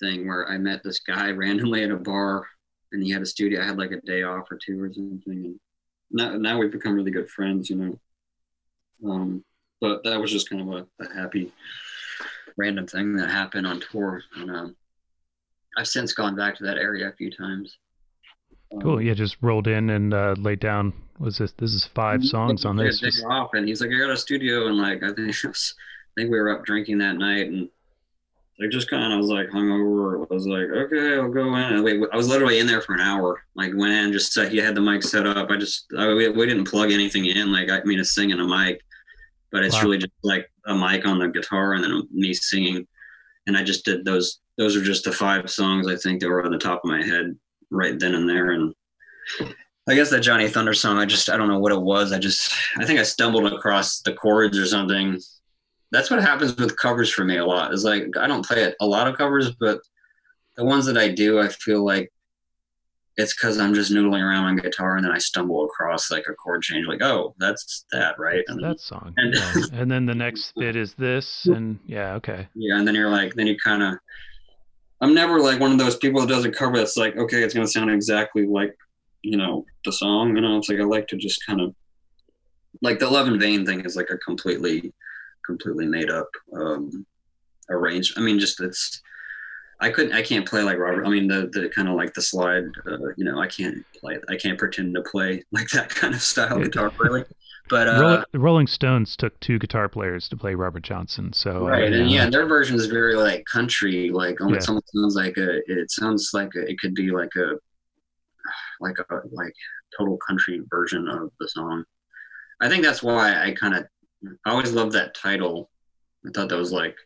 thing 0.00 0.26
where 0.26 0.48
I 0.48 0.58
met 0.58 0.82
this 0.82 0.98
guy 0.98 1.30
randomly 1.30 1.84
at 1.84 1.92
a 1.92 1.96
bar, 1.96 2.44
and 2.90 3.00
he 3.00 3.12
had 3.12 3.22
a 3.22 3.26
studio. 3.26 3.62
I 3.62 3.66
had 3.66 3.78
like 3.78 3.92
a 3.92 4.00
day 4.00 4.24
off 4.24 4.50
or 4.50 4.58
two 4.58 4.82
or 4.82 4.92
something, 4.92 5.22
and 5.26 5.60
now 6.10 6.34
now 6.36 6.58
we've 6.58 6.72
become 6.72 6.96
really 6.96 7.12
good 7.12 7.30
friends, 7.30 7.70
you 7.70 7.76
know. 7.76 8.00
Um, 9.08 9.44
but 9.80 10.02
that 10.02 10.20
was 10.20 10.32
just 10.32 10.50
kind 10.50 10.62
of 10.62 10.86
a, 10.98 11.04
a 11.04 11.14
happy 11.14 11.52
random 12.56 12.88
thing 12.88 13.14
that 13.14 13.30
happened 13.30 13.68
on 13.68 13.78
tour, 13.78 14.20
and 14.34 14.50
um, 14.50 14.76
I've 15.76 15.88
since 15.88 16.12
gone 16.12 16.36
back 16.36 16.56
to 16.58 16.64
that 16.64 16.78
area 16.78 17.08
a 17.08 17.12
few 17.12 17.30
times. 17.30 17.78
Um, 18.72 18.80
cool. 18.80 19.00
Yeah, 19.02 19.14
just 19.14 19.36
rolled 19.40 19.66
in 19.66 19.90
and 19.90 20.14
uh, 20.14 20.34
laid 20.38 20.60
down. 20.60 20.92
Was 21.18 21.38
this? 21.38 21.52
This 21.52 21.74
is 21.74 21.84
five 21.94 22.24
songs 22.24 22.64
on 22.64 22.76
this. 22.76 23.02
Off, 23.28 23.50
and 23.54 23.68
he's 23.68 23.80
like, 23.80 23.90
I 23.90 23.98
got 23.98 24.10
a 24.10 24.16
studio, 24.16 24.66
and 24.66 24.76
like 24.76 25.02
I 25.02 25.12
think 25.12 25.28
was, 25.44 25.74
I 25.78 26.20
think 26.20 26.30
we 26.30 26.40
were 26.40 26.50
up 26.50 26.64
drinking 26.64 26.98
that 26.98 27.16
night, 27.16 27.46
and 27.46 27.68
like 28.60 28.70
just 28.70 28.90
kind 28.90 29.12
of 29.12 29.18
was 29.18 29.28
like 29.28 29.48
hungover. 29.48 30.26
I 30.28 30.34
was 30.34 30.46
like, 30.46 30.66
okay, 30.66 31.14
I'll 31.14 31.30
go 31.30 31.54
in. 31.54 31.72
And 31.74 31.84
wait, 31.84 32.00
I 32.12 32.16
was 32.16 32.28
literally 32.28 32.58
in 32.58 32.66
there 32.66 32.80
for 32.80 32.94
an 32.94 33.00
hour. 33.00 33.42
Like 33.54 33.72
went 33.74 33.92
in, 33.92 34.12
just 34.12 34.32
set, 34.32 34.50
he 34.52 34.58
had 34.58 34.74
the 34.74 34.80
mic 34.80 35.02
set 35.02 35.26
up. 35.26 35.50
I 35.50 35.56
just 35.56 35.86
I, 35.96 36.08
we, 36.14 36.28
we 36.28 36.46
didn't 36.46 36.68
plug 36.68 36.90
anything 36.92 37.26
in. 37.26 37.52
Like 37.52 37.68
I 37.70 37.82
mean, 37.84 38.00
a 38.00 38.04
singing 38.04 38.40
a 38.40 38.46
mic, 38.46 38.80
but 39.50 39.64
it's 39.64 39.74
Wow. 39.76 39.82
really 39.82 39.98
just 39.98 40.12
like 40.22 40.50
a 40.66 40.74
mic 40.74 41.06
on 41.06 41.18
the 41.18 41.28
guitar 41.28 41.74
and 41.74 41.84
then 41.84 42.08
me 42.12 42.32
singing. 42.34 42.86
And 43.46 43.56
I 43.56 43.62
just 43.62 43.84
did 43.84 44.04
those. 44.04 44.40
Those 44.58 44.76
are 44.76 44.82
just 44.82 45.04
the 45.04 45.12
five 45.12 45.50
songs 45.50 45.88
I 45.88 45.96
think 45.96 46.20
that 46.20 46.28
were 46.28 46.44
on 46.44 46.52
the 46.52 46.58
top 46.58 46.80
of 46.84 46.90
my 46.90 47.02
head 47.04 47.36
right 47.70 47.98
then 47.98 48.14
and 48.14 48.28
there. 48.28 48.52
And 48.52 48.72
I 49.88 49.94
guess 49.94 50.10
that 50.10 50.20
Johnny 50.20 50.48
Thunder 50.48 50.74
song, 50.74 50.98
I 50.98 51.04
just 51.06 51.28
I 51.28 51.36
don't 51.36 51.48
know 51.48 51.58
what 51.58 51.72
it 51.72 51.80
was. 51.80 52.12
I 52.12 52.18
just 52.18 52.52
I 52.78 52.84
think 52.84 53.00
I 53.00 53.02
stumbled 53.02 53.52
across 53.52 54.00
the 54.00 54.12
chords 54.14 54.56
or 54.58 54.66
something. 54.66 55.18
That's 55.92 56.10
what 56.10 56.22
happens 56.22 56.56
with 56.56 56.76
covers 56.78 57.10
for 57.12 57.24
me 57.24 57.38
a 57.38 57.44
lot. 57.44 57.72
Is 57.74 57.84
like 57.84 58.04
I 58.18 58.26
don't 58.26 58.46
play 58.46 58.72
a 58.80 58.86
lot 58.86 59.08
of 59.08 59.16
covers, 59.16 59.50
but 59.58 59.80
the 60.56 60.64
ones 60.64 60.86
that 60.86 60.96
I 60.96 61.08
do, 61.08 61.40
I 61.40 61.48
feel 61.48 61.84
like 61.84 62.12
it's 63.16 63.34
because 63.36 63.58
I'm 63.58 63.74
just 63.74 63.92
noodling 63.92 64.22
around 64.22 64.44
on 64.46 64.56
guitar 64.56 64.96
and 64.96 65.04
then 65.04 65.12
I 65.12 65.18
stumble 65.18 65.64
across 65.64 66.10
like 66.10 66.24
a 66.28 66.34
chord 66.34 66.62
change, 66.62 66.86
like 66.86 67.02
oh 67.02 67.34
that's 67.38 67.84
that 67.92 68.18
right, 68.18 68.42
and 68.48 68.62
that 68.62 68.80
song. 68.80 69.12
and- 69.16 69.34
Yeah. 69.34 69.80
and 69.80 69.90
then 69.90 70.06
the 70.06 70.14
next 70.14 70.52
bit 70.56 70.74
is 70.76 70.94
this, 70.94 71.46
and 71.46 71.78
yeah, 71.86 72.14
okay. 72.14 72.48
yeah, 72.54 72.76
and 72.78 72.86
then 72.86 72.94
you're 72.94 73.10
like 73.10 73.34
then 73.34 73.46
you 73.48 73.56
kind 73.58 73.82
of. 73.82 73.94
I'm 75.00 75.14
never 75.14 75.40
like 75.40 75.60
one 75.60 75.72
of 75.72 75.78
those 75.78 75.96
people 75.96 76.20
that 76.20 76.28
does 76.28 76.44
a 76.44 76.50
cover 76.50 76.78
that's 76.78 76.96
like 76.96 77.16
okay, 77.16 77.42
it's 77.42 77.54
gonna 77.54 77.66
sound 77.66 77.90
exactly 77.90 78.46
like 78.46 78.76
you 79.22 79.36
know 79.36 79.64
the 79.84 79.92
song. 79.92 80.36
You 80.36 80.42
know, 80.42 80.56
it's 80.58 80.68
like 80.68 80.80
I 80.80 80.84
like 80.84 81.08
to 81.08 81.16
just 81.16 81.44
kind 81.46 81.60
of 81.60 81.74
like 82.82 82.98
the 82.98 83.08
Love 83.08 83.28
in 83.28 83.38
Vain 83.38 83.64
thing 83.64 83.84
is 83.84 83.96
like 83.96 84.10
a 84.10 84.18
completely 84.18 84.92
completely 85.46 85.86
made 85.86 86.10
up 86.10 86.28
um 86.56 87.06
arranged. 87.70 88.18
I 88.18 88.20
mean, 88.20 88.38
just 88.38 88.60
it's 88.60 89.02
I 89.80 89.90
couldn't 89.90 90.12
I 90.12 90.22
can't 90.22 90.48
play 90.48 90.62
like 90.62 90.78
Robert. 90.78 91.04
I 91.04 91.10
mean, 91.10 91.28
the 91.28 91.50
the 91.52 91.68
kind 91.68 91.88
of 91.88 91.94
like 91.94 92.14
the 92.14 92.22
slide. 92.22 92.64
Uh, 92.86 93.08
you 93.16 93.24
know, 93.24 93.40
I 93.40 93.46
can't 93.46 93.84
play. 93.98 94.18
I 94.28 94.36
can't 94.36 94.58
pretend 94.58 94.94
to 94.94 95.02
play 95.02 95.42
like 95.52 95.68
that 95.70 95.90
kind 95.90 96.14
of 96.14 96.22
style 96.22 96.58
guitar 96.58 96.92
really. 96.98 97.24
But 97.70 97.88
uh, 97.88 98.00
Roll- 98.32 98.42
Rolling 98.42 98.66
Stones 98.66 99.16
took 99.16 99.38
two 99.40 99.58
guitar 99.58 99.88
players 99.88 100.28
to 100.28 100.36
play 100.36 100.54
Robert 100.54 100.82
Johnson, 100.82 101.32
so 101.32 101.66
uh, 101.66 101.70
right 101.70 101.92
and 101.92 102.10
yeah. 102.10 102.28
their 102.28 102.46
version 102.46 102.76
is 102.76 102.86
very 102.86 103.14
like 103.16 103.44
country 103.46 104.10
like 104.10 104.36
Yeah. 104.38 104.46
almost 104.46 104.68
almost 104.68 104.90
sounds 104.94 105.14
like 105.14 105.36
a 105.38 105.58
it 105.66 105.90
sounds 105.90 106.30
like 106.34 106.50
a, 106.56 106.68
it 106.70 106.78
could 106.78 106.94
be 106.94 107.10
like 107.10 107.34
a 107.36 107.52
like 108.80 108.96
a 108.98 109.04
like 109.32 109.54
total 109.98 110.18
country 110.26 110.60
version 110.68 111.08
of 111.08 111.30
the 111.40 111.48
song 111.48 111.82
i 112.60 112.68
think 112.68 112.82
that's 112.84 113.02
why 113.02 113.32
i 113.42 113.52
kind 113.52 113.74
of 113.74 113.86
i 114.44 114.50
always 114.50 114.72
loved 114.72 114.92
that 114.92 115.14
title 115.14 115.70
i 116.26 116.30
thought 116.34 116.48
that 116.50 116.58
was 116.58 116.72
like 116.72 116.96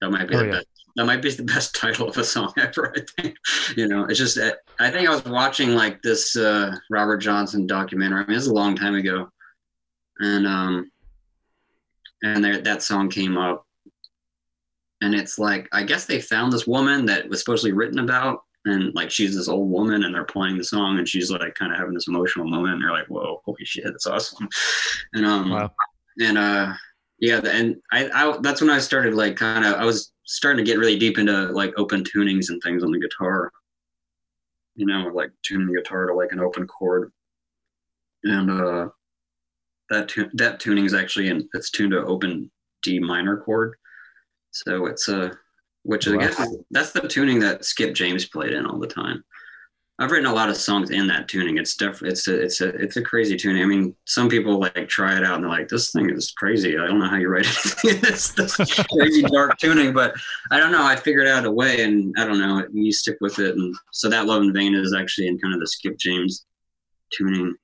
that 0.00 0.10
might 0.10 0.28
be 0.28 0.34
Oh, 0.36 0.38
the 0.38 0.46
yeah. 0.46 0.52
best 0.52 0.66
that 0.96 1.04
might 1.04 1.20
be 1.20 1.30
the 1.30 1.42
best 1.42 1.74
title 1.82 2.08
of 2.08 2.16
a 2.16 2.24
song 2.24 2.52
ever 2.56 2.94
i 2.96 3.00
think 3.20 3.36
you 3.76 3.86
know 3.88 4.04
it's 4.04 4.18
just 4.18 4.38
i 4.80 4.90
think 4.90 5.06
i 5.06 5.10
was 5.10 5.24
watching 5.26 5.74
like 5.74 6.00
this 6.02 6.34
uh 6.36 6.74
robert 6.90 7.18
johnson 7.18 7.66
documentary 7.66 8.24
i 8.24 8.26
mean 8.26 8.36
is 8.36 8.46
a 8.46 8.54
long 8.54 8.74
time 8.74 8.94
ago 8.94 9.28
and 10.20 10.46
um 10.46 10.90
and 12.22 12.44
there, 12.44 12.58
that 12.60 12.82
song 12.82 13.08
came 13.08 13.36
up. 13.38 13.64
And 15.00 15.14
it's 15.14 15.38
like 15.38 15.68
i 15.72 15.82
guess 15.84 16.06
they 16.06 16.20
found 16.20 16.52
this 16.52 16.66
woman 16.66 17.06
that 17.06 17.28
was 17.28 17.40
supposedly 17.40 17.72
written 17.72 18.00
about. 18.00 18.42
And 18.64 18.92
like 18.94 19.10
she's 19.10 19.34
this 19.36 19.48
old 19.48 19.70
woman 19.70 20.02
and 20.04 20.14
they're 20.14 20.24
playing 20.24 20.58
the 20.58 20.64
song 20.64 20.98
and 20.98 21.08
she's 21.08 21.30
like 21.30 21.54
kind 21.54 21.72
of 21.72 21.78
having 21.78 21.94
this 21.94 22.08
emotional 22.08 22.48
moment. 22.48 22.74
And 22.74 22.82
they're 22.82 22.92
like 22.92 23.06
whoa 23.06 23.40
holy 23.44 23.64
shit 23.64 23.84
that's 23.84 24.06
awesome. 24.06 24.48
And 25.14 25.24
um 25.24 25.50
Wow. 25.50 25.70
and 26.20 26.36
uh 26.36 26.72
yeah 27.20 27.40
and 27.44 27.76
I, 27.92 28.08
I 28.12 28.38
that's 28.42 28.60
when 28.60 28.70
i 28.70 28.78
started 28.78 29.14
like 29.14 29.34
kind 29.36 29.64
of 29.64 29.74
i 29.74 29.84
was 29.84 30.12
starting 30.24 30.64
to 30.64 30.70
get 30.70 30.78
really 30.78 30.96
deep 30.98 31.18
into 31.18 31.32
like 31.52 31.72
open 31.76 32.04
tunings 32.04 32.50
and 32.50 32.60
things 32.62 32.84
on 32.84 32.92
the 32.92 33.00
guitar. 33.00 33.50
You 34.74 34.86
know 34.86 35.10
like 35.14 35.30
tuning 35.42 35.66
the 35.68 35.80
guitar 35.80 36.06
to 36.06 36.14
like 36.14 36.32
an 36.32 36.40
open 36.40 36.66
chord. 36.66 37.10
And 38.24 38.50
uh 38.50 38.88
that 39.90 40.08
tu- 40.08 40.30
that 40.34 40.60
tuning 40.60 40.84
is 40.84 40.94
actually 40.94 41.28
in 41.28 41.48
it's 41.54 41.70
tuned 41.70 41.92
to 41.92 42.04
open 42.04 42.50
d 42.82 42.98
minor 42.98 43.36
chord 43.38 43.74
so 44.50 44.86
it's 44.86 45.08
uh 45.08 45.30
which 45.82 46.06
i 46.08 46.12
Wow. 46.12 46.18
guess 46.18 46.54
that's 46.70 46.92
the 46.92 47.06
tuning 47.08 47.38
that 47.40 47.64
skip 47.64 47.94
james 47.94 48.24
played 48.26 48.52
in 48.52 48.66
all 48.66 48.78
the 48.78 48.86
time 48.86 49.24
I've 50.00 50.12
written 50.12 50.30
a 50.30 50.32
lot 50.32 50.48
of 50.48 50.56
songs 50.56 50.90
in 50.90 51.08
that 51.08 51.26
tuning. 51.26 51.58
It's 51.58 51.74
definitely 51.74 52.10
it's 52.10 52.28
a 52.28 52.40
it's 52.40 52.60
a 52.60 52.68
it's 52.68 52.96
a 52.96 53.02
crazy 53.02 53.36
tuning. 53.36 53.64
I 53.64 53.66
mean, 53.66 53.96
some 54.04 54.28
people 54.28 54.60
like 54.60 54.86
try 54.88 55.16
it 55.16 55.24
out 55.24 55.34
and 55.34 55.42
they're 55.42 55.50
like, 55.50 55.66
"This 55.66 55.90
thing 55.90 56.08
is 56.08 56.30
crazy. 56.30 56.78
I 56.78 56.86
don't 56.86 57.00
know 57.00 57.08
how 57.08 57.16
you 57.16 57.26
write 57.28 57.46
anything 57.64 57.96
in 57.96 58.00
this, 58.02 58.28
this 58.28 58.54
crazy 58.94 59.22
dark 59.22 59.58
tuning." 59.58 59.92
But 59.92 60.14
I 60.52 60.58
don't 60.60 60.70
know. 60.70 60.84
I 60.86 60.94
figured 60.94 61.26
out 61.26 61.46
a 61.46 61.50
way, 61.50 61.82
and 61.82 62.14
I 62.16 62.24
don't 62.26 62.38
know. 62.38 62.64
You 62.72 62.92
stick 62.92 63.16
with 63.20 63.40
it, 63.40 63.56
and 63.56 63.74
so 63.90 64.08
that 64.08 64.26
"Love 64.26 64.42
in 64.44 64.52
Vain" 64.52 64.72
is 64.76 64.94
actually 64.94 65.26
in 65.26 65.36
kind 65.36 65.52
of 65.52 65.58
the 65.58 65.66
Skip 65.66 65.98
James 65.98 66.46
tuning. 67.12 67.56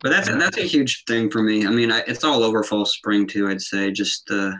But 0.00 0.10
that's 0.10 0.28
that's 0.28 0.56
a 0.56 0.62
huge 0.62 1.04
thing 1.06 1.30
for 1.30 1.42
me. 1.42 1.66
I 1.66 1.70
mean, 1.70 1.92
I, 1.92 1.98
it's 2.06 2.24
all 2.24 2.42
over 2.42 2.62
False 2.62 2.94
Spring 2.94 3.26
too. 3.26 3.48
I'd 3.48 3.60
say 3.60 3.90
just 3.90 4.30
uh, 4.30 4.52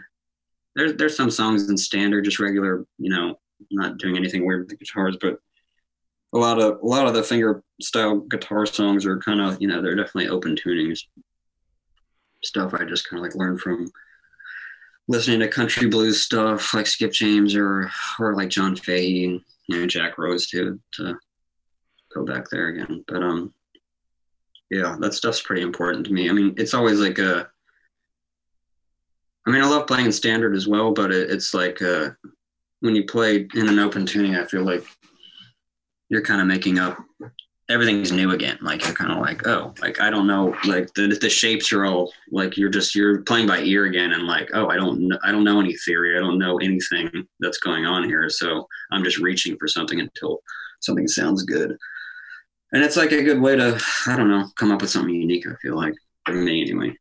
there's 0.76 0.94
there's 0.94 1.16
some 1.16 1.30
songs 1.30 1.70
in 1.70 1.76
standard, 1.76 2.24
just 2.24 2.38
regular, 2.38 2.84
you 2.98 3.10
know, 3.10 3.38
not 3.70 3.98
doing 3.98 4.16
anything 4.16 4.44
weird 4.44 4.60
with 4.60 4.68
the 4.68 4.76
guitars, 4.76 5.16
but 5.20 5.38
a 6.32 6.38
lot 6.38 6.60
of 6.60 6.80
a 6.82 6.86
lot 6.86 7.06
of 7.06 7.14
the 7.14 7.22
finger 7.22 7.62
style 7.80 8.18
guitar 8.18 8.66
songs 8.66 9.04
are 9.04 9.18
kind 9.18 9.40
of 9.40 9.60
you 9.60 9.68
know 9.68 9.82
they're 9.82 9.96
definitely 9.96 10.28
open 10.28 10.54
tunings 10.54 11.00
stuff 12.44 12.72
i 12.74 12.84
just 12.84 13.08
kind 13.08 13.18
of 13.18 13.24
like 13.24 13.34
learned 13.34 13.60
from 13.60 13.90
listening 15.08 15.40
to 15.40 15.48
country 15.48 15.88
blues 15.88 16.22
stuff 16.22 16.72
like 16.72 16.86
skip 16.86 17.12
james 17.12 17.54
or 17.56 17.90
or 18.18 18.34
like 18.34 18.48
john 18.48 18.76
fahey 18.76 19.24
and 19.24 19.40
you 19.68 19.80
know 19.80 19.86
jack 19.86 20.18
rose 20.18 20.46
too 20.46 20.78
to 20.92 21.14
go 22.14 22.24
back 22.24 22.48
there 22.50 22.68
again 22.68 23.04
but 23.08 23.22
um 23.22 23.52
yeah 24.70 24.96
that 25.00 25.14
stuff's 25.14 25.42
pretty 25.42 25.62
important 25.62 26.06
to 26.06 26.12
me. 26.12 26.28
I 26.28 26.32
mean 26.32 26.54
it's 26.56 26.74
always 26.74 27.00
like 27.00 27.18
a 27.18 27.48
i 29.46 29.50
mean 29.50 29.62
i 29.62 29.66
love 29.66 29.86
playing 29.86 30.06
in 30.06 30.12
standard 30.12 30.54
as 30.54 30.68
well 30.68 30.92
but 30.92 31.10
it, 31.10 31.30
it's 31.30 31.54
like 31.54 31.80
uh 31.80 32.10
when 32.80 32.94
you 32.94 33.04
play 33.04 33.48
in 33.54 33.68
an 33.68 33.78
open 33.78 34.04
tuning 34.04 34.36
i 34.36 34.44
feel 34.44 34.62
like 34.62 34.84
you're 36.10 36.22
kind 36.22 36.40
of 36.40 36.46
making 36.46 36.78
up 36.78 36.98
everything's 37.70 38.10
new 38.10 38.32
again. 38.32 38.58
Like 38.60 38.84
you're 38.84 38.94
kind 38.94 39.12
of 39.12 39.18
like 39.18 39.46
oh 39.46 39.72
like 39.80 40.00
i 40.00 40.10
don't 40.10 40.26
know 40.26 40.54
like 40.64 40.92
the, 40.94 41.06
the 41.20 41.30
shapes 41.30 41.72
are 41.72 41.86
all 41.86 42.12
like 42.30 42.56
you're 42.56 42.68
just 42.68 42.94
you're 42.94 43.22
playing 43.22 43.46
by 43.46 43.60
ear 43.60 43.86
again 43.86 44.12
and 44.12 44.26
like 44.26 44.50
oh 44.52 44.68
i 44.68 44.76
don't 44.76 45.00
know 45.00 45.18
i 45.22 45.30
don't 45.30 45.44
know 45.44 45.60
any 45.60 45.74
theory. 45.76 46.16
I 46.16 46.20
don't 46.20 46.38
know 46.38 46.58
anything 46.58 47.08
that's 47.38 47.58
going 47.58 47.86
on 47.86 48.04
here. 48.04 48.28
So 48.28 48.66
i'm 48.92 49.04
just 49.04 49.18
reaching 49.18 49.56
for 49.56 49.68
something 49.68 50.00
until 50.00 50.40
something 50.80 51.06
sounds 51.06 51.44
good 51.44 51.76
and 52.72 52.82
it's 52.82 52.96
like 52.96 53.12
a 53.12 53.22
good 53.22 53.40
way 53.40 53.56
to 53.56 53.80
i 54.06 54.16
don't 54.16 54.28
know 54.28 54.48
come 54.56 54.70
up 54.70 54.80
with 54.80 54.90
something 54.90 55.14
unique 55.14 55.46
i 55.46 55.54
feel 55.62 55.76
like 55.76 55.94
for 56.24 56.32
me 56.32 56.62
anyway 56.62 56.94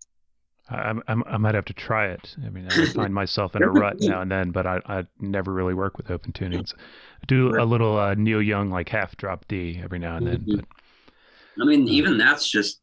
I, 0.72 0.94
I'm, 1.08 1.24
I 1.26 1.38
might 1.38 1.56
have 1.56 1.66
to 1.66 1.74
try 1.74 2.10
it. 2.10 2.36
I 2.46 2.50
mean, 2.50 2.68
I 2.68 2.86
find 2.94 3.12
myself 3.12 3.56
in 3.56 3.64
a 3.64 3.72
rut 3.72 4.00
now 4.00 4.22
and 4.22 4.32
then, 4.32 4.52
but 4.52 4.68
I, 4.68 4.80
I 4.86 5.04
never 5.20 5.52
really 5.52 5.74
work 5.74 5.98
with 5.98 6.12
open 6.12 6.32
tunings. 6.32 6.74
I 6.76 7.26
do 7.26 7.60
a 7.60 7.66
little 7.66 7.98
uh, 7.98 8.14
Neil 8.14 8.40
Young 8.40 8.70
like 8.70 8.90
half 8.90 9.18
drop 9.18 9.48
D 9.48 9.82
every 9.84 9.98
now 9.98 10.18
and 10.18 10.28
then. 10.28 10.40
Mhm. 10.42 10.58
But 10.58 10.66
I 11.64 11.66
mean, 11.66 11.88
even 11.88 12.20
that's 12.20 12.48
just, 12.48 12.82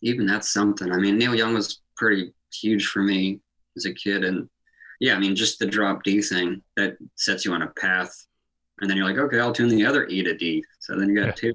even 0.00 0.26
that's 0.26 0.50
something. 0.52 0.90
I 0.90 0.96
mean, 0.96 1.18
Neil 1.18 1.34
Young 1.34 1.52
was 1.52 1.82
pretty 1.94 2.32
huge 2.52 2.86
for 2.86 3.02
me 3.02 3.40
as 3.76 3.84
a 3.84 3.92
kid, 3.92 4.24
and 4.24 4.48
yeah, 5.00 5.14
I 5.14 5.18
mean, 5.18 5.36
just 5.36 5.58
the 5.58 5.66
drop 5.66 6.02
D 6.04 6.22
thing 6.22 6.62
that 6.76 6.96
sets 7.16 7.44
you 7.44 7.52
on 7.52 7.62
a 7.62 7.68
path, 7.68 8.12
and 8.80 8.88
then 8.88 8.96
you're 8.96 9.06
like, 9.06 9.18
okay, 9.18 9.40
I'll 9.40 9.52
tune 9.52 9.68
the 9.68 9.84
other 9.84 10.06
E 10.06 10.22
to 10.22 10.34
D. 10.34 10.64
So 10.80 10.98
then 10.98 11.10
you 11.10 11.16
got 11.16 11.26
Yeah. 11.26 11.32
two. 11.32 11.54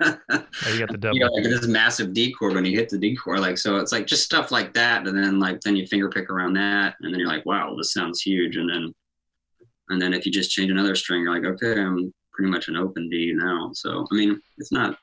You 0.00 0.78
got 0.78 0.90
the 0.90 0.98
double. 0.98 1.16
you 1.16 1.22
got 1.22 1.32
like 1.32 1.44
this 1.44 1.66
massive 1.66 2.12
D 2.12 2.32
chord 2.32 2.54
when 2.54 2.64
you 2.64 2.76
hit 2.76 2.88
the 2.88 2.98
D 2.98 3.16
chord, 3.16 3.40
like 3.40 3.58
so. 3.58 3.76
It's 3.76 3.92
like 3.92 4.06
just 4.06 4.24
stuff 4.24 4.50
like 4.50 4.74
that, 4.74 5.06
and 5.06 5.16
then 5.16 5.38
like 5.38 5.60
then 5.60 5.76
you 5.76 5.86
finger 5.86 6.08
pick 6.08 6.30
around 6.30 6.54
that, 6.54 6.96
and 7.00 7.12
then 7.12 7.20
you're 7.20 7.28
like, 7.28 7.46
wow, 7.46 7.74
this 7.76 7.92
sounds 7.92 8.20
huge, 8.22 8.56
and 8.56 8.68
then, 8.68 8.94
and 9.88 10.00
then 10.00 10.12
if 10.12 10.26
you 10.26 10.32
just 10.32 10.50
change 10.50 10.70
another 10.70 10.94
string, 10.94 11.22
you're 11.22 11.34
like, 11.34 11.44
okay, 11.44 11.80
I'm 11.80 12.12
pretty 12.32 12.50
much 12.50 12.68
an 12.68 12.76
open 12.76 13.08
D 13.08 13.32
now. 13.34 13.70
So 13.74 14.06
I 14.10 14.14
mean, 14.14 14.40
it's 14.58 14.72
not, 14.72 14.96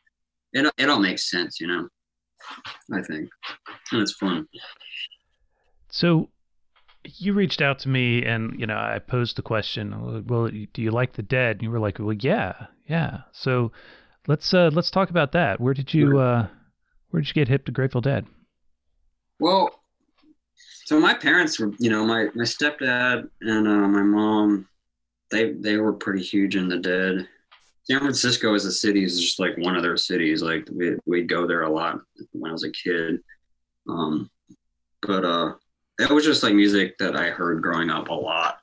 it 0.54 0.72
it 0.78 0.90
all 0.90 1.00
makes 1.00 1.30
sense, 1.30 1.60
you 1.60 1.68
know. 1.68 1.88
I 2.92 3.02
think, 3.02 3.30
and 3.92 4.02
it's 4.02 4.14
fun. 4.14 4.48
So 5.90 6.30
you 7.06 7.34
reached 7.34 7.62
out 7.62 7.80
to 7.80 7.90
me 7.90 8.24
and, 8.24 8.60
you 8.60 8.66
know, 8.66 8.78
I 8.78 9.00
posed 9.00 9.36
the 9.36 9.42
question, 9.42 10.26
well, 10.26 10.50
do 10.50 10.82
you 10.82 10.92
like 10.92 11.14
the 11.14 11.22
dead? 11.22 11.58
And 11.58 11.64
you 11.64 11.72
were 11.72 11.80
like, 11.80 12.00
well, 12.00 12.14
yeah, 12.14 12.68
yeah. 12.88 13.22
So 13.32 13.72
let's, 14.28 14.54
uh, 14.54 14.70
let's 14.74 14.92
talk 14.92 15.10
about 15.10 15.32
that. 15.34 15.60
Where 15.60 15.74
did 15.74 15.94
you, 15.94 16.20
uh, 16.20 16.48
where 17.10 17.22
did 17.22 17.28
you 17.28 17.34
get 17.34 17.48
hip 17.48 17.66
to 17.66 17.72
Grateful 17.72 18.02
Dead? 18.02 18.26
Well, 19.40 19.84
so 20.86 21.00
my 21.00 21.14
parents 21.14 21.60
were, 21.60 21.72
you 21.80 21.90
know, 21.90 22.06
my 22.06 22.28
my 22.36 22.44
stepdad 22.44 23.28
and 23.42 23.68
uh, 23.68 23.88
my 23.88 24.02
mom, 24.02 24.68
they 25.32 25.52
they 25.54 25.78
were 25.78 25.94
pretty 25.94 26.22
huge 26.22 26.56
in 26.56 26.68
the 26.68 26.78
dead. 26.78 27.28
San 27.84 28.00
Francisco 28.00 28.54
as 28.54 28.66
a 28.66 28.72
city 28.72 29.04
is 29.04 29.20
just 29.20 29.40
like 29.40 29.58
one 29.58 29.76
of 29.76 29.84
their 29.84 29.98
cities. 29.98 30.42
Like 30.42 30.68
we 30.72 30.98
we'd 31.06 31.30
go 31.30 31.48
there 31.48 31.64
a 31.64 31.70
lot 31.70 32.00
when 32.32 32.50
I 32.50 32.54
was 32.54 32.64
a 32.64 32.72
kid. 32.72 33.20
Um, 33.90 34.30
but 35.02 35.26
uh, 35.26 35.54
it 36.00 36.10
was 36.10 36.26
just 36.26 36.44
like 36.44 36.54
music 36.54 36.98
that 37.00 37.16
I 37.16 37.30
heard 37.30 37.62
growing 37.62 37.90
up 37.90 38.10
a 38.10 38.14
lot. 38.14 38.60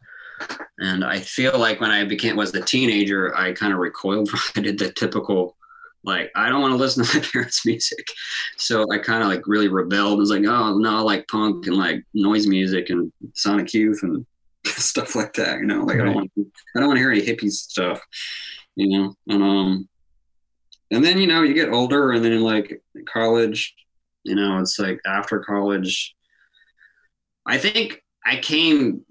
And 0.78 1.04
I 1.04 1.20
feel 1.20 1.58
like 1.58 1.80
when 1.80 1.90
I 1.90 2.04
became 2.04 2.36
was 2.36 2.54
a 2.54 2.60
teenager, 2.60 3.36
I 3.36 3.52
kind 3.52 3.72
of 3.72 3.78
recoiled 3.78 4.28
from 4.30 4.40
I 4.56 4.60
did 4.60 4.78
the 4.78 4.92
typical 4.92 5.56
like 6.02 6.30
I 6.34 6.48
don't 6.48 6.62
want 6.62 6.72
to 6.72 6.78
listen 6.78 7.04
to 7.04 7.18
my 7.18 7.26
parents' 7.32 7.66
music. 7.66 8.06
So 8.56 8.90
I 8.90 8.98
kind 8.98 9.22
of 9.22 9.28
like 9.28 9.46
really 9.46 9.68
rebelled. 9.68 10.14
I 10.18 10.20
was 10.20 10.30
like, 10.30 10.44
oh 10.44 10.78
no, 10.78 10.96
I 10.96 11.00
like 11.00 11.28
punk 11.28 11.66
and 11.66 11.76
like 11.76 12.02
noise 12.14 12.46
music 12.46 12.90
and 12.90 13.12
Sonic 13.34 13.72
Youth 13.74 14.02
and 14.02 14.24
stuff 14.64 15.14
like 15.14 15.34
that. 15.34 15.58
You 15.58 15.66
know, 15.66 15.82
like 15.82 15.98
right. 15.98 16.02
I 16.02 16.04
don't 16.06 16.14
want 16.14 16.30
I 16.38 16.80
don't 16.80 16.88
want 16.88 16.96
to 16.96 17.02
hear 17.02 17.12
any 17.12 17.22
hippie 17.22 17.50
stuff. 17.50 18.00
You 18.76 18.88
know, 18.88 19.14
and 19.28 19.42
um, 19.42 19.88
and 20.90 21.04
then 21.04 21.18
you 21.18 21.26
know 21.26 21.42
you 21.42 21.54
get 21.54 21.72
older, 21.72 22.12
and 22.12 22.24
then 22.24 22.40
like 22.40 22.80
college, 23.06 23.74
you 24.24 24.34
know, 24.34 24.58
it's 24.58 24.78
like 24.78 25.00
after 25.06 25.40
college. 25.40 26.14
I 27.46 27.58
think 27.58 28.02
I 28.24 28.36
came 28.36 29.04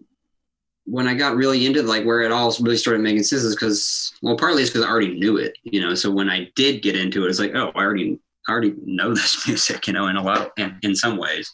when 0.90 1.08
I 1.08 1.14
got 1.14 1.36
really 1.36 1.66
into 1.66 1.84
like 1.84 2.04
where 2.04 2.22
it 2.22 2.32
all 2.32 2.56
really 2.62 2.78
started 2.78 3.02
making 3.02 3.24
sense 3.24 3.44
is 3.44 3.56
because 3.56 4.12
well 4.24 4.36
partly 4.36 4.64
it's 4.64 4.72
because 4.72 4.86
I 4.86 4.90
already 4.90 5.20
knew 5.20 5.38
it, 5.38 5.56
you 5.64 5.82
know. 5.82 5.94
So 5.94 6.10
when 6.10 6.30
I 6.30 6.50
did 6.56 6.82
get 6.82 6.96
into 6.96 7.26
it, 7.26 7.30
it's 7.30 7.40
like, 7.40 7.54
oh, 7.54 7.72
I 7.76 7.84
already 7.84 8.20
I 8.48 8.52
already 8.52 8.74
know 8.84 9.10
this 9.14 9.48
music, 9.48 9.88
you 9.88 9.94
know, 9.94 10.08
in 10.08 10.18
a 10.18 10.24
lot 10.24 10.52
in, 10.58 10.78
in 10.82 10.96
some 10.96 11.18
ways. 11.18 11.54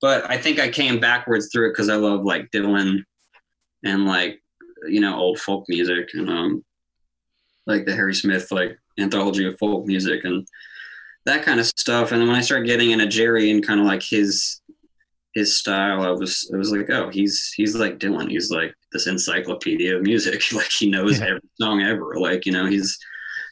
But 0.00 0.28
I 0.28 0.38
think 0.38 0.58
I 0.58 0.68
came 0.68 0.98
backwards 0.98 1.50
through 1.52 1.68
it 1.68 1.72
because 1.72 1.90
I 1.90 1.96
love 1.96 2.24
like 2.24 2.50
Dylan 2.50 3.04
and 3.84 4.06
like 4.06 4.40
you 4.86 5.00
know 5.00 5.16
old 5.16 5.38
folk 5.38 5.64
music 5.68 6.08
and 6.14 6.30
um 6.30 6.64
like 7.66 7.84
the 7.84 7.94
Harry 7.94 8.14
Smith 8.14 8.50
like 8.50 8.78
anthology 8.98 9.46
of 9.46 9.58
folk 9.58 9.86
music 9.86 10.24
and 10.24 10.46
that 11.26 11.44
kind 11.44 11.60
of 11.60 11.66
stuff. 11.66 12.10
And 12.10 12.20
then 12.20 12.28
when 12.28 12.36
I 12.36 12.42
started 12.42 12.66
getting 12.66 12.90
into 12.90 13.06
Jerry 13.06 13.50
and 13.50 13.64
kind 13.64 13.80
of 13.80 13.86
like 13.86 14.02
his 14.02 14.60
his 15.34 15.56
style, 15.56 16.02
I 16.02 16.10
was 16.10 16.48
it 16.52 16.56
was 16.56 16.70
like, 16.70 16.90
oh, 16.90 17.08
he's 17.10 17.52
he's 17.56 17.74
like 17.74 17.98
Dylan. 17.98 18.30
He's 18.30 18.50
like 18.50 18.74
this 18.92 19.06
encyclopedia 19.06 19.96
of 19.96 20.02
music. 20.02 20.42
like 20.52 20.70
he 20.70 20.90
knows 20.90 21.18
yeah. 21.18 21.26
every 21.26 21.48
song 21.60 21.82
ever. 21.82 22.18
Like 22.18 22.46
you 22.46 22.52
know, 22.52 22.66
he's 22.66 22.98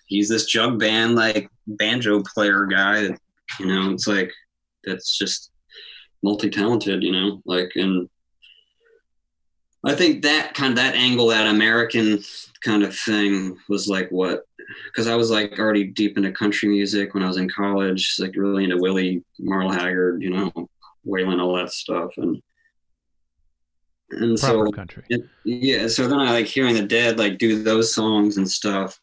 he's 0.06 0.28
this 0.28 0.46
jug 0.46 0.78
band 0.78 1.14
like 1.14 1.48
banjo 1.66 2.22
player 2.22 2.66
guy. 2.66 3.02
That, 3.02 3.18
you 3.58 3.66
know, 3.66 3.90
it's 3.92 4.06
like 4.06 4.30
that's 4.84 5.16
just 5.16 5.50
multi 6.22 6.50
talented. 6.50 7.02
You 7.02 7.12
know, 7.12 7.42
like 7.46 7.72
and 7.76 8.08
I 9.84 9.94
think 9.94 10.22
that 10.22 10.52
kind 10.52 10.72
of 10.72 10.76
that 10.76 10.94
angle, 10.94 11.28
that 11.28 11.46
American 11.46 12.22
kind 12.62 12.82
of 12.82 12.94
thing, 12.94 13.56
was 13.70 13.88
like 13.88 14.10
what 14.10 14.44
because 14.84 15.06
I 15.06 15.14
was 15.14 15.30
like 15.30 15.58
already 15.58 15.84
deep 15.84 16.18
into 16.18 16.30
country 16.30 16.68
music 16.68 17.14
when 17.14 17.22
I 17.22 17.28
was 17.28 17.38
in 17.38 17.48
college, 17.48 18.16
like 18.18 18.36
really 18.36 18.64
into 18.64 18.76
Willie 18.76 19.24
Merle 19.38 19.72
Haggard, 19.72 20.22
you 20.22 20.30
know, 20.30 20.68
Waylon, 21.06 21.40
all 21.40 21.56
that 21.56 21.72
stuff, 21.72 22.10
and 22.16 22.42
and 24.10 24.38
Proper 24.38 24.66
so 24.66 24.72
country. 24.72 25.04
It, 25.08 25.22
yeah, 25.44 25.86
so 25.86 26.08
then 26.08 26.18
I 26.18 26.32
like 26.32 26.46
hearing 26.46 26.74
the 26.74 26.82
Dead 26.82 27.18
like 27.18 27.38
do 27.38 27.62
those 27.62 27.94
songs 27.94 28.36
and 28.36 28.48
stuff, 28.48 28.98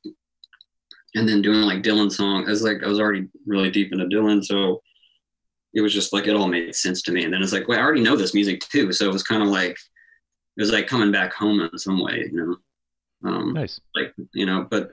and 1.16 1.28
then 1.28 1.42
doing 1.42 1.62
like 1.62 1.84
Dylan 1.84 2.12
songs. 2.12 2.48
I 2.48 2.52
was 2.52 2.64
like 2.64 2.84
I 2.84 2.88
was 2.88 3.00
already 3.00 3.28
really 3.46 3.72
deep 3.72 3.92
into 3.92 4.06
Dylan, 4.06 4.44
so 4.44 4.82
it 5.74 5.82
was 5.82 5.94
just 5.94 6.14
like 6.14 6.28
it 6.28 6.36
all 6.36 6.48
made 6.48 6.76
sense 6.76 7.02
to 7.04 7.12
me. 7.12 7.24
And 7.24 7.34
then 7.34 7.42
it's 7.42 7.54
like, 7.54 7.68
well, 7.68 7.80
I 7.80 7.82
already 7.82 8.02
know 8.02 8.16
this 8.16 8.34
music 8.34 8.62
too, 8.62 8.92
so 8.92 9.06
it 9.06 9.14
was 9.14 9.24
kind 9.24 9.44
of 9.44 9.50
like 9.50 9.72
it 10.58 10.62
was 10.62 10.72
like 10.72 10.88
coming 10.88 11.12
back 11.12 11.34
home 11.34 11.62
in 11.62 11.78
some 11.78 12.04
way, 12.04 12.30
you 12.32 12.58
know. 13.24 13.30
Um, 13.30 13.54
nice. 13.54 13.80
Like 13.96 14.14
you 14.34 14.46
know, 14.46 14.68
but 14.70 14.92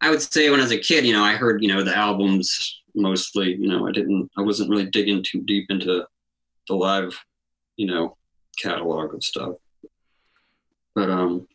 I 0.00 0.10
would 0.10 0.20
say 0.20 0.50
when 0.50 0.60
I 0.60 0.64
was 0.64 0.72
a 0.72 0.78
kid, 0.78 1.06
you 1.06 1.12
know, 1.12 1.22
I 1.22 1.34
heard 1.34 1.62
you 1.62 1.68
know 1.68 1.82
the 1.82 1.96
albums 1.96 2.82
mostly. 2.94 3.54
You 3.54 3.68
know, 3.68 3.86
I 3.86 3.92
didn't, 3.92 4.30
I 4.36 4.42
wasn't 4.42 4.70
really 4.70 4.86
digging 4.86 5.22
too 5.22 5.42
deep 5.42 5.66
into 5.70 6.04
the 6.72 6.78
live, 6.78 7.18
you 7.76 7.86
know, 7.86 8.16
catalog 8.60 9.14
of 9.14 9.22
stuff. 9.22 9.54
But 10.94 11.10
um, 11.10 11.46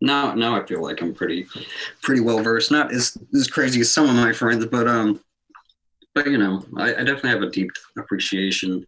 now 0.00 0.34
now 0.34 0.60
I 0.60 0.66
feel 0.66 0.82
like 0.82 1.00
I'm 1.02 1.14
pretty 1.14 1.46
pretty 2.02 2.20
well 2.20 2.42
versed. 2.42 2.70
Not 2.70 2.92
as 2.92 3.16
as 3.34 3.48
crazy 3.48 3.80
as 3.80 3.92
some 3.92 4.08
of 4.08 4.16
my 4.16 4.32
friends, 4.32 4.66
but 4.66 4.86
um, 4.88 5.20
but 6.14 6.26
you 6.26 6.38
know, 6.38 6.64
I, 6.76 6.94
I 6.94 7.04
definitely 7.04 7.30
have 7.30 7.42
a 7.42 7.50
deep 7.50 7.70
appreciation. 7.98 8.86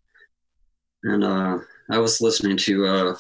And 1.05 1.25
uh, 1.25 1.59
I 1.91 1.99
was 1.99 2.21
listening 2.21 2.57
to 2.59 2.87
uh, 2.87 3.17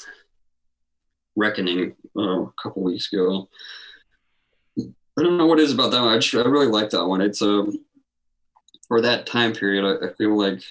Reckoning 1.34 1.96
uh, 2.16 2.42
a 2.42 2.52
couple 2.62 2.82
weeks 2.82 3.12
ago. 3.12 3.48
I 4.78 5.22
don't 5.22 5.36
know 5.36 5.46
what 5.46 5.58
it 5.58 5.64
is 5.64 5.72
about 5.72 5.90
that 5.90 6.00
one. 6.00 6.14
I, 6.14 6.18
just, 6.18 6.34
I 6.34 6.48
really 6.48 6.68
like 6.68 6.90
that 6.90 7.06
one. 7.06 7.20
It's 7.20 7.42
um 7.42 7.84
for 8.88 9.00
that 9.00 9.26
time 9.26 9.52
period. 9.52 9.84
I, 9.84 10.06
I 10.06 10.12
feel 10.14 10.36
like 10.36 10.62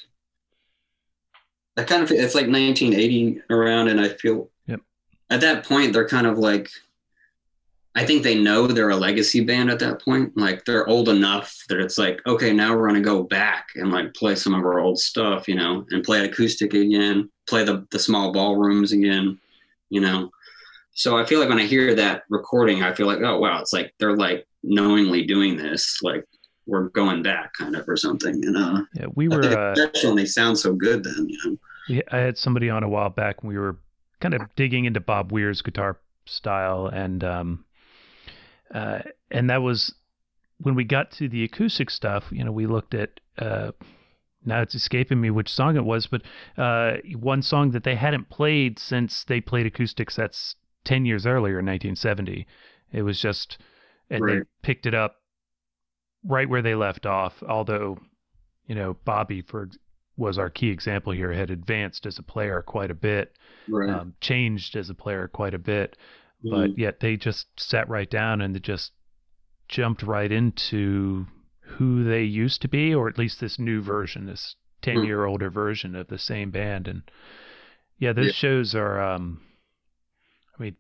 I 1.78 1.84
kind 1.84 2.04
of 2.04 2.12
it's 2.12 2.36
like 2.36 2.48
1980 2.48 3.42
around, 3.50 3.88
and 3.88 4.00
I 4.00 4.10
feel 4.10 4.50
yep. 4.68 4.82
at 5.30 5.42
that 5.42 5.66
point 5.66 5.94
they're 5.94 6.08
kind 6.08 6.28
of 6.28 6.38
like 6.38 6.70
I 7.94 8.06
think 8.06 8.24
they 8.24 8.42
know 8.42 8.68
they're 8.68 8.90
a 8.90 8.96
legacy 8.96 9.42
band 9.44 9.70
at 9.70 9.80
that 9.80 10.02
point. 10.02 10.38
Like 10.38 10.64
they're 10.64 10.88
old 10.88 11.10
enough 11.10 11.58
that 11.68 11.80
it's 11.80 11.98
like, 11.98 12.22
okay, 12.26 12.54
now 12.54 12.76
we're 12.76 12.88
gonna 12.88 13.02
go 13.02 13.24
back 13.24 13.68
and 13.76 13.92
like 13.92 14.14
play 14.14 14.36
some 14.36 14.54
of 14.54 14.64
our 14.64 14.80
old 14.80 15.00
stuff, 15.00 15.48
you 15.48 15.56
know, 15.56 15.86
and 15.92 16.04
play 16.04 16.24
acoustic 16.26 16.74
again, 16.74 17.30
play 17.48 17.64
the 17.64 17.86
the 17.92 18.00
small 18.00 18.32
ballrooms 18.32 18.94
again, 18.94 19.40
you 19.90 20.00
know. 20.00 20.30
So 20.94 21.18
I 21.18 21.26
feel 21.26 21.40
like 21.40 21.50
when 21.50 21.60
I 21.60 21.66
hear 21.66 21.96
that 21.96 22.24
recording, 22.30 22.84
I 22.84 22.94
feel 22.94 23.08
like, 23.08 23.20
oh 23.22 23.40
wow, 23.40 23.60
it's 23.60 23.74
like 23.74 23.94
they're 24.00 24.16
like 24.16 24.48
knowingly 24.64 25.26
doing 25.26 25.58
this, 25.58 26.00
like 26.02 26.26
we're 26.72 26.88
going 26.90 27.22
back 27.22 27.54
kind 27.54 27.76
of 27.76 27.88
or 27.88 27.98
something, 27.98 28.42
you 28.42 28.50
know. 28.50 28.86
Yeah, 28.94 29.08
we 29.14 29.28
were 29.28 29.44
uh, 29.44 29.76
they 30.16 30.26
sound 30.26 30.58
so 30.58 30.74
good 30.74 31.04
then, 31.04 31.28
you 31.28 31.38
know. 31.44 31.58
Yeah, 31.88 32.02
I 32.12 32.18
had 32.18 32.38
somebody 32.38 32.70
on 32.70 32.84
a 32.84 32.90
while 32.90 33.10
back 33.10 33.38
and 33.42 33.50
we 33.50 33.58
were 33.58 33.78
kind 34.22 34.34
of 34.34 34.42
digging 34.56 34.86
into 34.86 35.02
Bob 35.02 35.32
Weir's 35.32 35.62
guitar 35.62 36.00
style 36.26 36.88
and 36.88 37.24
um 37.24 37.66
uh 38.74 39.00
and 39.32 39.50
that 39.50 39.62
was 39.62 39.94
when 40.60 40.76
we 40.76 40.84
got 40.84 41.12
to 41.12 41.28
the 41.28 41.44
acoustic 41.44 41.90
stuff, 41.90 42.26
you 42.32 42.44
know, 42.44 42.52
we 42.52 42.68
looked 42.68 42.94
at 42.94 43.20
uh 43.38 43.72
now 44.46 44.62
it's 44.62 44.74
escaping 44.74 45.20
me 45.20 45.30
which 45.30 45.50
song 45.50 45.76
it 45.76 45.84
was, 45.84 46.08
but 46.08 46.22
uh, 46.58 46.94
one 47.20 47.44
song 47.44 47.72
that 47.72 47.84
they 47.84 47.94
hadn't 47.94 48.30
played 48.30 48.80
since 48.80 49.24
they 49.26 49.40
played 49.40 49.68
acoustic 49.68 50.10
sets 50.10 50.56
10 50.86 51.06
years 51.06 51.28
earlier 51.28 51.60
in 51.60 51.66
1970. 51.68 52.48
It 52.92 53.04
was 53.04 53.22
just, 53.22 53.60
and 54.10 54.26
right. 54.26 54.40
they 54.40 54.44
picked 54.64 54.88
it 54.88 54.96
up 54.96 55.21
right 56.24 56.50
where 56.50 56.62
they 56.62 56.76
left 56.76 57.06
off. 57.06 57.42
Although, 57.48 57.98
you 58.66 58.76
know, 58.76 58.96
Bobby 59.06 59.42
for 59.42 59.70
was 60.18 60.38
our 60.38 60.50
key 60.50 60.70
example 60.70 61.14
here 61.14 61.32
had 61.32 61.50
advanced 61.50 62.06
as 62.06 62.20
a 62.20 62.24
player 62.24 62.62
quite 62.62 62.92
a 62.92 62.96
bit, 62.96 63.34
right. 63.68 63.90
um, 63.90 64.14
changed 64.22 64.76
as 64.76 64.90
a 64.90 64.94
player 64.94 65.28
quite 65.28 65.54
a 65.54 65.60
bit, 65.60 65.98
mm-hmm. 66.46 66.56
but 66.56 66.78
yet 66.78 67.00
they 67.00 67.16
just 67.18 67.48
sat 67.58 67.90
right 67.90 68.10
down 68.10 68.42
and 68.42 68.54
they 68.54 68.60
just 68.60 68.92
jumped 69.68 70.04
right 70.04 70.32
into 70.32 71.26
who 71.62 72.04
they 72.04 72.24
used 72.24 72.62
to 72.62 72.68
be, 72.68 72.94
or 72.94 73.08
at 73.08 73.18
least 73.18 73.40
this 73.40 73.58
new 73.58 73.82
version, 73.82 74.26
this 74.26 74.56
10 74.82 74.98
mm. 74.98 75.06
year 75.06 75.26
older 75.26 75.50
version 75.50 75.96
of 75.96 76.08
the 76.08 76.20
same 76.20 76.52
band. 76.52 76.88
And 76.88 77.04
yeah, 77.98 78.14
those 78.14 78.28
yeah. 78.28 78.32
shows 78.34 78.76
are, 78.76 79.02
um, 79.02 79.42
I 80.60 80.64
mean, 80.64 80.76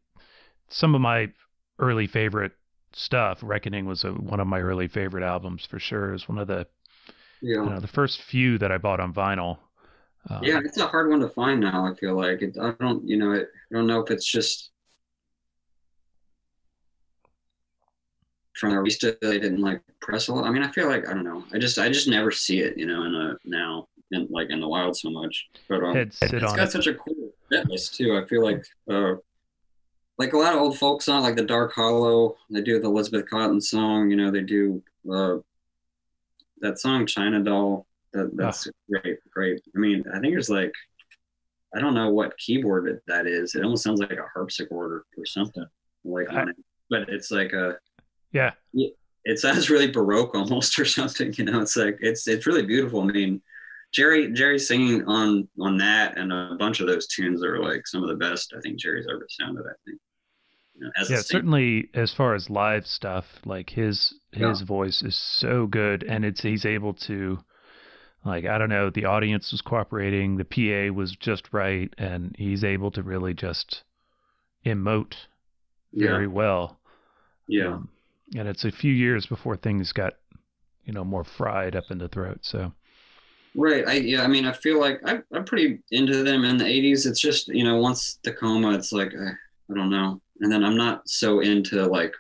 some 0.70 0.94
of 0.94 1.02
my 1.02 1.32
early 1.80 2.08
favorite 2.08 2.52
stuff. 2.94 3.40
Reckoning 3.42 3.86
was 3.86 4.04
a, 4.04 4.12
one 4.12 4.40
of 4.40 4.48
my 4.48 4.60
early 4.60 4.88
favorite 4.88 5.24
albums 5.24 5.66
for 5.66 5.80
sure. 5.80 6.10
It 6.10 6.14
was 6.14 6.30
one 6.30 6.38
of 6.38 6.48
the 6.48 6.68
yeah. 7.42 7.64
you 7.64 7.70
know, 7.70 7.80
the 7.80 7.88
first 7.88 8.22
few 8.22 8.58
that 8.60 8.72
I 8.72 8.78
bought 8.78 9.00
on 9.00 9.14
vinyl. 9.14 9.58
Um, 10.30 10.44
yeah, 10.44 10.60
it's 10.64 10.78
a 10.78 10.88
hard 10.88 11.10
one 11.10 11.20
to 11.22 11.30
find 11.30 11.60
now. 11.60 11.86
I 11.86 11.96
feel 11.96 12.16
like 12.16 12.42
it, 12.42 12.56
I 12.62 12.74
don't, 12.80 13.08
you 13.08 13.18
know, 13.18 13.32
it, 13.32 13.50
I 13.72 13.76
don't 13.76 13.88
know 13.88 14.02
if 14.02 14.12
it's 14.12 14.26
just 14.26 14.70
from 18.56 18.72
the 18.72 18.76
Arista 18.78 19.20
they 19.20 19.40
didn't 19.40 19.62
like 19.62 19.82
press 20.00 20.28
a 20.28 20.34
lot. 20.34 20.46
I 20.46 20.52
mean, 20.52 20.64
I 20.64 20.72
feel 20.72 20.88
like 20.88 21.08
I 21.08 21.14
don't 21.14 21.24
know. 21.24 21.44
I 21.52 21.58
just 21.58 21.80
I 21.80 21.90
just 21.90 22.08
never 22.08 22.30
see 22.32 22.60
it, 22.60 22.78
you 22.78 22.86
know, 22.86 23.04
in 23.04 23.16
a 23.16 23.36
now 23.46 23.88
in 24.12 24.28
like 24.30 24.52
in 24.52 24.62
the 24.62 24.68
wild 24.68 24.96
so 24.96 25.10
much. 25.10 25.48
But 25.68 25.84
um, 25.84 25.98
it's 25.98 26.20
got 26.20 26.60
it. 26.60 26.72
such 26.72 26.88
a 26.88 26.94
cool 26.94 27.32
list 27.50 27.96
too. 27.96 28.16
I 28.16 28.28
feel 28.28 28.44
like 28.44 28.64
uh, 28.90 29.16
like 30.22 30.34
a 30.34 30.38
lot 30.38 30.54
of 30.54 30.62
old 30.62 30.78
folk 30.78 31.02
songs, 31.02 31.24
like 31.24 31.36
the 31.36 31.42
Dark 31.42 31.74
Hollow. 31.74 32.38
They 32.52 32.62
do 32.62 32.80
the 32.80 32.88
Elizabeth 32.88 33.26
Cotten 33.26 33.62
song. 33.62 34.12
You 34.12 34.18
know, 34.18 34.30
they 34.30 34.42
do 34.42 34.84
uh, 35.12 35.38
that 36.60 36.80
song 36.80 37.08
China 37.08 37.40
Doll. 37.40 37.88
That, 38.14 38.30
that's 38.36 38.68
great, 38.88 39.18
great. 39.32 39.62
I 39.76 39.80
mean, 39.80 40.04
I 40.14 40.20
think 40.20 40.34
there's 40.34 40.50
like 40.50 40.74
I 41.76 41.80
don't 41.80 41.96
know 41.96 42.12
what 42.12 42.38
keyboard 42.38 43.02
that 43.08 43.26
is. 43.26 43.56
It 43.56 43.64
almost 43.64 43.84
sounds 43.84 44.00
like 44.00 44.12
a 44.12 44.28
harpsichord 44.32 44.92
or, 44.92 45.06
or 45.18 45.26
something 45.26 45.66
like 46.04 46.32
on 46.32 46.50
it, 46.50 46.56
but 46.90 47.10
it's 47.10 47.32
like 47.32 47.54
a 47.54 47.78
yeah. 48.32 48.52
It 49.24 49.40
sounds 49.40 49.70
really 49.70 49.90
baroque 49.90 50.36
almost 50.36 50.78
or 50.80 50.86
something. 50.86 51.34
You 51.36 51.46
know, 51.46 51.62
it's 51.62 51.76
like 51.76 51.98
it's 52.00 52.28
it's 52.28 52.46
really 52.46 52.66
beautiful. 52.66 53.02
I 53.02 53.06
mean, 53.06 53.42
Jerry 53.92 54.32
Jerry 54.34 54.60
singing 54.60 55.04
on 55.06 55.48
on 55.60 55.78
that 55.78 56.20
and 56.20 56.32
a 56.32 56.56
bunch 56.60 56.80
of 56.80 56.86
those 56.86 57.08
tunes 57.08 57.44
are 57.44 57.60
like 57.60 57.88
some 57.88 58.04
of 58.04 58.10
the 58.10 58.16
best 58.16 58.54
I 58.56 58.62
think 58.62 58.78
Jerry's 58.80 59.08
ever 59.10 59.26
sounded. 59.30 59.66
I 59.66 59.74
think 59.86 60.00
know, 60.82 60.92
yeah, 61.10 61.22
certainly 61.22 61.90
as 61.94 62.14
far 62.14 62.36
as 62.36 62.50
live 62.50 62.86
stuff, 62.88 63.26
like 63.46 63.70
his 63.70 64.14
his 64.32 64.62
yeah. 64.62 64.66
voice 64.66 65.02
is 65.02 65.16
so 65.18 65.68
good, 65.68 66.04
and 66.04 66.26
it's 66.26 66.42
he's 66.42 66.66
able 66.66 66.94
to, 66.96 67.40
like 68.26 68.46
I 68.46 68.58
don't 68.58 68.70
know, 68.70 68.90
the 68.90 69.06
audience 69.06 69.52
was 69.52 69.62
cooperating, 69.62 70.38
the 70.38 70.46
PA 70.46 70.94
was 70.94 71.16
just 71.16 71.54
right, 71.54 71.94
and 71.98 72.36
he's 72.38 72.64
able 72.64 72.92
to 72.92 73.04
really 73.04 73.34
just 73.34 73.84
emote 74.66 75.16
very 75.98 76.28
Yeah. 76.28 76.28
well. 76.28 76.80
Yeah. 77.48 77.76
Um, 77.76 77.90
and 78.36 78.48
it's 78.48 78.66
a 78.66 78.72
few 78.72 78.94
years 78.94 79.26
before 79.26 79.58
things 79.58 79.92
got, 79.94 80.14
you 80.86 80.94
know, 80.94 81.04
more 81.04 81.24
fried 81.24 81.76
up 81.76 81.92
in 81.92 81.98
the 82.00 82.10
throat. 82.10 82.40
So 82.44 82.74
Right. 83.54 83.86
I 83.88 83.94
yeah. 83.96 84.24
I 84.24 84.28
mean, 84.28 84.46
I 84.46 84.54
feel 84.54 84.80
like 84.80 85.02
I, 85.06 85.20
I'm 85.34 85.44
pretty 85.46 85.80
into 85.92 86.24
them 86.24 86.46
in 86.46 86.58
the 86.58 86.64
'80s. 86.64 87.06
It's 87.06 87.20
just 87.20 87.50
you 87.50 87.64
know, 87.66 87.78
once 87.78 88.18
Tacoma, 88.24 88.74
it's 88.74 88.92
like 88.94 89.14
uh, 89.14 89.32
I 89.72 89.74
don't 89.76 89.90
know, 89.90 90.22
and 90.42 90.52
then 90.52 90.64
I'm 90.64 90.78
not 90.78 91.08
so 91.08 91.40
into 91.40 91.86
like 91.86 92.14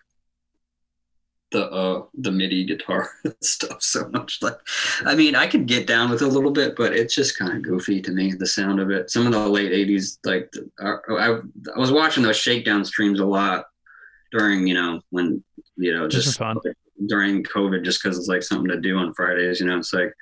the 1.52 1.70
uh 1.70 2.04
the 2.14 2.32
MIDI 2.32 2.64
guitar 2.64 3.10
stuff 3.42 3.82
so 3.84 4.08
much. 4.10 4.40
Like, 4.42 4.58
I 5.06 5.16
mean, 5.16 5.36
I 5.36 5.48
could 5.48 5.66
get 5.66 5.86
down 5.88 6.10
with 6.10 6.22
it 6.22 6.26
a 6.26 6.32
little 6.32 6.52
bit, 6.52 6.76
but 6.76 6.94
it's 6.94 7.14
just 7.14 7.38
kind 7.38 7.56
of 7.56 7.62
goofy 7.62 8.02
to 8.02 8.12
me. 8.12 8.34
The 8.34 8.48
sound 8.48 8.80
of 8.80 8.90
it. 8.90 9.12
Some 9.12 9.26
of 9.26 9.34
the 9.34 9.48
late 9.48 9.72
'80s, 9.72 10.18
like 10.26 10.52
I, 10.80 10.96
I, 11.10 11.40
I 11.76 11.80
was 11.80 11.92
watching 11.92 12.24
those 12.24 12.38
shakedown 12.38 12.86
streams 12.86 13.20
a 13.20 13.26
lot 13.26 13.66
during 14.32 14.66
you 14.66 14.74
know 14.74 15.02
when 15.10 15.44
you 15.76 15.94
know 15.94 16.08
just 16.08 16.40
during 17.08 17.44
COVID, 17.44 17.84
just 17.84 18.02
because 18.02 18.18
it's 18.18 18.28
like 18.28 18.44
something 18.44 18.70
to 18.70 18.80
do 18.80 18.98
on 18.98 19.14
Fridays. 19.14 19.60
You 19.60 19.68
know, 19.68 19.78
it's 19.78 19.94
like 19.94 20.14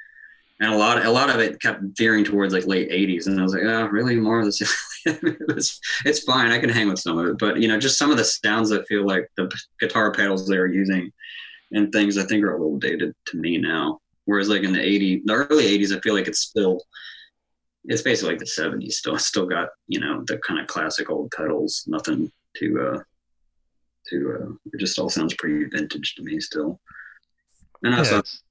and 0.59 0.73
a 0.73 0.77
lot 0.77 1.05
a 1.05 1.09
lot 1.11 1.29
of 1.29 1.39
it 1.39 1.61
kept 1.61 1.81
veering 1.97 2.23
towards 2.23 2.53
like 2.53 2.65
late 2.67 2.89
80s 2.89 3.27
and 3.27 3.39
i 3.39 3.43
was 3.43 3.53
like 3.53 3.63
oh 3.63 3.87
really? 3.87 4.15
More 4.15 4.39
of 4.39 4.45
this? 4.45 4.61
It's, 5.05 5.79
it's 6.05 6.23
fine. 6.23 6.51
I 6.51 6.59
can 6.59 6.69
hang 6.69 6.89
with 6.89 6.99
some 6.99 7.17
of 7.17 7.25
it. 7.27 7.37
But 7.37 7.61
you 7.61 7.67
know 7.67 7.79
just 7.79 7.97
some 7.97 8.11
of 8.11 8.17
the 8.17 8.25
sounds 8.25 8.69
that 8.69 8.87
feel 8.87 9.05
like 9.05 9.29
the 9.37 9.49
guitar 9.79 10.11
pedals 10.11 10.45
they 10.47 10.57
were 10.57 10.67
using 10.67 11.11
and 11.71 11.91
things 11.91 12.17
i 12.17 12.23
think 12.25 12.43
are 12.43 12.55
a 12.55 12.61
little 12.61 12.77
dated 12.77 13.13
to 13.27 13.37
me 13.37 13.57
now. 13.57 13.99
Whereas 14.25 14.49
like 14.49 14.63
in 14.63 14.73
the 14.73 14.79
80s 14.79 15.21
the 15.25 15.33
early 15.33 15.63
80s 15.77 15.95
i 15.95 15.99
feel 16.01 16.13
like 16.13 16.27
it's 16.27 16.39
still 16.41 16.81
it's 17.85 18.01
basically 18.01 18.31
like 18.33 18.39
the 18.39 18.45
70s 18.45 18.93
still 18.93 19.17
still 19.17 19.45
got 19.45 19.69
you 19.87 19.99
know 19.99 20.23
the 20.27 20.37
kind 20.39 20.59
of 20.59 20.67
classic 20.67 21.09
old 21.09 21.31
pedals. 21.31 21.85
Nothing 21.87 22.31
to 22.57 22.81
uh 22.81 22.99
to 24.09 24.35
uh 24.35 24.51
it 24.73 24.79
just 24.79 24.99
all 24.99 25.09
sounds 25.09 25.33
pretty 25.35 25.63
vintage 25.65 26.15
to 26.15 26.23
me 26.23 26.39
still. 26.41 26.79
And 27.83 27.95
also 27.95 28.17
it's- 28.19 28.41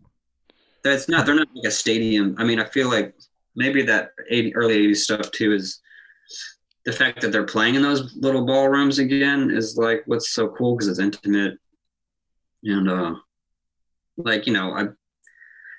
that's 0.85 1.09
not 1.09 1.27
they're 1.27 1.35
not 1.35 1.49
like 1.55 1.67
a 1.67 1.71
stadium. 1.71 2.35
I 2.39 2.45
mean 2.45 2.61
i 2.61 2.65
feel 2.65 2.89
like 2.89 3.15
maybe 3.57 3.83
that 3.83 4.11
80 4.31 4.55
early 4.55 4.89
80s 4.89 4.97
stuff 4.97 5.31
too 5.33 5.53
is 5.53 5.81
the 6.85 6.93
fact 6.93 7.21
that 7.21 7.33
they're 7.33 7.45
playing 7.45 7.75
in 7.75 7.83
those 7.83 8.17
little 8.17 8.47
ballrooms 8.47 8.99
again 8.99 9.51
is 9.51 9.77
like 9.77 10.03
what's 10.07 10.31
so 10.31 10.49
cool 10.49 10.75
because 10.75 10.89
it's 10.89 11.01
intimate. 11.01 11.59
And 12.65 12.89
uh 12.89 13.15
like 14.17 14.47
you 14.47 14.53
know 14.53 14.73
i've 14.73 14.93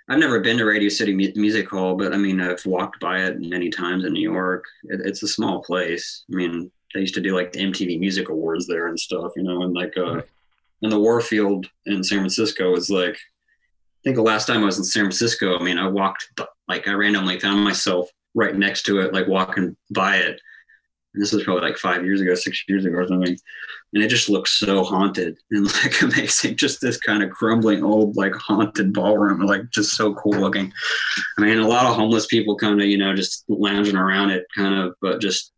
i've 0.07 0.17
never 0.17 0.39
been 0.39 0.57
to 0.57 0.65
radio 0.65 0.87
city 0.87 1.13
music 1.13 1.69
hall 1.69 1.97
but 1.97 2.13
i 2.13 2.17
mean 2.17 2.39
i've 2.39 2.65
walked 2.65 2.97
by 3.01 3.19
it 3.19 3.41
many 3.41 3.69
times 3.69 4.05
in 4.05 4.13
new 4.13 4.31
york. 4.31 4.63
It, 4.83 5.01
it's 5.03 5.23
a 5.23 5.27
small 5.27 5.61
place. 5.61 6.23
I 6.31 6.35
mean 6.35 6.71
they 6.93 7.01
used 7.01 7.15
to 7.15 7.21
do 7.21 7.35
like 7.35 7.51
the 7.51 7.59
mtv 7.59 7.99
music 7.99 8.29
awards 8.29 8.65
there 8.65 8.87
and 8.87 8.99
stuff 8.99 9.33
you 9.35 9.43
know 9.43 9.63
and 9.63 9.73
like 9.73 9.95
uh 9.97 10.21
and 10.81 10.91
the 10.91 10.99
warfield 10.99 11.67
in 11.85 12.03
san 12.03 12.19
francisco 12.19 12.75
is 12.75 12.89
like 12.89 13.15
I 13.15 13.28
think 14.03 14.15
the 14.15 14.21
last 14.21 14.47
time 14.47 14.61
I 14.61 14.65
was 14.65 14.77
in 14.77 14.83
San 14.83 15.03
Francisco, 15.03 15.57
I 15.57 15.63
mean, 15.63 15.77
I 15.77 15.87
walked, 15.87 16.29
like, 16.67 16.87
I 16.87 16.93
randomly 16.93 17.39
found 17.39 17.63
myself 17.63 18.09
right 18.33 18.55
next 18.55 18.83
to 18.83 18.99
it, 18.99 19.13
like 19.13 19.27
walking 19.27 19.75
by 19.91 20.17
it. 20.17 20.39
And 21.13 21.23
this 21.23 21.33
was 21.33 21.43
probably 21.43 21.67
like 21.67 21.77
five 21.77 22.05
years 22.05 22.21
ago, 22.21 22.35
six 22.35 22.63
years 22.67 22.85
ago 22.85 22.97
or 22.97 23.07
something. 23.07 23.35
And 23.93 24.03
it 24.03 24.09
just 24.09 24.29
looks 24.29 24.59
so 24.59 24.83
haunted 24.83 25.37
and 25.51 25.65
like 25.65 26.01
amazing. 26.01 26.55
Just 26.55 26.81
this 26.81 26.97
kind 26.97 27.23
of 27.23 27.31
crumbling 27.31 27.83
old, 27.83 28.15
like 28.15 28.33
haunted 28.35 28.93
ballroom, 28.93 29.41
like 29.41 29.69
just 29.71 29.95
so 29.95 30.13
cool 30.13 30.39
looking. 30.39 30.71
I 31.37 31.41
mean, 31.41 31.57
a 31.59 31.67
lot 31.67 31.87
of 31.87 31.95
homeless 31.95 32.27
people 32.27 32.55
kind 32.55 32.79
of, 32.79 32.87
you 32.87 32.97
know, 32.97 33.15
just 33.15 33.43
lounging 33.49 33.95
around 33.95 34.29
it 34.29 34.45
kind 34.55 34.75
of, 34.75 34.93
but 35.01 35.19
just, 35.19 35.51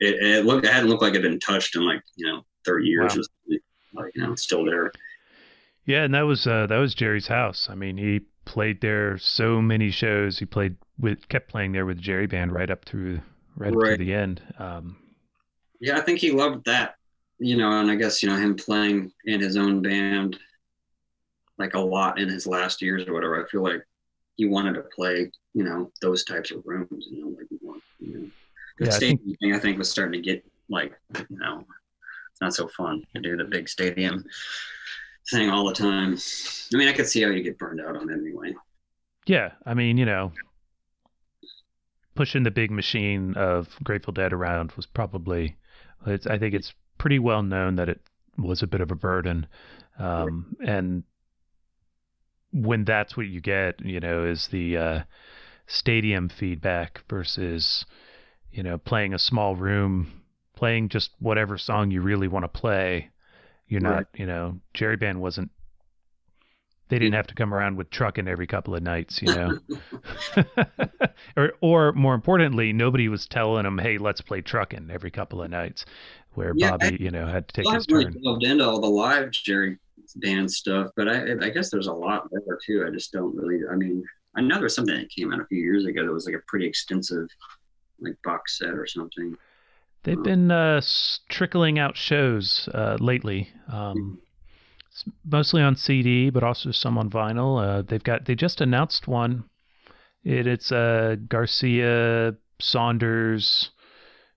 it, 0.00 0.16
it 0.22 0.46
looked, 0.46 0.66
it 0.66 0.72
hadn't 0.72 0.88
looked 0.88 1.02
like 1.02 1.14
it 1.14 1.22
had 1.22 1.30
been 1.30 1.40
touched 1.40 1.76
in 1.76 1.86
like, 1.86 2.02
you 2.16 2.26
know, 2.26 2.44
30 2.64 2.86
years. 2.86 3.16
Wow. 3.16 3.56
Like, 3.92 4.12
you 4.14 4.22
know, 4.22 4.32
it's 4.32 4.42
still 4.42 4.64
there. 4.64 4.92
Yeah, 5.90 6.04
and 6.04 6.14
that 6.14 6.22
was 6.22 6.46
uh, 6.46 6.66
that 6.68 6.78
was 6.78 6.94
Jerry's 6.94 7.26
house. 7.26 7.68
I 7.68 7.74
mean, 7.74 7.96
he 7.96 8.20
played 8.44 8.80
there 8.80 9.18
so 9.18 9.60
many 9.60 9.90
shows. 9.90 10.38
He 10.38 10.44
played 10.46 10.76
with 10.98 11.28
kept 11.28 11.48
playing 11.50 11.72
there 11.72 11.84
with 11.86 11.98
Jerry 11.98 12.26
Band 12.28 12.52
right 12.52 12.70
up 12.70 12.84
through 12.84 13.20
right, 13.56 13.74
up 13.74 13.80
to 13.82 13.96
the 13.96 14.14
end. 14.14 14.40
Um, 14.58 14.96
Yeah, 15.80 15.96
I 15.98 16.00
think 16.02 16.20
he 16.20 16.30
loved 16.30 16.64
that, 16.66 16.94
you 17.38 17.56
know, 17.56 17.70
and 17.80 17.90
I 17.90 17.96
guess, 17.96 18.22
you 18.22 18.28
know, 18.28 18.36
him 18.36 18.54
playing 18.54 19.10
in 19.24 19.40
his 19.40 19.56
own 19.56 19.82
band 19.82 20.38
like 21.58 21.74
a 21.74 21.80
lot 21.80 22.18
in 22.20 22.28
his 22.28 22.46
last 22.46 22.80
years 22.80 23.06
or 23.08 23.12
whatever. 23.12 23.44
I 23.44 23.48
feel 23.50 23.62
like 23.62 23.82
he 24.36 24.46
wanted 24.46 24.74
to 24.74 24.84
play, 24.94 25.30
you 25.54 25.64
know, 25.64 25.90
those 26.00 26.24
types 26.24 26.50
of 26.52 26.62
rooms, 26.64 27.08
you 27.10 27.20
know, 27.24 27.30
like, 27.36 27.46
you 27.50 28.12
know, 28.14 28.30
the 28.78 28.86
Yeah, 28.86 28.92
I 28.92 28.94
stadium 28.96 29.18
think- 29.24 29.38
thing 29.40 29.54
I 29.54 29.58
think 29.58 29.76
was 29.78 29.90
starting 29.90 30.22
to 30.22 30.24
get 30.30 30.44
like, 30.68 30.92
you 31.28 31.38
know, 31.38 31.66
it's 32.30 32.40
not 32.40 32.54
so 32.54 32.68
fun 32.68 33.02
to 33.14 33.20
do 33.20 33.36
the 33.36 33.44
big 33.44 33.68
stadium 33.68 34.24
thing 35.30 35.50
all 35.50 35.66
the 35.66 35.74
time. 35.74 36.18
I 36.72 36.76
mean, 36.76 36.88
I 36.88 36.92
could 36.92 37.08
see 37.08 37.22
how 37.22 37.30
you 37.30 37.42
get 37.42 37.58
burned 37.58 37.80
out 37.80 37.96
on 37.96 38.10
it 38.10 38.14
anyway. 38.14 38.54
yeah, 39.26 39.52
I 39.66 39.74
mean, 39.74 39.96
you 39.96 40.04
know, 40.04 40.32
pushing 42.14 42.42
the 42.42 42.50
big 42.50 42.70
machine 42.70 43.34
of 43.34 43.68
Grateful 43.82 44.12
Dead 44.12 44.32
around 44.32 44.72
was 44.72 44.86
probably. 44.86 45.56
I 46.06 46.16
think 46.16 46.54
it's 46.54 46.72
pretty 46.96 47.18
well 47.18 47.42
known 47.42 47.76
that 47.76 47.90
it 47.90 48.00
was 48.38 48.62
a 48.62 48.66
bit 48.66 48.80
of 48.80 48.90
a 48.90 48.94
burden, 48.94 49.46
um, 49.98 50.56
and 50.64 51.02
when 52.52 52.84
that's 52.84 53.16
what 53.16 53.26
you 53.26 53.40
get, 53.40 53.80
you 53.84 54.00
know, 54.00 54.24
is 54.24 54.48
the 54.48 54.76
uh, 54.76 55.00
stadium 55.66 56.28
feedback 56.28 57.02
versus, 57.08 57.84
you 58.50 58.62
know, 58.62 58.78
playing 58.78 59.14
a 59.14 59.18
small 59.18 59.54
room, 59.54 60.22
playing 60.56 60.88
just 60.88 61.10
whatever 61.18 61.56
song 61.56 61.90
you 61.90 62.00
really 62.00 62.28
want 62.28 62.44
to 62.44 62.48
play. 62.60 63.10
You're 63.70 63.80
not, 63.80 63.96
Right. 63.96 64.06
you 64.14 64.26
know, 64.26 64.60
Jerry 64.74 64.96
Band 64.98 65.22
wasn't. 65.22 65.50
They 66.90 66.98
didn't 66.98 67.14
have 67.14 67.28
to 67.28 67.34
come 67.34 67.54
around 67.54 67.76
with 67.76 67.88
trucking 67.88 68.28
every 68.28 68.46
couple 68.46 68.74
of 68.74 68.82
nights, 68.82 69.22
you 69.22 69.30
know. 69.30 69.54
or, 71.36 71.52
or 71.60 71.92
more 71.92 72.14
importantly, 72.14 72.72
nobody 72.72 73.08
was 73.08 73.26
telling 73.26 73.64
them, 73.64 73.78
"Hey, 73.78 73.96
let's 73.98 74.20
play 74.20 74.42
trucking 74.42 74.90
every 74.90 75.10
couple 75.10 75.42
of 75.42 75.50
nights," 75.50 75.84
where 76.34 76.52
Yeah, 76.52 76.70
Bobby, 76.70 76.96
you 77.00 77.10
know, 77.10 77.26
had 77.26 77.48
to 77.48 77.52
take 77.54 77.64
Well, 77.64 77.74
I 77.76 77.76
his 77.76 77.86
really 77.88 78.04
turn. 78.04 78.18
delved 78.24 78.44
into 78.44 78.66
all 78.68 78.80
the 78.80 78.88
live 78.88 79.30
Jerry 79.30 79.78
band 80.16 80.50
stuff, 80.50 80.90
but 80.96 81.08
I, 81.08 81.32
I 81.46 81.50
guess 81.50 81.70
there's 81.70 81.86
a 81.86 81.92
lot 81.92 82.28
there 82.30 82.58
too. 82.64 82.84
I 82.86 82.90
just 82.90 83.12
don't 83.12 83.34
really. 83.36 83.60
I 83.70 83.76
mean, 83.76 84.04
I 84.36 84.40
know 84.40 84.58
there's 84.58 84.74
something 84.74 84.96
that 84.96 85.10
came 85.10 85.32
out 85.32 85.40
a 85.40 85.46
few 85.46 85.58
years 85.58 85.84
ago 85.86 86.04
that 86.04 86.12
was 86.12 86.26
like 86.26 86.34
a 86.34 86.42
pretty 86.48 86.66
extensive, 86.66 87.28
like 88.00 88.16
box 88.24 88.58
set 88.58 88.70
or 88.74 88.86
something. 88.86 89.36
They've 90.02 90.22
been 90.22 90.50
uh, 90.50 90.80
trickling 91.28 91.78
out 91.78 91.96
shows 91.96 92.68
uh, 92.72 92.96
lately, 93.00 93.50
um, 93.70 94.18
mostly 95.24 95.60
on 95.60 95.76
CD, 95.76 96.30
but 96.30 96.42
also 96.42 96.70
some 96.70 96.96
on 96.96 97.10
vinyl. 97.10 97.62
Uh, 97.62 97.82
they've 97.82 98.02
got 98.02 98.24
they 98.24 98.34
just 98.34 98.62
announced 98.62 99.06
one. 99.06 99.44
It, 100.24 100.46
it's 100.46 100.72
uh, 100.72 101.16
Garcia 101.28 102.34
Saunders 102.60 103.70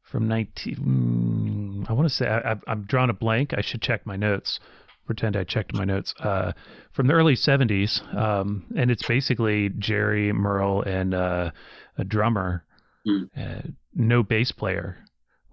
from 0.04 0.28
nineteen. 0.28 1.86
mm, 1.86 1.90
I 1.90 1.94
want 1.94 2.10
to 2.10 2.14
say 2.14 2.28
I, 2.28 2.52
I, 2.52 2.56
I'm 2.68 2.84
drawing 2.84 3.10
a 3.10 3.14
blank. 3.14 3.54
I 3.58 3.62
should 3.62 3.82
check 3.82 4.06
my 4.06 4.18
notes. 4.18 4.60
Pretend 5.06 5.38
I 5.38 5.46
checked 5.46 5.74
my 5.74 5.86
notes 5.86 6.14
uh, 6.20 6.52
from 6.92 7.08
the 7.08 7.14
early 7.14 7.36
'70s, 7.36 8.02
um, 8.18 8.66
and 8.76 8.92
it's 8.92 9.08
basically 9.08 9.70
Jerry 9.80 10.34
Merl 10.34 10.82
and 10.82 11.14
uh, 11.14 11.52
a 11.98 12.04
drummer, 12.04 12.66
uh, 13.38 13.62
no 13.94 14.24
bass 14.24 14.52
player 14.52 14.98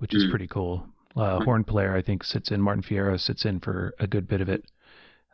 which 0.01 0.15
is 0.15 0.25
Mm. 0.25 0.31
pretty 0.31 0.47
cool. 0.49 0.87
Uh, 1.17 1.43
horn 1.45 1.65
player, 1.65 1.95
I 1.95 2.03
think, 2.03 2.23
sits 2.25 2.51
in. 2.51 2.61
Martin 2.61 2.83
Fierro 2.83 3.19
sits 3.19 3.45
in 3.45 3.61
for 3.61 3.95
a 3.99 4.07
good 4.07 4.29
bit 4.29 4.41
of 4.41 4.49
it. 4.49 4.65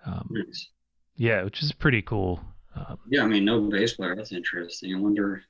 Um, 0.04 0.28
Nice. 0.30 0.68
yeah, 1.16 1.42
which 1.44 1.62
is 1.62 1.72
pretty 1.72 2.02
cool. 2.02 2.40
Um, 2.74 2.98
Yeah, 3.08 3.24
I 3.24 3.26
mean, 3.26 3.44
no 3.44 3.60
bass 3.68 3.94
player. 3.94 4.14
That's 4.16 4.32
interesting. 4.32 4.94
I 4.94 4.98
wonder, 5.00 5.42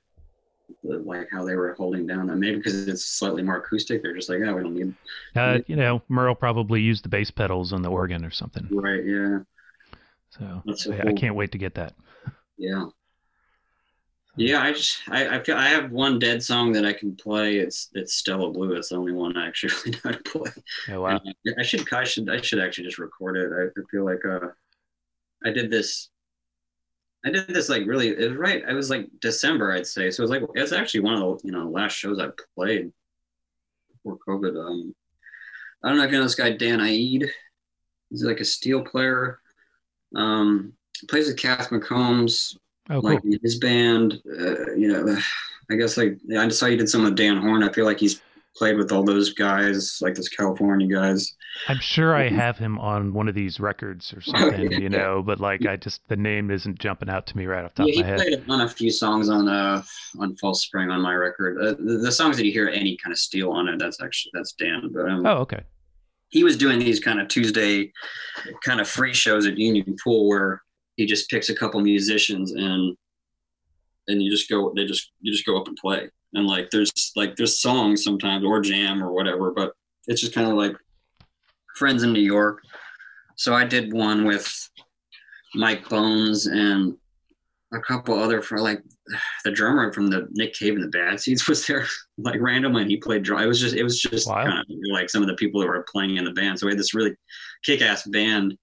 the, 0.82 0.98
like, 0.98 1.28
how 1.30 1.44
they 1.44 1.54
were 1.56 1.74
holding 1.74 2.06
down 2.06 2.26
that. 2.26 2.36
Maybe 2.36 2.56
because 2.56 2.88
it's 2.88 3.04
slightly 3.04 3.42
more 3.42 3.58
acoustic. 3.58 4.02
They're 4.02 4.14
just 4.14 4.28
like, 4.28 4.40
oh, 4.44 4.54
we 4.56 4.62
don't 4.62 4.74
need. 4.74 4.94
uh, 5.36 5.58
you 5.66 5.76
know, 5.76 6.02
Merl 6.08 6.34
probably 6.38 6.80
used 6.80 7.04
the 7.04 7.08
bass 7.08 7.30
pedals 7.30 7.72
on 7.72 7.82
the 7.82 7.90
organ 7.90 8.24
or 8.24 8.30
something. 8.30 8.66
Right. 8.70 9.04
Yeah. 9.04 9.40
So 10.30 10.62
so 10.74 10.92
I, 10.92 11.08
I 11.10 11.12
can't 11.12 11.34
wait 11.36 11.52
to 11.52 11.58
get 11.58 11.74
that. 11.76 11.94
Yeah. 12.58 12.86
Yeah, 14.38 14.62
I 14.62 14.72
just 14.72 15.00
I, 15.08 15.36
I 15.36 15.42
feel 15.42 15.56
I 15.56 15.68
have 15.68 15.90
one 15.90 16.18
dead 16.18 16.42
song 16.42 16.72
that 16.72 16.84
I 16.84 16.92
can 16.92 17.16
play. 17.16 17.56
It's 17.56 17.88
it's 17.94 18.14
Stella 18.14 18.50
Blue. 18.50 18.74
It's 18.74 18.90
the 18.90 18.96
only 18.96 19.12
one 19.12 19.36
I 19.36 19.46
actually 19.46 19.90
know 19.92 19.98
how 20.04 20.10
to 20.12 20.18
play. 20.18 20.50
Oh, 20.90 21.00
wow. 21.02 21.20
And 21.24 21.54
I 21.58 21.62
should 21.62 21.90
I 21.92 22.04
should 22.04 22.28
I 22.28 22.40
should 22.40 22.60
actually 22.60 22.84
just 22.84 22.98
record 22.98 23.36
it. 23.38 23.50
I 23.50 23.80
feel 23.90 24.04
like 24.04 24.24
uh 24.24 24.48
I 25.44 25.50
did 25.50 25.70
this 25.70 26.10
I 27.24 27.30
did 27.30 27.48
this 27.48 27.70
like 27.70 27.86
really 27.86 28.08
it 28.08 28.28
was 28.28 28.36
right 28.36 28.62
it 28.68 28.74
was 28.74 28.90
like 28.90 29.08
December 29.20 29.72
I'd 29.72 29.86
say. 29.86 30.10
So 30.10 30.22
it 30.22 30.28
was 30.28 30.30
like 30.30 30.42
it's 30.54 30.72
actually 30.72 31.00
one 31.00 31.14
of 31.14 31.20
the 31.40 31.46
you 31.46 31.52
know 31.52 31.70
last 31.70 31.92
shows 31.94 32.18
I 32.20 32.28
played 32.54 32.92
before 33.90 34.18
COVID. 34.28 34.54
Um 34.58 34.94
I 35.82 35.88
don't 35.88 35.96
know 35.96 36.04
if 36.04 36.10
you 36.10 36.18
know 36.18 36.24
this 36.24 36.34
guy 36.34 36.50
Dan 36.52 36.82
Aid. 36.82 37.30
He's 38.10 38.22
like 38.22 38.40
a 38.40 38.44
steel 38.44 38.82
player. 38.82 39.40
Um 40.14 40.74
plays 41.08 41.26
with 41.26 41.38
Cass 41.38 41.68
McCombs 41.68 42.56
Oh, 42.88 43.00
cool. 43.00 43.14
like 43.14 43.22
his 43.42 43.58
band, 43.58 44.20
uh, 44.26 44.72
you 44.74 44.88
know, 44.88 45.18
I 45.70 45.74
guess 45.74 45.96
like 45.96 46.18
I 46.36 46.48
saw 46.48 46.66
you 46.66 46.76
did 46.76 46.88
some 46.88 47.04
with 47.04 47.16
Dan 47.16 47.38
Horne. 47.38 47.62
I 47.62 47.72
feel 47.72 47.84
like 47.84 47.98
he's 47.98 48.20
played 48.56 48.76
with 48.76 48.90
all 48.90 49.02
those 49.02 49.32
guys, 49.32 49.98
like 50.00 50.14
those 50.14 50.28
California 50.28 50.86
guys. 50.86 51.34
I'm 51.68 51.78
sure 51.78 52.14
I 52.14 52.28
have 52.28 52.58
him 52.58 52.78
on 52.78 53.12
one 53.12 53.28
of 53.28 53.34
these 53.34 53.60
records 53.60 54.12
or 54.14 54.20
something, 54.22 54.72
you 54.72 54.88
know, 54.88 55.22
but 55.22 55.40
like 55.40 55.66
I 55.66 55.76
just 55.76 56.00
the 56.08 56.16
name 56.16 56.50
isn't 56.50 56.78
jumping 56.78 57.08
out 57.08 57.26
to 57.28 57.36
me 57.36 57.46
right 57.46 57.64
off 57.64 57.74
the 57.74 57.82
top 57.82 57.92
yeah, 57.92 58.00
of 58.00 58.06
my 58.06 58.10
head. 58.10 58.20
He 58.20 58.36
played 58.36 58.50
on 58.50 58.60
a 58.62 58.68
few 58.68 58.90
songs 58.90 59.28
on 59.28 59.48
uh 59.48 59.82
on 60.18 60.36
False 60.36 60.62
Spring 60.62 60.90
on 60.90 61.00
my 61.00 61.14
record. 61.14 61.58
Uh, 61.60 61.74
the, 61.78 61.98
the, 61.98 62.12
songs 62.12 62.36
that 62.36 62.46
you 62.46 62.52
hear 62.52 62.68
any 62.68 62.96
kind 62.96 63.12
of 63.12 63.18
steel 63.18 63.50
on 63.50 63.68
it, 63.68 63.78
that's 63.78 64.02
actually 64.02 64.30
that's 64.34 64.52
Dan. 64.52 64.90
But 64.92 65.10
um, 65.10 65.26
oh, 65.26 65.38
okay. 65.38 65.60
He 66.28 66.44
was 66.44 66.56
doing 66.56 66.78
these 66.78 67.00
kind 67.00 67.20
of 67.20 67.28
Tuesday 67.28 67.92
kind 68.64 68.80
of 68.80 68.88
free 68.88 69.14
shows 69.14 69.46
at 69.46 69.58
Union 69.58 69.96
Pool 70.02 70.28
where 70.28 70.62
he 70.96 71.06
just 71.06 71.30
picks 71.30 71.48
a 71.48 71.54
couple 71.54 71.80
musicians 71.80 72.52
and 72.52 72.96
and 74.08 74.22
you 74.22 74.30
just 74.30 74.48
go 74.48 74.72
they 74.74 74.84
just 74.84 75.12
you 75.20 75.32
just 75.32 75.46
go 75.46 75.58
up 75.58 75.68
and 75.68 75.76
play. 75.76 76.08
And 76.34 76.46
like 76.46 76.70
there's 76.70 76.90
like 77.14 77.36
there's 77.36 77.60
songs 77.60 78.04
sometimes 78.04 78.44
or 78.44 78.60
jam 78.60 79.02
or 79.02 79.12
whatever 79.12 79.52
but 79.52 79.72
it's 80.06 80.20
just 80.20 80.34
kind 80.34 80.48
of 80.50 80.56
like 80.56 80.76
friends 81.76 82.02
in 82.02 82.12
new 82.12 82.20
york. 82.20 82.60
So 83.36 83.54
i 83.54 83.64
did 83.64 83.92
one 83.92 84.24
with 84.24 84.70
mike 85.54 85.88
bones 85.88 86.46
and 86.46 86.96
a 87.72 87.80
couple 87.80 88.18
other 88.18 88.40
for 88.40 88.58
like 88.58 88.82
the 89.44 89.50
drummer 89.50 89.92
from 89.92 90.08
the 90.08 90.26
nick 90.32 90.54
cave 90.54 90.74
and 90.74 90.84
the 90.84 90.88
bad 90.88 91.20
seeds 91.20 91.48
was 91.48 91.66
there 91.66 91.86
like 92.18 92.40
randomly 92.40 92.82
and 92.82 92.90
he 92.90 92.96
played 92.96 93.22
drum 93.22 93.42
it 93.42 93.46
was 93.46 93.60
just 93.60 93.74
it 93.74 93.82
was 93.82 94.00
just 94.00 94.28
wow. 94.28 94.44
kind 94.44 94.58
of 94.60 94.76
like 94.92 95.10
some 95.10 95.22
of 95.22 95.28
the 95.28 95.34
people 95.34 95.60
that 95.60 95.68
were 95.68 95.84
playing 95.90 96.16
in 96.16 96.24
the 96.24 96.32
band. 96.32 96.58
So 96.58 96.66
we 96.66 96.72
had 96.72 96.78
this 96.78 96.94
really 96.94 97.14
kick-ass 97.64 98.06
band 98.06 98.56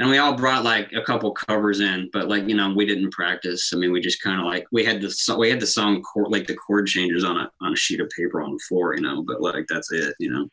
and 0.00 0.10
we 0.10 0.18
all 0.18 0.34
brought 0.34 0.64
like 0.64 0.92
a 0.92 1.02
couple 1.02 1.32
covers 1.32 1.80
in, 1.80 2.10
but 2.12 2.28
like 2.28 2.48
you 2.48 2.56
know 2.56 2.72
we 2.74 2.84
didn't 2.84 3.12
practice. 3.12 3.72
I 3.72 3.76
mean, 3.76 3.92
we 3.92 4.00
just 4.00 4.22
kind 4.22 4.40
of 4.40 4.46
like 4.46 4.66
we 4.72 4.84
had 4.84 5.00
the 5.00 5.36
we 5.38 5.50
had 5.50 5.60
the 5.60 5.66
song 5.66 6.02
chord, 6.02 6.30
like 6.30 6.46
the 6.46 6.56
chord 6.56 6.86
changes 6.86 7.24
on 7.24 7.36
a 7.36 7.50
on 7.60 7.72
a 7.72 7.76
sheet 7.76 8.00
of 8.00 8.10
paper 8.10 8.42
on 8.42 8.52
the 8.52 8.62
floor, 8.68 8.94
you 8.94 9.02
know. 9.02 9.22
But 9.22 9.40
like 9.40 9.66
that's 9.68 9.92
it, 9.92 10.14
you 10.18 10.30
know. 10.30 10.48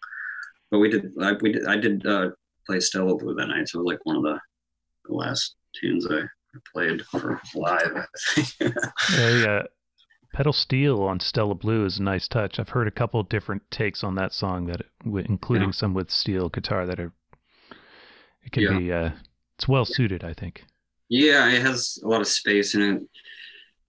But 0.70 0.80
we 0.80 0.90
did 0.90 1.12
like 1.16 1.42
we 1.42 1.54
did 1.54 1.66
I 1.66 1.76
did 1.76 2.06
uh, 2.06 2.30
play 2.68 2.80
Stella 2.80 3.16
Blue 3.16 3.34
that 3.34 3.48
night, 3.48 3.68
so 3.68 3.80
it 3.80 3.84
was 3.84 3.94
like 3.94 4.06
one 4.06 4.18
of 4.18 4.24
the, 4.24 4.40
the 5.06 5.16
last 5.16 5.56
tunes 5.80 6.08
I 6.10 6.22
played 6.72 7.02
for 7.06 7.42
live. 7.56 8.08
yeah, 8.60 8.70
yeah. 9.10 9.62
Pedal 10.34 10.54
steel 10.54 11.02
on 11.02 11.20
Stella 11.20 11.56
Blue 11.56 11.84
is 11.86 11.98
a 11.98 12.04
nice 12.04 12.28
touch. 12.28 12.60
I've 12.60 12.70
heard 12.70 12.88
a 12.88 12.92
couple 12.92 13.22
different 13.24 13.64
takes 13.70 14.04
on 14.04 14.16
that 14.16 14.34
song 14.34 14.68
that, 14.68 14.84
including 15.04 15.70
yeah. 15.70 15.74
some 15.74 15.94
with 15.94 16.12
steel 16.12 16.48
guitar 16.48 16.86
that 16.86 17.00
are. 17.00 17.12
It 18.44 18.52
can 18.54 18.64
yeah. 18.64 18.78
be 18.78 18.92
uh, 18.92 19.10
it's 19.62 19.68
well 19.68 19.86
suited, 19.86 20.24
I 20.24 20.34
think. 20.34 20.66
Yeah, 21.08 21.48
it 21.52 21.62
has 21.62 22.00
a 22.04 22.08
lot 22.08 22.20
of 22.20 22.28
space 22.28 22.74
in 22.74 22.82
it. 22.82 23.04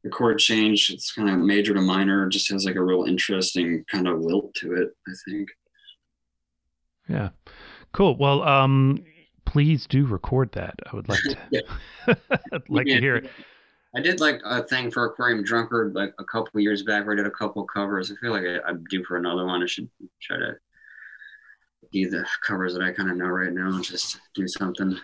The 0.05 0.11
chord 0.11 0.39
change, 0.39 0.91
it's 0.91 1.13
kind 1.13 1.31
of 1.31 1.39
major 1.39 1.73
to 1.73 1.81
minor, 1.81 2.29
just 2.29 2.51
has 2.53 2.67
like 2.67 2.75
a 2.75 2.85
real 2.85 3.05
interesting 3.05 3.83
kind 3.91 4.07
of 4.07 4.21
lilt 4.21 4.53
to 4.57 4.75
it, 4.75 4.91
I 5.09 5.13
think. 5.27 5.49
Yeah. 7.09 7.31
Cool. 7.93 8.19
Well, 8.19 8.43
um, 8.43 9.03
please 9.47 9.87
do 9.87 10.05
record 10.05 10.53
that. 10.53 10.75
I 10.93 10.95
would 10.95 11.09
like 11.09 11.23
to 11.23 11.65
like 12.69 12.87
yeah. 12.87 12.97
to 12.97 13.01
hear 13.01 13.17
it. 13.17 13.31
I 13.97 14.01
did 14.03 14.21
like 14.21 14.43
a 14.45 14.63
thing 14.63 14.91
for 14.91 15.07
Aquarium 15.07 15.43
Drunkard 15.43 15.95
like 15.95 16.13
a 16.19 16.25
couple 16.25 16.61
years 16.61 16.83
back 16.83 17.07
where 17.07 17.15
I 17.15 17.17
did 17.17 17.27
a 17.27 17.31
couple 17.31 17.65
covers. 17.65 18.13
I 18.13 18.15
feel 18.17 18.33
like 18.33 18.45
I, 18.45 18.69
am 18.69 18.85
due 18.91 19.05
for 19.05 19.17
another 19.17 19.47
one. 19.47 19.63
I 19.63 19.67
should 19.67 19.89
try 20.21 20.37
to 20.37 20.53
do 21.93 22.11
the 22.11 22.27
covers 22.47 22.75
that 22.75 22.83
I 22.83 22.93
kind 22.93 23.11
of 23.11 23.17
know 23.17 23.29
right 23.29 23.53
now 23.55 23.69
and 23.69 23.83
just 23.83 24.21
do 24.35 24.47
something. 24.47 24.99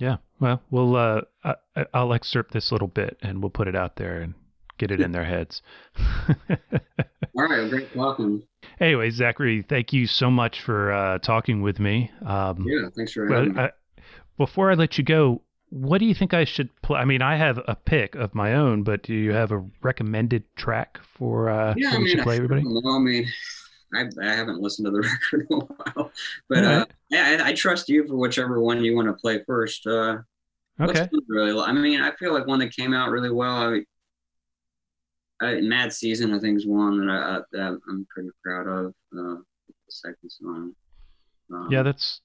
Yeah. 0.00 0.16
Well, 0.40 0.62
we'll 0.70 0.96
uh, 0.96 1.20
I, 1.44 1.54
I'll 1.92 2.14
excerpt 2.14 2.52
this 2.52 2.72
little 2.72 2.88
bit 2.88 3.18
and 3.22 3.42
we'll 3.42 3.50
put 3.50 3.68
it 3.68 3.76
out 3.76 3.96
there 3.96 4.22
and 4.22 4.34
get 4.78 4.90
it 4.90 5.00
in 5.00 5.12
their 5.12 5.26
heads. 5.26 5.60
All 6.48 7.46
right. 7.46 7.68
Great 7.68 7.92
talking. 7.92 8.42
Anyway, 8.80 9.10
Zachary, 9.10 9.62
thank 9.68 9.92
you 9.92 10.06
so 10.06 10.30
much 10.30 10.62
for 10.62 10.90
uh, 10.90 11.18
talking 11.18 11.60
with 11.60 11.78
me. 11.78 12.10
Um, 12.24 12.66
yeah. 12.66 12.88
Thanks 12.96 13.12
for 13.12 13.28
having 13.28 13.54
well, 13.54 13.64
me. 13.66 13.70
I, 13.98 14.02
before 14.38 14.70
I 14.70 14.74
let 14.74 14.96
you 14.96 15.04
go, 15.04 15.42
what 15.68 15.98
do 15.98 16.06
you 16.06 16.14
think 16.14 16.32
I 16.32 16.44
should 16.44 16.70
play? 16.82 16.98
I 16.98 17.04
mean, 17.04 17.20
I 17.20 17.36
have 17.36 17.60
a 17.68 17.74
pick 17.76 18.14
of 18.14 18.34
my 18.34 18.54
own, 18.54 18.82
but 18.82 19.02
do 19.02 19.14
you 19.14 19.32
have 19.32 19.52
a 19.52 19.62
recommended 19.82 20.44
track 20.56 20.98
for 21.16 21.50
uh, 21.50 21.74
yeah, 21.76 21.90
I 21.90 21.98
mean, 21.98 22.22
play 22.22 22.36
everybody? 22.36 22.62
I, 22.62 22.88
I 22.88 22.98
mean, 22.98 23.26
I, 23.94 24.08
I 24.22 24.34
haven't 24.34 24.60
listened 24.60 24.86
to 24.86 24.90
the 24.90 25.00
record 25.32 25.46
in 25.50 25.56
a 25.56 25.64
while, 25.64 26.12
but 26.48 26.58
right. 26.58 26.64
uh, 26.64 26.86
yeah, 27.10 27.38
I, 27.42 27.48
I, 27.48 27.52
trust 27.54 27.88
you 27.88 28.06
for 28.06 28.16
whichever 28.16 28.60
one 28.60 28.84
you 28.84 28.94
want 28.94 29.08
to 29.08 29.14
play 29.14 29.42
first. 29.46 29.86
Uh, 29.86 30.18
okay. 30.80 31.08
Really, 31.28 31.60
I 31.60 31.72
mean, 31.72 32.00
I 32.00 32.12
feel 32.12 32.32
like 32.32 32.46
one 32.46 32.60
that 32.60 32.74
came 32.74 32.94
out 32.94 33.10
really 33.10 33.30
well. 33.30 33.74
I, 35.40 35.46
I, 35.46 35.60
Mad 35.60 35.92
Season, 35.92 36.34
I 36.34 36.38
think, 36.38 36.58
is 36.58 36.66
one 36.66 37.06
that, 37.06 37.12
I, 37.12 37.40
that 37.52 37.78
I'm 37.88 38.06
pretty 38.14 38.30
proud 38.44 38.66
of. 38.66 38.94
Uh, 39.16 39.40
the 39.90 39.92
second 39.92 40.30
song. 40.30 40.72
Um, 41.52 41.68
yeah, 41.70 41.82
that's 41.82 42.20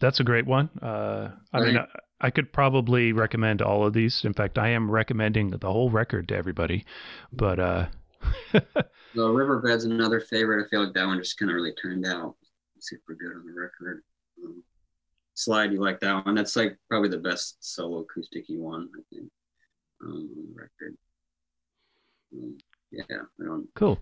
that's 0.00 0.20
a 0.20 0.24
great 0.24 0.46
one. 0.46 0.68
Uh, 0.82 1.30
I 1.52 1.58
right. 1.58 1.66
mean, 1.66 1.78
I, 1.78 1.86
I, 2.20 2.30
could 2.30 2.52
probably 2.52 3.12
recommend 3.12 3.62
all 3.62 3.86
of 3.86 3.92
these. 3.92 4.24
In 4.24 4.34
fact, 4.34 4.58
I 4.58 4.68
am 4.68 4.90
recommending 4.90 5.50
the 5.50 5.72
whole 5.72 5.90
record 5.90 6.28
to 6.28 6.36
everybody. 6.36 6.84
But 7.32 7.58
uh, 7.58 7.86
the 9.14 9.28
Riverbed's 9.28 9.84
another 9.84 10.20
favorite. 10.20 10.64
I 10.64 10.68
feel 10.68 10.84
like 10.84 10.94
that 10.94 11.06
one 11.06 11.18
just 11.18 11.38
kind 11.38 11.50
of 11.50 11.54
really 11.54 11.74
turned 11.74 12.06
out 12.06 12.36
super 12.80 13.14
good 13.14 13.32
on 13.34 13.46
the 13.46 13.52
record. 13.52 14.02
Um, 14.42 14.62
Slide, 15.34 15.72
you 15.72 15.80
like 15.80 16.00
that 16.00 16.24
one? 16.24 16.34
That's 16.34 16.54
like 16.54 16.76
probably 16.88 17.08
the 17.08 17.18
best 17.18 17.56
solo 17.60 18.00
acoustic 18.00 18.44
one, 18.48 18.88
I 18.96 19.02
think, 19.14 19.28
um, 20.04 20.10
on 20.10 20.28
the 20.28 20.54
record. 20.54 20.96
Um, 22.32 22.56
yeah, 22.92 23.02
Cool. 23.74 23.98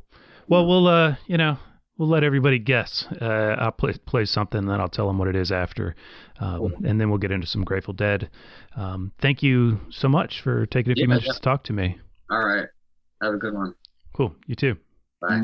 Well, 0.49 0.67
we'll 0.67 0.87
uh, 0.87 1.17
you 1.27 1.39
know, 1.39 1.57
we'll 1.97 2.09
let 2.09 2.23
everybody 2.23 2.59
guess. 2.59 3.07
Uh, 3.21 3.57
I'll 3.59 3.73
play 3.73 3.95
play 4.05 4.27
something, 4.27 4.67
then 4.67 4.81
I'll 4.81 4.91
tell 4.91 5.07
them 5.07 5.17
what 5.17 5.29
it 5.29 5.37
is 5.37 5.51
after, 5.51 5.95
um, 6.39 6.59
cool. 6.59 6.73
and 6.85 7.01
then 7.01 7.09
we'll 7.09 7.19
get 7.19 7.31
into 7.31 7.47
some 7.47 7.65
Grateful 7.65 7.95
Dead. 7.95 8.29
Um, 8.77 9.13
thank 9.21 9.43
you 9.43 9.81
so 9.91 10.09
much 10.09 10.43
for 10.43 10.67
taking 10.67 10.93
a 10.93 10.95
few 10.95 11.05
yeah, 11.05 11.09
minutes 11.09 11.27
yeah. 11.29 11.33
to 11.33 11.41
talk 11.41 11.65
to 11.65 11.73
me. 11.73 11.99
All 12.31 12.45
right. 12.45 12.67
Have 13.23 13.35
a 13.35 13.39
good 13.39 13.55
one. 13.55 13.75
Cool. 14.13 14.35
You 14.47 14.55
too. 14.55 14.77
は。 15.23 15.39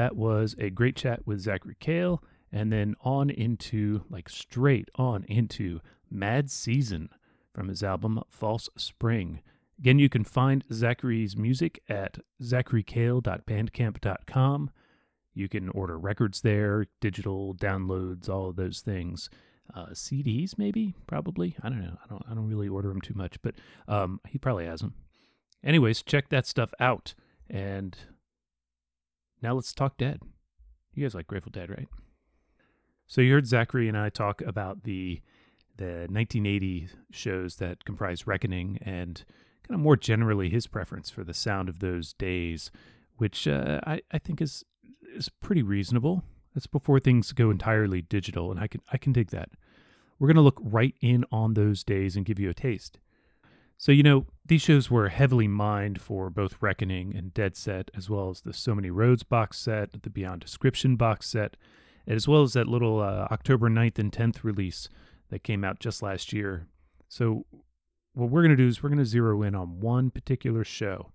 That 0.00 0.16
was 0.16 0.56
a 0.58 0.70
great 0.70 0.96
chat 0.96 1.26
with 1.26 1.40
Zachary 1.40 1.76
Cale, 1.78 2.22
and 2.50 2.72
then 2.72 2.94
on 3.02 3.28
into, 3.28 4.02
like 4.08 4.30
straight 4.30 4.88
on 4.94 5.24
into 5.24 5.80
Mad 6.10 6.50
Season 6.50 7.10
from 7.52 7.68
his 7.68 7.82
album 7.82 8.22
False 8.30 8.70
Spring. 8.78 9.42
Again, 9.78 9.98
you 9.98 10.08
can 10.08 10.24
find 10.24 10.64
Zachary's 10.72 11.36
music 11.36 11.82
at 11.86 12.16
zacharycale.bandcamp.com. 12.42 14.70
You 15.34 15.48
can 15.50 15.68
order 15.68 15.98
records 15.98 16.40
there, 16.40 16.86
digital 17.02 17.54
downloads, 17.54 18.30
all 18.30 18.48
of 18.48 18.56
those 18.56 18.80
things. 18.80 19.28
Uh, 19.74 19.88
CDs, 19.88 20.56
maybe, 20.56 20.94
probably. 21.06 21.56
I 21.62 21.68
don't 21.68 21.82
know. 21.82 21.98
I 22.02 22.06
don't. 22.08 22.24
I 22.26 22.32
don't 22.32 22.48
really 22.48 22.68
order 22.68 22.88
them 22.88 23.02
too 23.02 23.12
much, 23.12 23.36
but 23.42 23.54
um, 23.86 24.22
he 24.26 24.38
probably 24.38 24.64
has 24.64 24.80
them. 24.80 24.94
Anyways, 25.62 26.02
check 26.02 26.30
that 26.30 26.46
stuff 26.46 26.72
out. 26.80 27.12
And 27.50 27.98
now 29.42 29.54
let's 29.54 29.72
talk 29.72 29.96
Dead. 29.96 30.20
You 30.94 31.04
guys 31.04 31.14
like 31.14 31.26
Grateful 31.26 31.52
Dead, 31.52 31.70
right? 31.70 31.88
So 33.06 33.20
you 33.20 33.32
heard 33.32 33.46
Zachary 33.46 33.88
and 33.88 33.96
I 33.96 34.08
talk 34.08 34.40
about 34.42 34.84
the 34.84 35.20
the 35.76 36.06
1980 36.10 36.88
shows 37.10 37.56
that 37.56 37.84
comprise 37.86 38.26
Reckoning 38.26 38.78
and 38.82 39.24
kind 39.66 39.74
of 39.74 39.80
more 39.80 39.96
generally 39.96 40.50
his 40.50 40.66
preference 40.66 41.08
for 41.08 41.24
the 41.24 41.32
sound 41.32 41.70
of 41.70 41.78
those 41.78 42.12
days, 42.12 42.70
which 43.16 43.48
uh, 43.48 43.80
I, 43.86 44.02
I 44.12 44.18
think 44.18 44.42
is 44.42 44.64
is 45.14 45.28
pretty 45.28 45.62
reasonable. 45.62 46.22
That's 46.54 46.66
before 46.66 47.00
things 47.00 47.32
go 47.32 47.50
entirely 47.50 48.02
digital, 48.02 48.50
and 48.50 48.60
I 48.60 48.66
can 48.66 48.82
I 48.92 48.98
can 48.98 49.12
dig 49.12 49.30
that. 49.30 49.50
We're 50.18 50.28
gonna 50.28 50.42
look 50.42 50.60
right 50.60 50.94
in 51.00 51.24
on 51.32 51.54
those 51.54 51.82
days 51.82 52.14
and 52.14 52.26
give 52.26 52.38
you 52.38 52.50
a 52.50 52.54
taste. 52.54 52.98
So 53.78 53.90
you 53.90 54.02
know 54.02 54.26
these 54.50 54.62
shows 54.62 54.90
were 54.90 55.10
heavily 55.10 55.46
mined 55.46 56.00
for 56.00 56.28
both 56.28 56.60
Reckoning 56.60 57.14
and 57.14 57.32
Dead 57.32 57.56
Set, 57.56 57.88
as 57.96 58.10
well 58.10 58.30
as 58.30 58.40
the 58.40 58.52
So 58.52 58.74
Many 58.74 58.90
Roads 58.90 59.22
box 59.22 59.60
set, 59.60 60.02
the 60.02 60.10
Beyond 60.10 60.40
Description 60.40 60.96
box 60.96 61.28
set, 61.28 61.56
as 62.04 62.26
well 62.26 62.42
as 62.42 62.54
that 62.54 62.66
little 62.66 62.98
uh, 62.98 63.28
October 63.30 63.70
9th 63.70 64.00
and 64.00 64.10
10th 64.10 64.42
release 64.42 64.88
that 65.28 65.44
came 65.44 65.62
out 65.62 65.78
just 65.78 66.02
last 66.02 66.32
year. 66.32 66.66
So 67.06 67.46
what 68.14 68.30
we're 68.30 68.42
going 68.42 68.50
to 68.50 68.56
do 68.56 68.66
is 68.66 68.82
we're 68.82 68.88
going 68.88 68.98
to 68.98 69.04
zero 69.04 69.40
in 69.44 69.54
on 69.54 69.78
one 69.78 70.10
particular 70.10 70.64
show. 70.64 71.12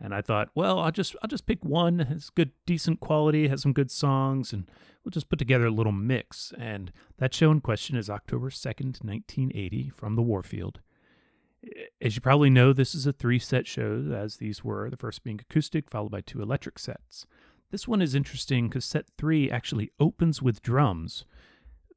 And 0.00 0.12
I 0.12 0.20
thought, 0.20 0.48
well, 0.56 0.80
I'll 0.80 0.90
just 0.90 1.14
I'll 1.22 1.28
just 1.28 1.46
pick 1.46 1.64
one. 1.64 2.00
It's 2.00 2.28
good, 2.28 2.50
decent 2.66 2.98
quality, 2.98 3.46
has 3.46 3.62
some 3.62 3.72
good 3.72 3.92
songs, 3.92 4.52
and 4.52 4.68
we'll 5.04 5.12
just 5.12 5.28
put 5.28 5.38
together 5.38 5.66
a 5.66 5.70
little 5.70 5.92
mix. 5.92 6.52
And 6.58 6.90
that 7.18 7.34
show 7.34 7.52
in 7.52 7.60
question 7.60 7.94
is 7.94 8.10
October 8.10 8.50
second, 8.50 8.98
nineteen 9.04 9.52
eighty, 9.54 9.90
from 9.90 10.16
the 10.16 10.22
Warfield. 10.22 10.80
As 12.00 12.14
you 12.14 12.20
probably 12.20 12.50
know, 12.50 12.72
this 12.72 12.94
is 12.94 13.06
a 13.06 13.12
three-set 13.12 13.66
show, 13.66 14.12
as 14.14 14.36
these 14.36 14.62
were. 14.62 14.90
The 14.90 14.96
first 14.96 15.24
being 15.24 15.40
acoustic, 15.40 15.90
followed 15.90 16.10
by 16.10 16.20
two 16.20 16.42
electric 16.42 16.78
sets. 16.78 17.26
This 17.70 17.88
one 17.88 18.02
is 18.02 18.14
interesting 18.14 18.68
because 18.68 18.84
set 18.84 19.06
three 19.18 19.50
actually 19.50 19.90
opens 19.98 20.40
with 20.40 20.62
drums 20.62 21.24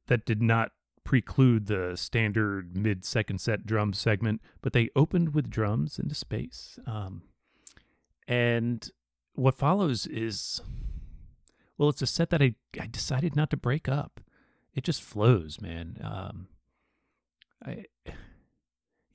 that 0.06 0.24
did 0.24 0.42
not 0.42 0.72
preclude 1.04 1.66
the 1.66 1.96
standard 1.96 2.76
mid 2.76 3.04
second 3.04 3.40
set 3.40 3.64
drum 3.64 3.92
segment, 3.92 4.40
but 4.60 4.72
they 4.72 4.90
opened 4.96 5.34
with 5.34 5.48
drums 5.48 5.98
into 5.98 6.14
space. 6.14 6.78
Um, 6.86 7.22
and 8.26 8.90
what 9.34 9.54
follows 9.54 10.06
is, 10.06 10.60
well, 11.78 11.88
it's 11.88 12.02
a 12.02 12.06
set 12.06 12.30
that 12.30 12.42
I, 12.42 12.54
I 12.80 12.86
decided 12.86 13.36
not 13.36 13.50
to 13.50 13.56
break 13.56 13.88
up. 13.88 14.20
It 14.74 14.84
just 14.84 15.02
flows, 15.02 15.60
man. 15.60 15.96
Um, 16.02 16.48
I, 17.64 17.84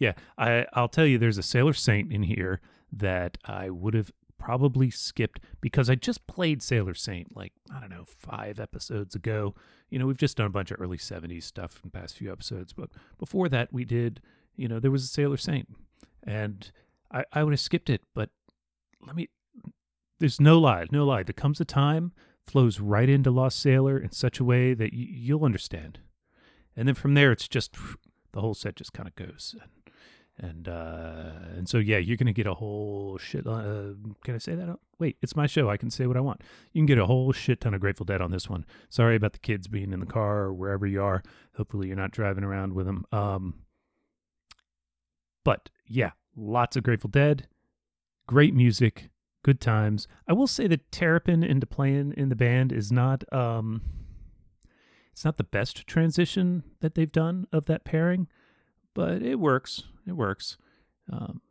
yeah, 0.03 0.13
I, 0.37 0.65
I'll 0.73 0.89
tell 0.89 1.05
you, 1.05 1.17
there's 1.17 1.37
a 1.37 1.43
Sailor 1.43 1.71
Saint 1.71 2.11
in 2.11 2.23
here 2.23 2.59
that 2.91 3.37
I 3.45 3.69
would 3.69 3.93
have 3.93 4.11
probably 4.37 4.89
skipped 4.89 5.39
because 5.61 5.89
I 5.89 5.95
just 5.95 6.27
played 6.27 6.61
Sailor 6.61 6.93
Saint 6.93 7.37
like, 7.37 7.53
I 7.73 7.79
don't 7.79 7.89
know, 7.89 8.03
five 8.05 8.59
episodes 8.59 9.15
ago. 9.15 9.55
You 9.89 9.99
know, 9.99 10.05
we've 10.05 10.17
just 10.17 10.35
done 10.35 10.47
a 10.47 10.49
bunch 10.49 10.71
of 10.71 10.81
early 10.81 10.97
70s 10.97 11.43
stuff 11.43 11.79
in 11.81 11.89
the 11.89 11.97
past 11.97 12.17
few 12.17 12.29
episodes. 12.29 12.73
But 12.73 12.89
before 13.17 13.47
that, 13.47 13.71
we 13.71 13.85
did, 13.85 14.19
you 14.57 14.67
know, 14.67 14.81
there 14.81 14.91
was 14.91 15.05
a 15.05 15.07
Sailor 15.07 15.37
Saint. 15.37 15.69
And 16.21 16.69
I, 17.09 17.23
I 17.31 17.43
would 17.45 17.53
have 17.53 17.61
skipped 17.61 17.89
it, 17.89 18.01
but 18.13 18.29
let 19.07 19.15
me, 19.15 19.29
there's 20.19 20.41
no 20.41 20.59
lie, 20.59 20.85
no 20.91 21.05
lie. 21.05 21.23
There 21.23 21.31
comes 21.31 21.61
a 21.61 21.65
time, 21.65 22.11
flows 22.45 22.81
right 22.81 23.07
into 23.07 23.31
Lost 23.31 23.57
Sailor 23.57 23.97
in 23.97 24.11
such 24.11 24.41
a 24.41 24.43
way 24.43 24.73
that 24.73 24.91
y- 24.91 25.07
you'll 25.09 25.45
understand. 25.45 25.99
And 26.75 26.89
then 26.89 26.95
from 26.95 27.13
there, 27.13 27.31
it's 27.31 27.47
just, 27.47 27.77
the 28.33 28.41
whole 28.41 28.53
set 28.53 28.75
just 28.75 28.91
kind 28.91 29.07
of 29.07 29.15
goes. 29.15 29.55
And 29.61 29.69
and 30.39 30.67
uh, 30.67 31.31
and 31.55 31.69
so 31.69 31.77
yeah, 31.77 31.97
you're 31.97 32.17
gonna 32.17 32.33
get 32.33 32.47
a 32.47 32.53
whole 32.53 33.17
shit. 33.17 33.45
Uh, 33.45 33.93
can 34.23 34.35
I 34.35 34.39
say 34.39 34.55
that? 34.55 34.77
Wait, 34.99 35.17
it's 35.21 35.35
my 35.35 35.45
show. 35.47 35.69
I 35.69 35.77
can 35.77 35.91
say 35.91 36.07
what 36.07 36.17
I 36.17 36.21
want. 36.21 36.41
You 36.71 36.79
can 36.79 36.85
get 36.87 36.97
a 36.97 37.05
whole 37.05 37.31
shit 37.31 37.61
ton 37.61 37.73
of 37.73 37.81
Grateful 37.81 38.05
Dead 38.05 38.21
on 38.21 38.31
this 38.31 38.49
one. 38.49 38.65
Sorry 38.89 39.15
about 39.15 39.33
the 39.33 39.39
kids 39.39 39.67
being 39.67 39.93
in 39.93 39.99
the 39.99 40.05
car 40.05 40.39
or 40.39 40.53
wherever 40.53 40.87
you 40.87 41.01
are. 41.03 41.23
Hopefully, 41.55 41.87
you're 41.87 41.95
not 41.95 42.11
driving 42.11 42.43
around 42.43 42.73
with 42.73 42.85
them. 42.85 43.05
Um, 43.11 43.55
but 45.43 45.69
yeah, 45.85 46.11
lots 46.35 46.75
of 46.75 46.83
Grateful 46.83 47.09
Dead. 47.09 47.47
Great 48.25 48.53
music, 48.53 49.09
good 49.43 49.59
times. 49.59 50.07
I 50.27 50.33
will 50.33 50.47
say 50.47 50.67
that 50.67 50.91
Terrapin 50.91 51.43
into 51.43 51.67
playing 51.67 52.13
in 52.15 52.29
the 52.29 52.35
band 52.35 52.71
is 52.71 52.91
not 52.91 53.23
um, 53.31 53.81
it's 55.11 55.25
not 55.25 55.37
the 55.37 55.43
best 55.43 55.85
transition 55.85 56.63
that 56.79 56.95
they've 56.95 57.11
done 57.11 57.47
of 57.51 57.65
that 57.65 57.83
pairing 57.83 58.27
but 58.93 59.21
it 59.21 59.39
works. 59.39 59.83
It 60.07 60.13
works. 60.13 60.57
Um, 61.11 61.41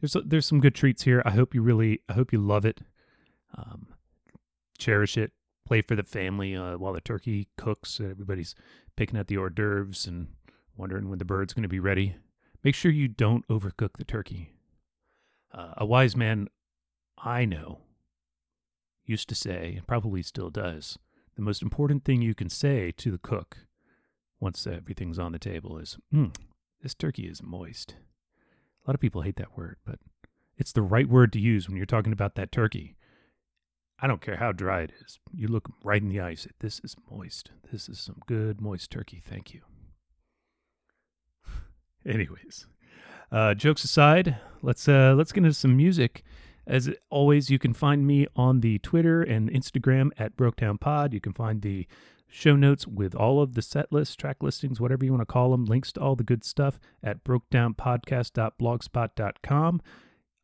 there's 0.00 0.16
there's 0.24 0.46
some 0.46 0.60
good 0.60 0.74
treats 0.74 1.02
here. 1.02 1.22
I 1.24 1.30
hope 1.30 1.54
you 1.54 1.62
really 1.62 2.00
I 2.08 2.14
hope 2.14 2.32
you 2.32 2.40
love 2.40 2.64
it. 2.64 2.80
Um, 3.56 3.88
cherish 4.78 5.16
it. 5.16 5.32
Play 5.66 5.82
for 5.82 5.96
the 5.96 6.02
family 6.02 6.54
uh, 6.54 6.76
while 6.76 6.92
the 6.92 7.00
turkey 7.00 7.48
cooks. 7.56 8.00
Everybody's 8.00 8.54
picking 8.96 9.18
at 9.18 9.28
the 9.28 9.36
hors 9.36 9.50
d'oeuvres 9.50 10.06
and 10.06 10.28
wondering 10.76 11.08
when 11.08 11.18
the 11.18 11.24
bird's 11.24 11.54
going 11.54 11.62
to 11.62 11.68
be 11.68 11.80
ready. 11.80 12.16
Make 12.62 12.74
sure 12.74 12.90
you 12.90 13.08
don't 13.08 13.46
overcook 13.48 13.96
the 13.96 14.04
turkey. 14.04 14.52
Uh, 15.52 15.74
a 15.78 15.86
wise 15.86 16.16
man 16.16 16.48
I 17.18 17.44
know 17.44 17.80
used 19.04 19.28
to 19.28 19.34
say, 19.34 19.74
and 19.76 19.86
probably 19.86 20.22
still 20.22 20.50
does, 20.50 20.98
the 21.36 21.42
most 21.42 21.62
important 21.62 22.04
thing 22.04 22.22
you 22.22 22.34
can 22.34 22.48
say 22.48 22.92
to 22.92 23.10
the 23.10 23.18
cook 23.18 23.58
once 24.40 24.66
everything's 24.66 25.18
on 25.18 25.32
the 25.32 25.38
table 25.38 25.78
is, 25.78 25.96
mm, 26.12 26.34
this 26.86 26.94
turkey 26.94 27.24
is 27.24 27.42
moist. 27.42 27.96
A 28.84 28.88
lot 28.88 28.94
of 28.94 29.00
people 29.00 29.22
hate 29.22 29.34
that 29.38 29.58
word, 29.58 29.78
but 29.84 29.98
it's 30.56 30.70
the 30.70 30.82
right 30.82 31.08
word 31.08 31.32
to 31.32 31.40
use 31.40 31.66
when 31.66 31.76
you're 31.76 31.84
talking 31.84 32.12
about 32.12 32.36
that 32.36 32.52
turkey. 32.52 32.94
I 33.98 34.06
don't 34.06 34.20
care 34.20 34.36
how 34.36 34.52
dry 34.52 34.82
it 34.82 34.92
is. 35.04 35.18
You 35.34 35.48
look 35.48 35.68
right 35.82 36.00
in 36.00 36.10
the 36.10 36.20
eye, 36.20 36.34
say, 36.34 36.50
This 36.60 36.80
is 36.84 36.94
moist. 37.10 37.50
This 37.72 37.88
is 37.88 37.98
some 37.98 38.22
good, 38.28 38.60
moist 38.60 38.92
turkey. 38.92 39.20
Thank 39.28 39.52
you. 39.52 39.62
Anyways, 42.06 42.68
uh, 43.32 43.54
jokes 43.54 43.82
aside, 43.82 44.36
let's 44.62 44.88
uh, 44.88 45.12
let's 45.16 45.32
get 45.32 45.42
into 45.42 45.54
some 45.54 45.76
music. 45.76 46.22
As 46.68 46.88
always, 47.10 47.50
you 47.50 47.58
can 47.58 47.72
find 47.72 48.06
me 48.06 48.28
on 48.36 48.60
the 48.60 48.78
Twitter 48.78 49.24
and 49.24 49.50
Instagram 49.50 50.10
at 50.18 50.36
Brokedown 50.36 50.78
Pod. 50.78 51.12
You 51.12 51.20
can 51.20 51.32
find 51.32 51.62
the 51.62 51.88
show 52.28 52.56
notes 52.56 52.86
with 52.86 53.14
all 53.14 53.40
of 53.40 53.54
the 53.54 53.62
set 53.62 53.92
lists, 53.92 54.16
track 54.16 54.42
listings, 54.42 54.80
whatever 54.80 55.04
you 55.04 55.12
want 55.12 55.22
to 55.22 55.26
call 55.26 55.50
them, 55.50 55.64
links 55.64 55.92
to 55.92 56.00
all 56.00 56.16
the 56.16 56.24
good 56.24 56.44
stuff 56.44 56.78
at 57.02 57.24
brokedownpodcast.blogspot.com. 57.24 59.82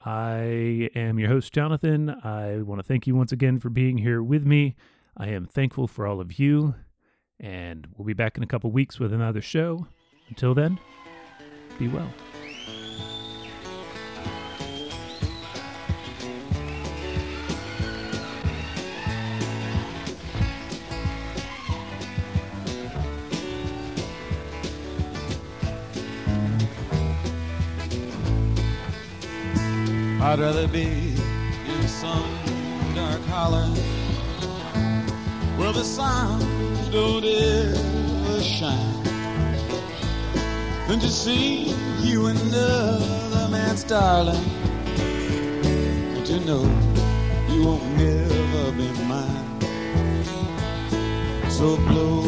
I 0.04 0.90
am 0.96 1.18
your 1.18 1.28
host, 1.28 1.52
Jonathan. 1.52 2.10
I 2.10 2.62
want 2.62 2.80
to 2.80 2.82
thank 2.82 3.06
you 3.06 3.14
once 3.14 3.30
again 3.32 3.60
for 3.60 3.70
being 3.70 3.98
here 3.98 4.22
with 4.22 4.44
me. 4.44 4.74
I 5.16 5.28
am 5.28 5.46
thankful 5.46 5.86
for 5.86 6.06
all 6.06 6.20
of 6.20 6.38
you, 6.38 6.74
and 7.38 7.86
we'll 7.96 8.06
be 8.06 8.14
back 8.14 8.36
in 8.36 8.42
a 8.42 8.46
couple 8.46 8.72
weeks 8.72 8.98
with 8.98 9.12
another 9.12 9.40
show. 9.40 9.86
Until 10.28 10.54
then, 10.54 10.80
be 11.78 11.88
well. 11.88 12.12
I'd 30.24 30.38
rather 30.38 30.68
be 30.68 31.16
in 31.66 31.88
some 31.88 32.24
dark 32.94 33.20
holler 33.22 33.66
where 35.58 35.72
the 35.72 35.82
sun 35.82 36.38
don't 36.92 37.24
ever 37.24 38.40
shine 38.40 39.02
than 40.86 41.00
to 41.00 41.08
see 41.08 41.74
you 41.98 42.26
and 42.26 42.38
another 42.38 43.48
man's 43.48 43.82
darling 43.82 44.44
and 44.96 46.24
to 46.24 46.38
know 46.46 46.62
you 47.50 47.66
won't 47.66 47.84
never 47.96 48.72
be 48.78 48.88
mine. 49.08 49.60
So 51.50 51.76
blow 51.88 52.22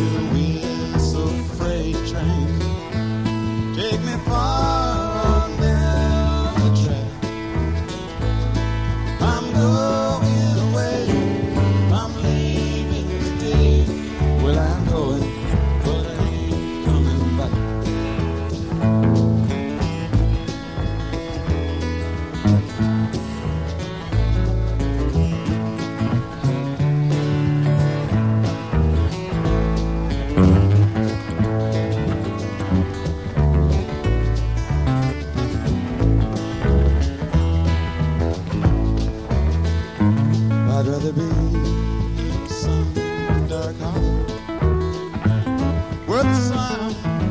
your 0.00 0.20
whistle, 0.34 1.28
freight 1.56 1.94
train, 2.08 2.58
take 3.76 4.00
me 4.00 4.16
far. 4.26 4.89
rather 41.02 41.12
be 41.12 42.48
some 42.48 42.92
dark 43.48 43.76
hollow 43.78 44.26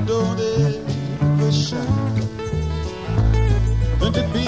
don't 0.05 0.39
lonely 0.39 1.51
shine 1.51 2.15
than 3.99 4.13
to 4.13 4.27
be 4.33 4.47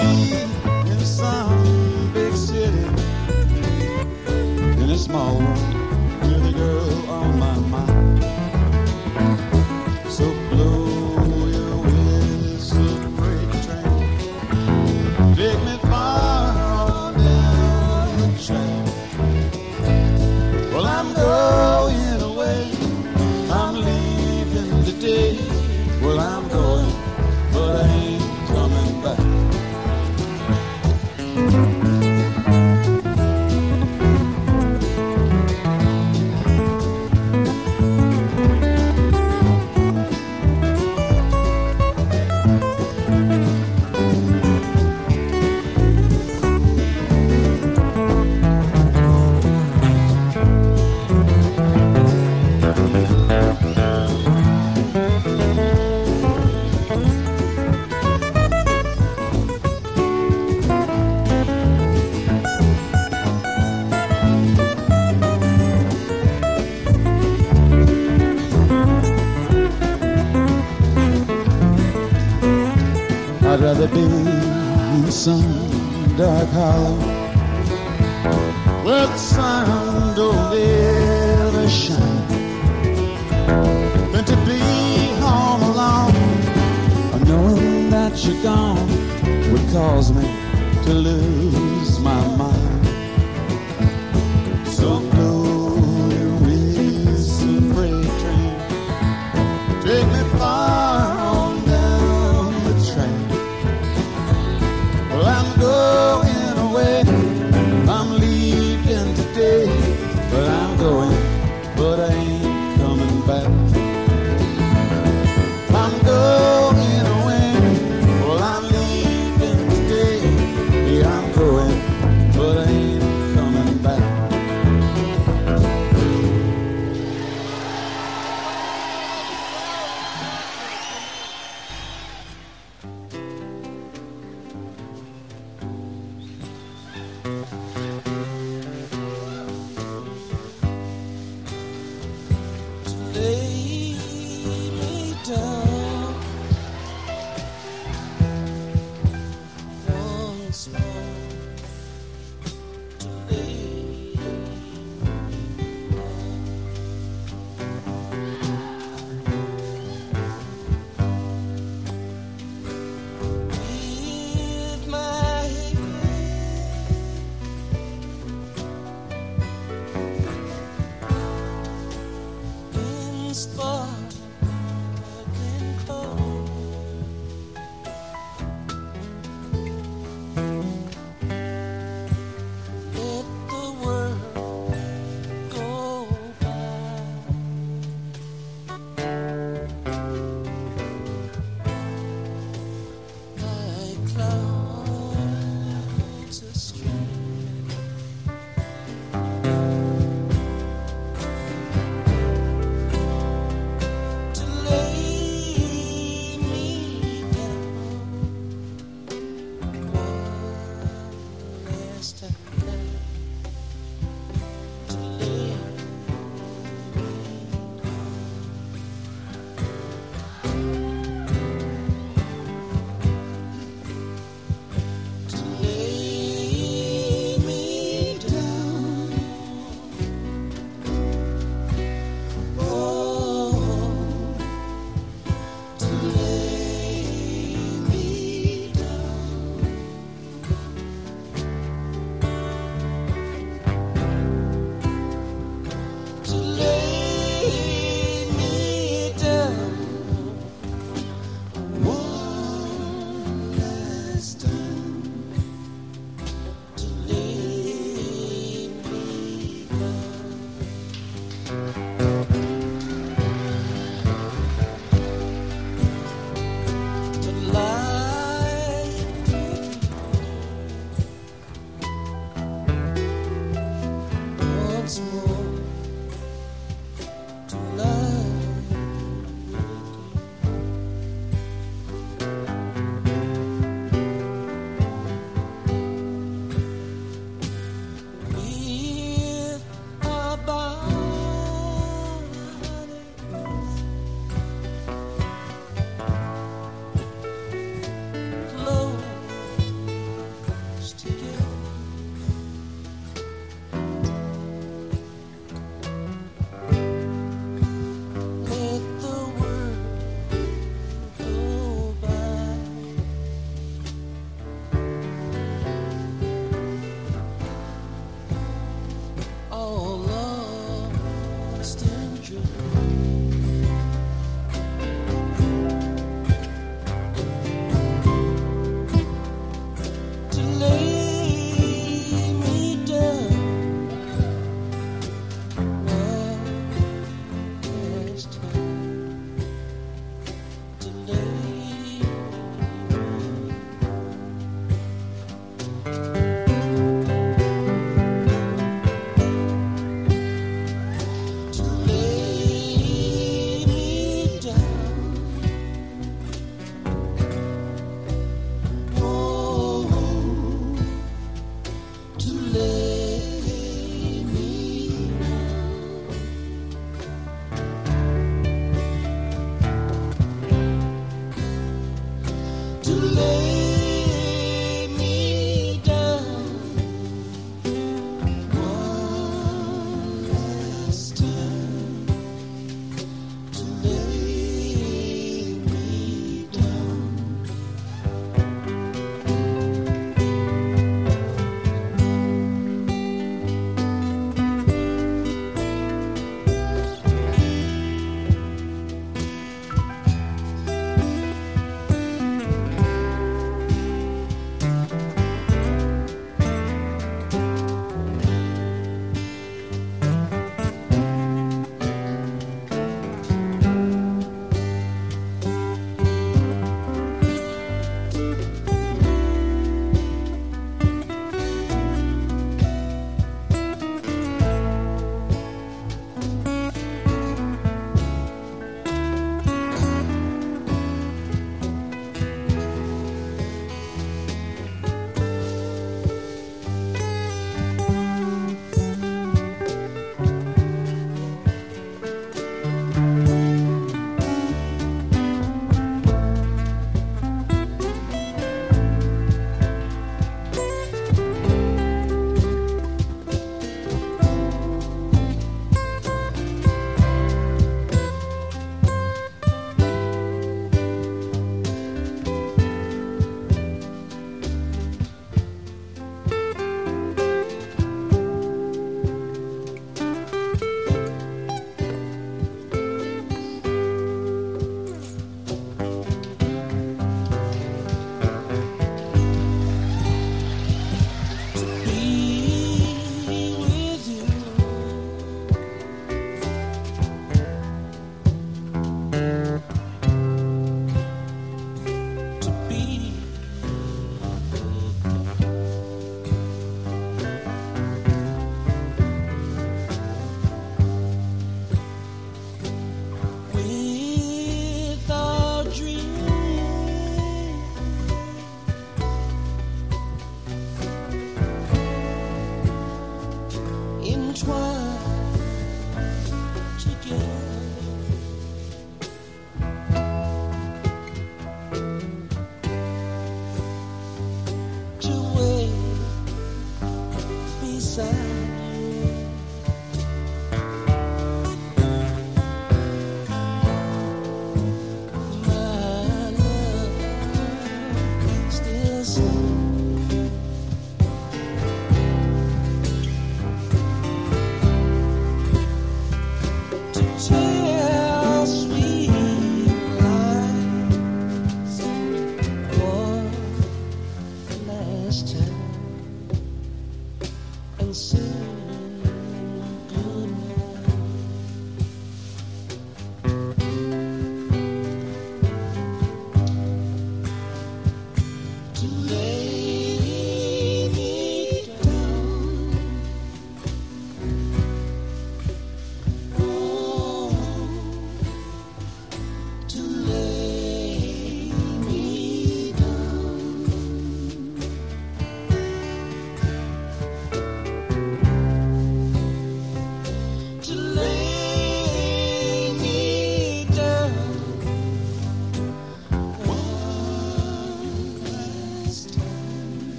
in 0.90 1.00
some 1.04 2.12
big 2.12 2.34
city 2.34 2.84
in 4.82 4.90
a 4.90 4.98
small 4.98 5.38
world. 5.38 5.71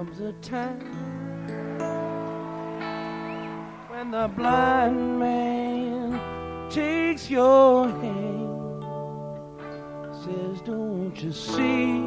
comes 0.00 0.20
a 0.20 0.32
time 0.40 0.80
when 3.90 4.10
the 4.10 4.28
blind 4.34 5.20
man 5.20 6.18
takes 6.70 7.28
your 7.28 7.86
hand, 7.86 8.82
says, 10.24 10.62
Don't 10.62 11.22
you 11.22 11.32
see? 11.32 12.00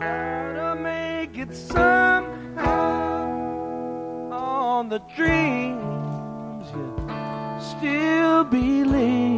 Gotta 0.00 0.80
make 0.80 1.36
it 1.36 1.54
somehow 1.54 2.64
on 4.32 4.88
the 4.88 5.00
dreams 5.14 6.66
you 6.72 6.94
still 7.60 8.44
believe. 8.44 9.37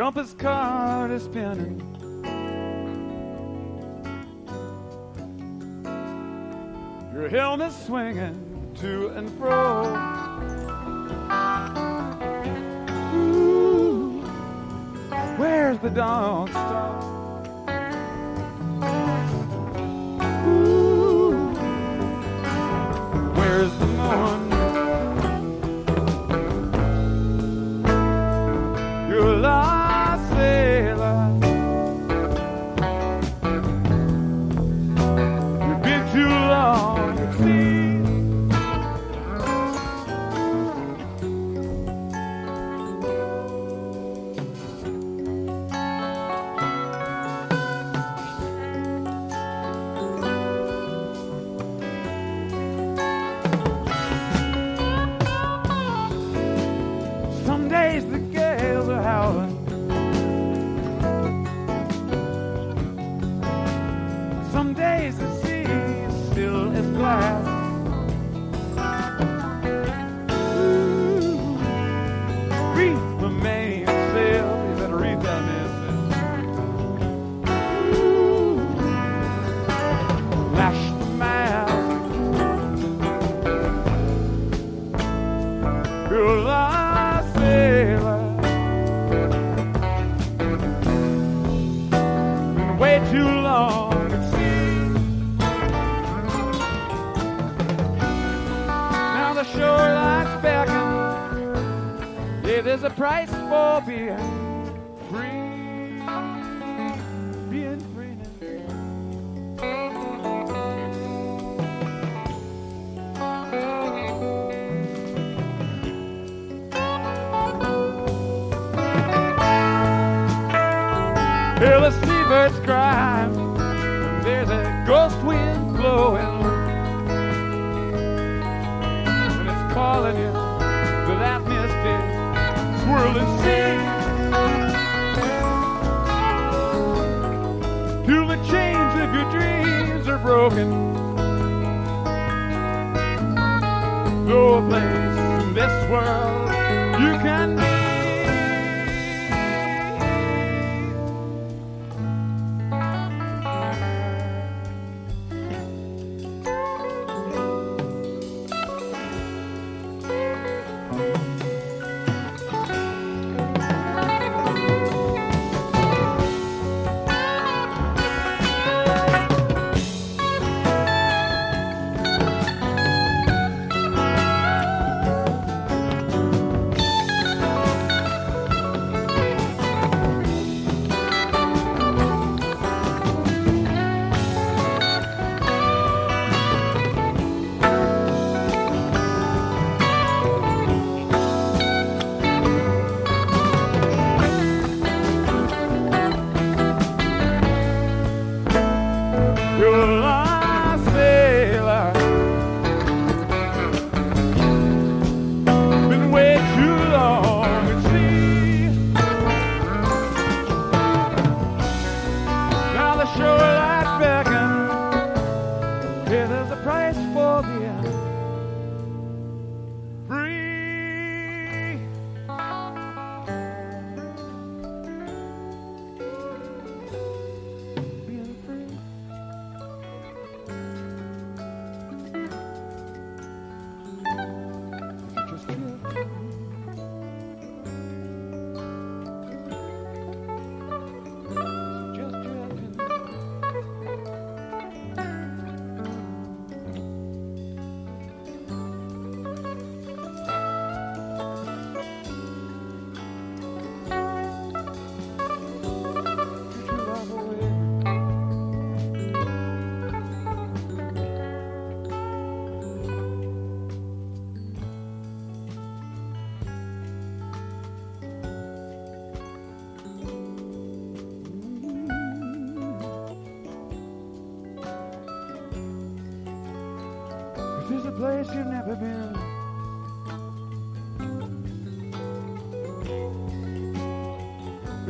Jump 0.00 0.16
as 0.16 0.34
hard 0.40 1.10
is 1.10 1.24
spinning. 1.24 1.78
Your 7.12 7.28
helmet 7.28 7.70
swinging 7.70 8.72
to 8.76 9.08
and 9.08 9.30
fro. 9.36 9.84
Ooh, 13.14 14.22
where's 15.36 15.78
the 15.80 15.90
dog? 15.90 16.48
Stop. 16.48 17.09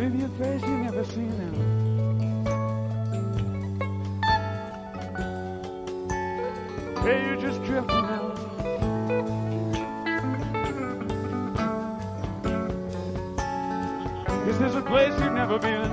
with 0.01 0.19
your 0.19 0.31
face 0.31 0.63
you 0.63 0.79
never 0.79 1.05
seen. 1.05 1.31
now. 1.37 1.53
Hey, 7.03 7.27
you're 7.27 7.37
just 7.37 7.63
drifting 7.65 8.07
out. 8.17 8.39
Is 14.49 14.59
this 14.59 14.75
a 14.75 14.83
place 14.83 15.13
you've 15.21 15.35
never 15.35 15.59
been? 15.59 15.91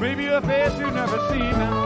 Maybe 0.00 0.26
a 0.26 0.40
face 0.42 0.76
you've 0.80 0.94
never 0.94 1.18
seen. 1.30 1.85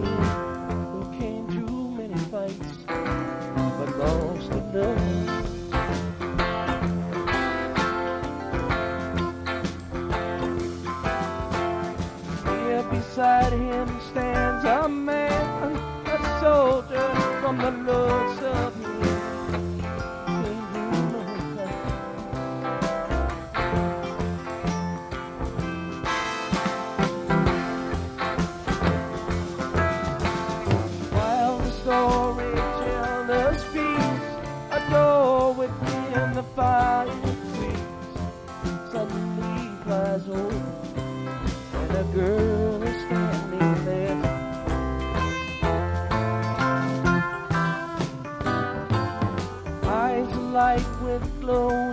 love. 17.71 18.30
falou! 51.51 51.90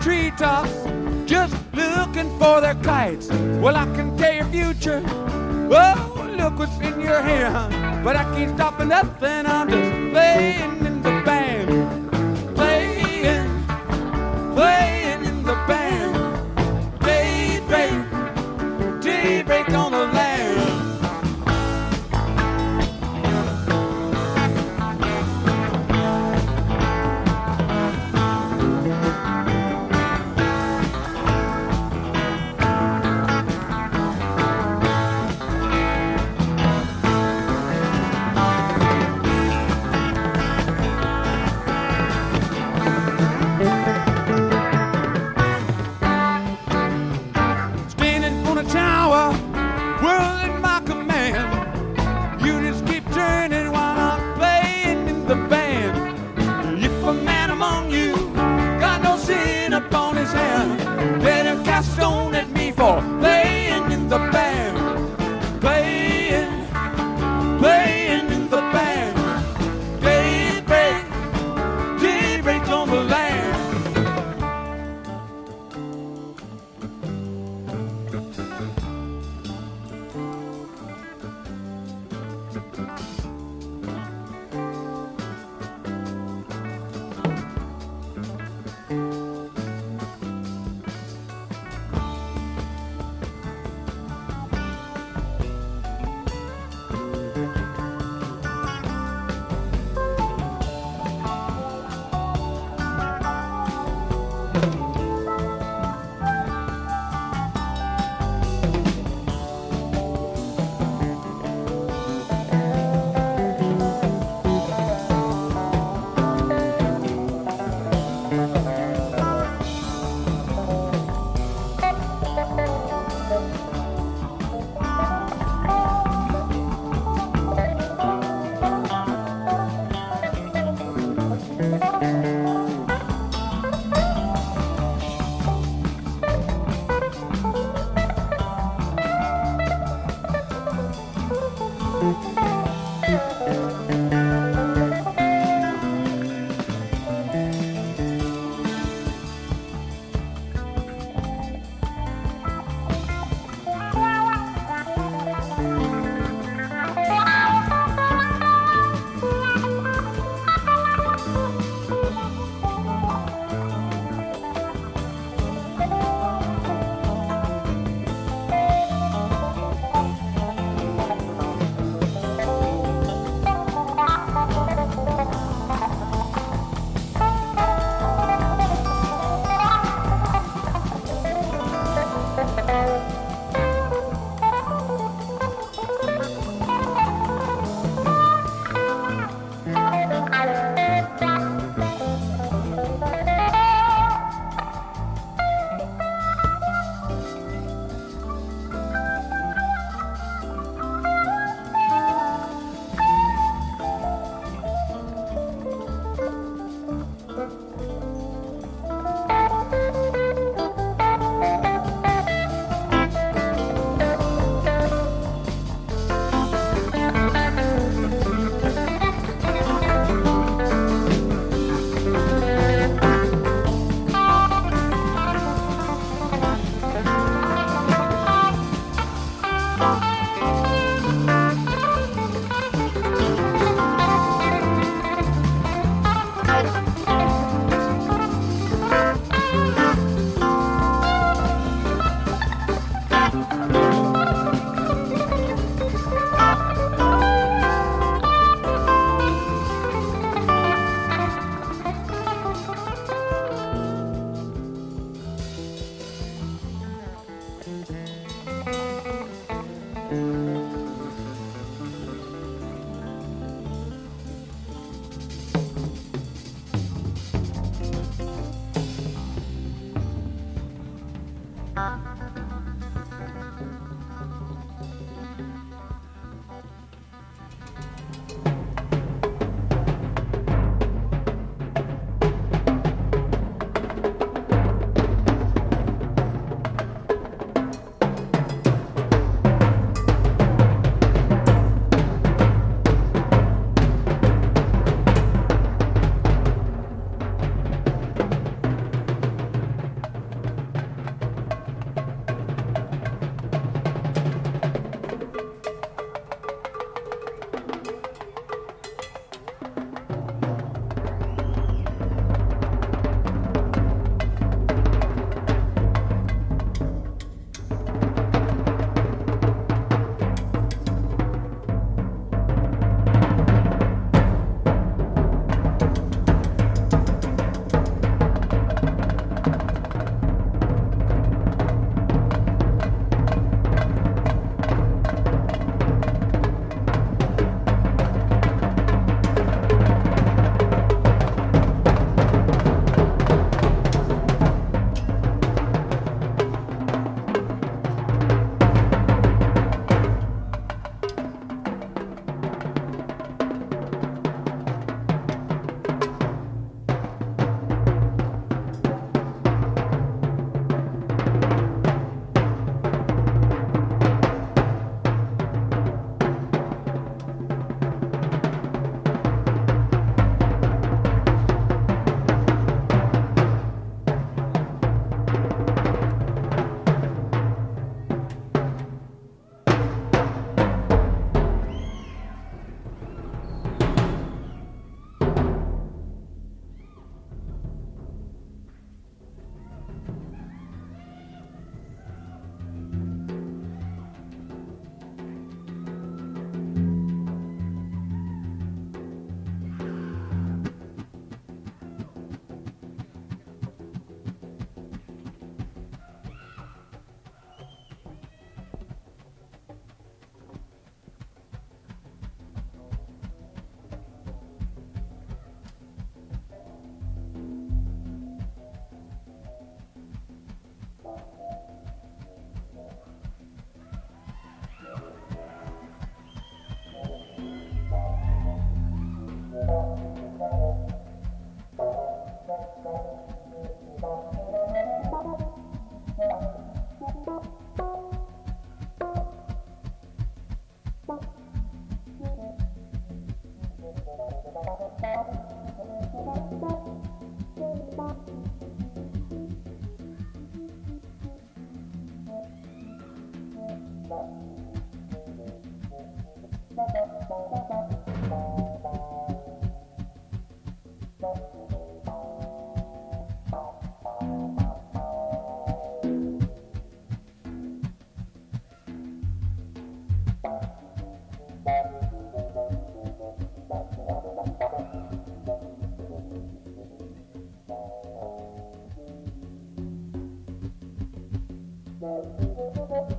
treetops, 0.00 0.72
just 1.26 1.54
looking 1.74 2.30
for 2.38 2.60
their 2.60 2.74
kites. 2.76 3.28
Well, 3.62 3.76
I 3.76 3.84
can 3.94 4.16
tell 4.16 4.32
your 4.32 4.46
future. 4.46 5.02
Oh, 5.06 6.34
look 6.36 6.58
what's 6.58 6.78
in 6.80 7.00
your 7.00 7.20
hand. 7.20 8.04
But 8.04 8.16
I 8.16 8.24
can't 8.34 8.56
stop 8.56 8.78
for 8.78 8.84
nothing. 8.84 9.46
I'm 9.46 9.68
just 9.68 10.12
playing. 10.12 10.49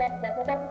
đất 0.02 0.12
đất 0.22 0.34
đất 0.48 0.71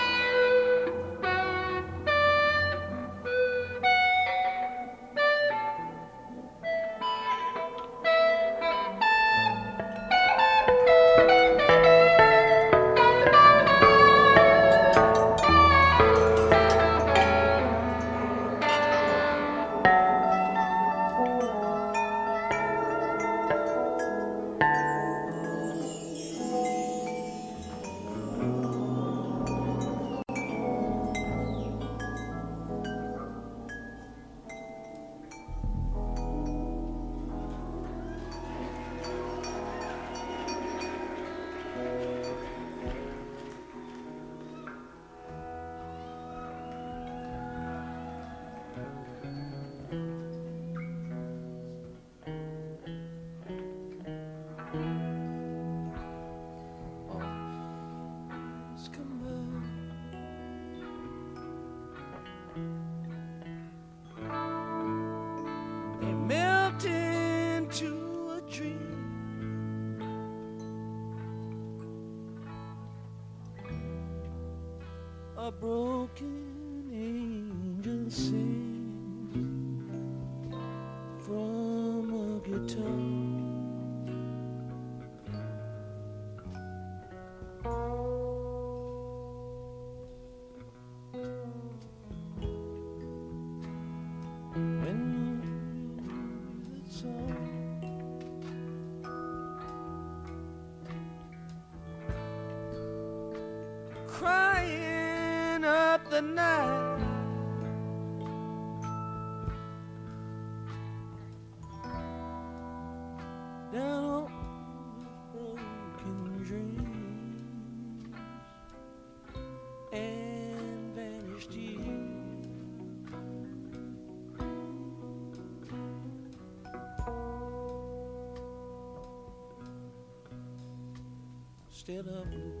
Get 131.91 132.07
up. 132.07 132.31
blue. 132.31 132.60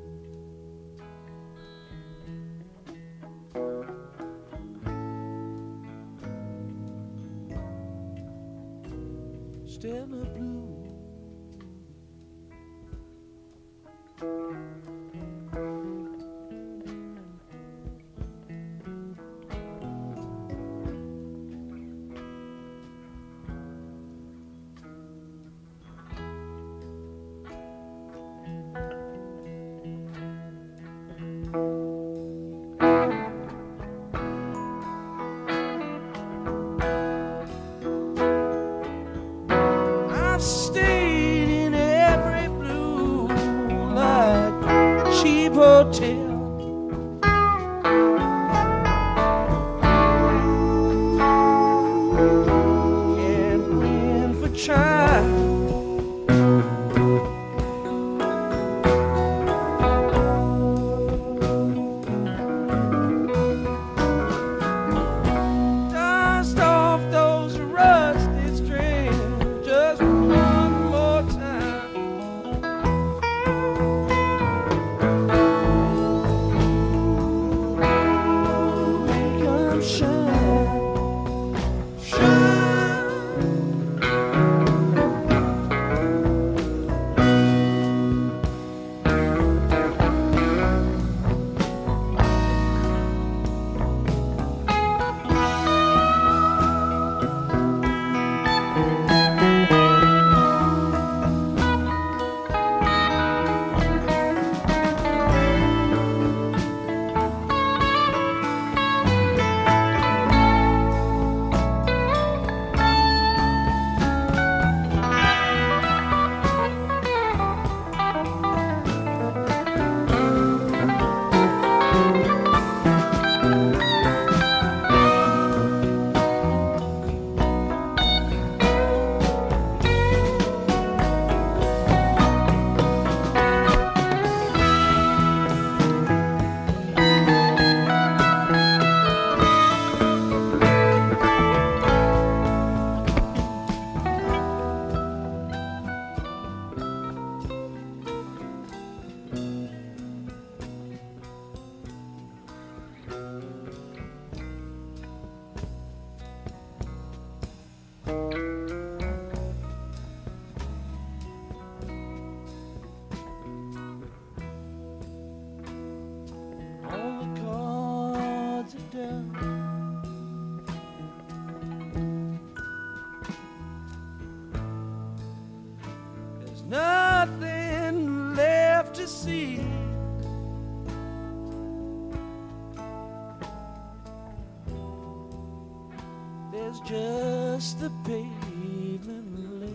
the 187.81 187.89
pavement 188.05 189.59
lid 189.59 189.73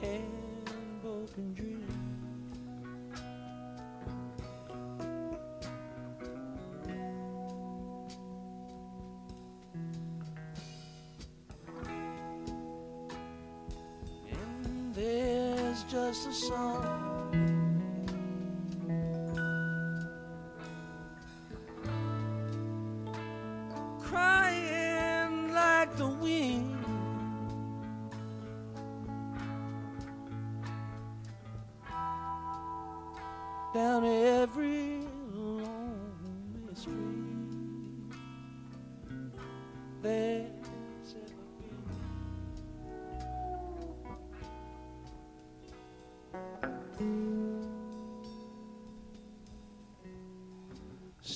and 0.00 1.02
broken 1.02 1.52
dreams. 1.52 1.92
And 14.30 14.94
there's 14.94 15.84
just 15.84 16.28
a 16.28 16.32
song. 16.32 16.93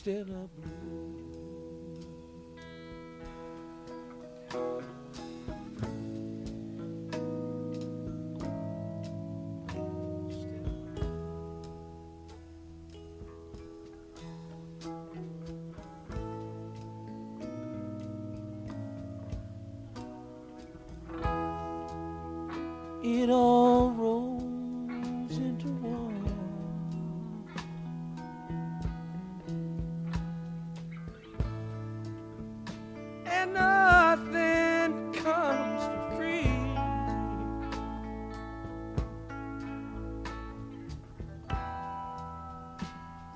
still 0.08 0.22
a 0.22 0.48
blue. 0.48 0.87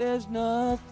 there's 0.02 0.26
nothing. 0.28 0.91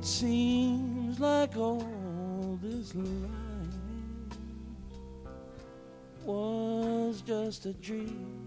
It 0.00 0.06
seems 0.06 1.20
like 1.20 1.54
all 1.58 2.58
this 2.62 2.94
life 2.94 3.28
was 6.24 7.20
just 7.20 7.66
a 7.66 7.74
dream. 7.74 8.39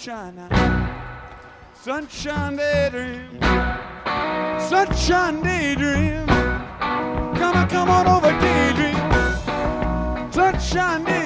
sunshine 0.00 0.34
now. 0.34 1.68
Sunshine 1.74 2.56
daydream. 2.56 3.38
Sunshine 4.58 5.42
daydream. 5.42 6.26
Come 7.36 7.56
on, 7.56 7.68
come 7.68 7.90
on 7.90 8.06
over, 8.06 8.30
daydream. 8.40 8.96
Sunshine 10.32 11.04
daydream. 11.04 11.19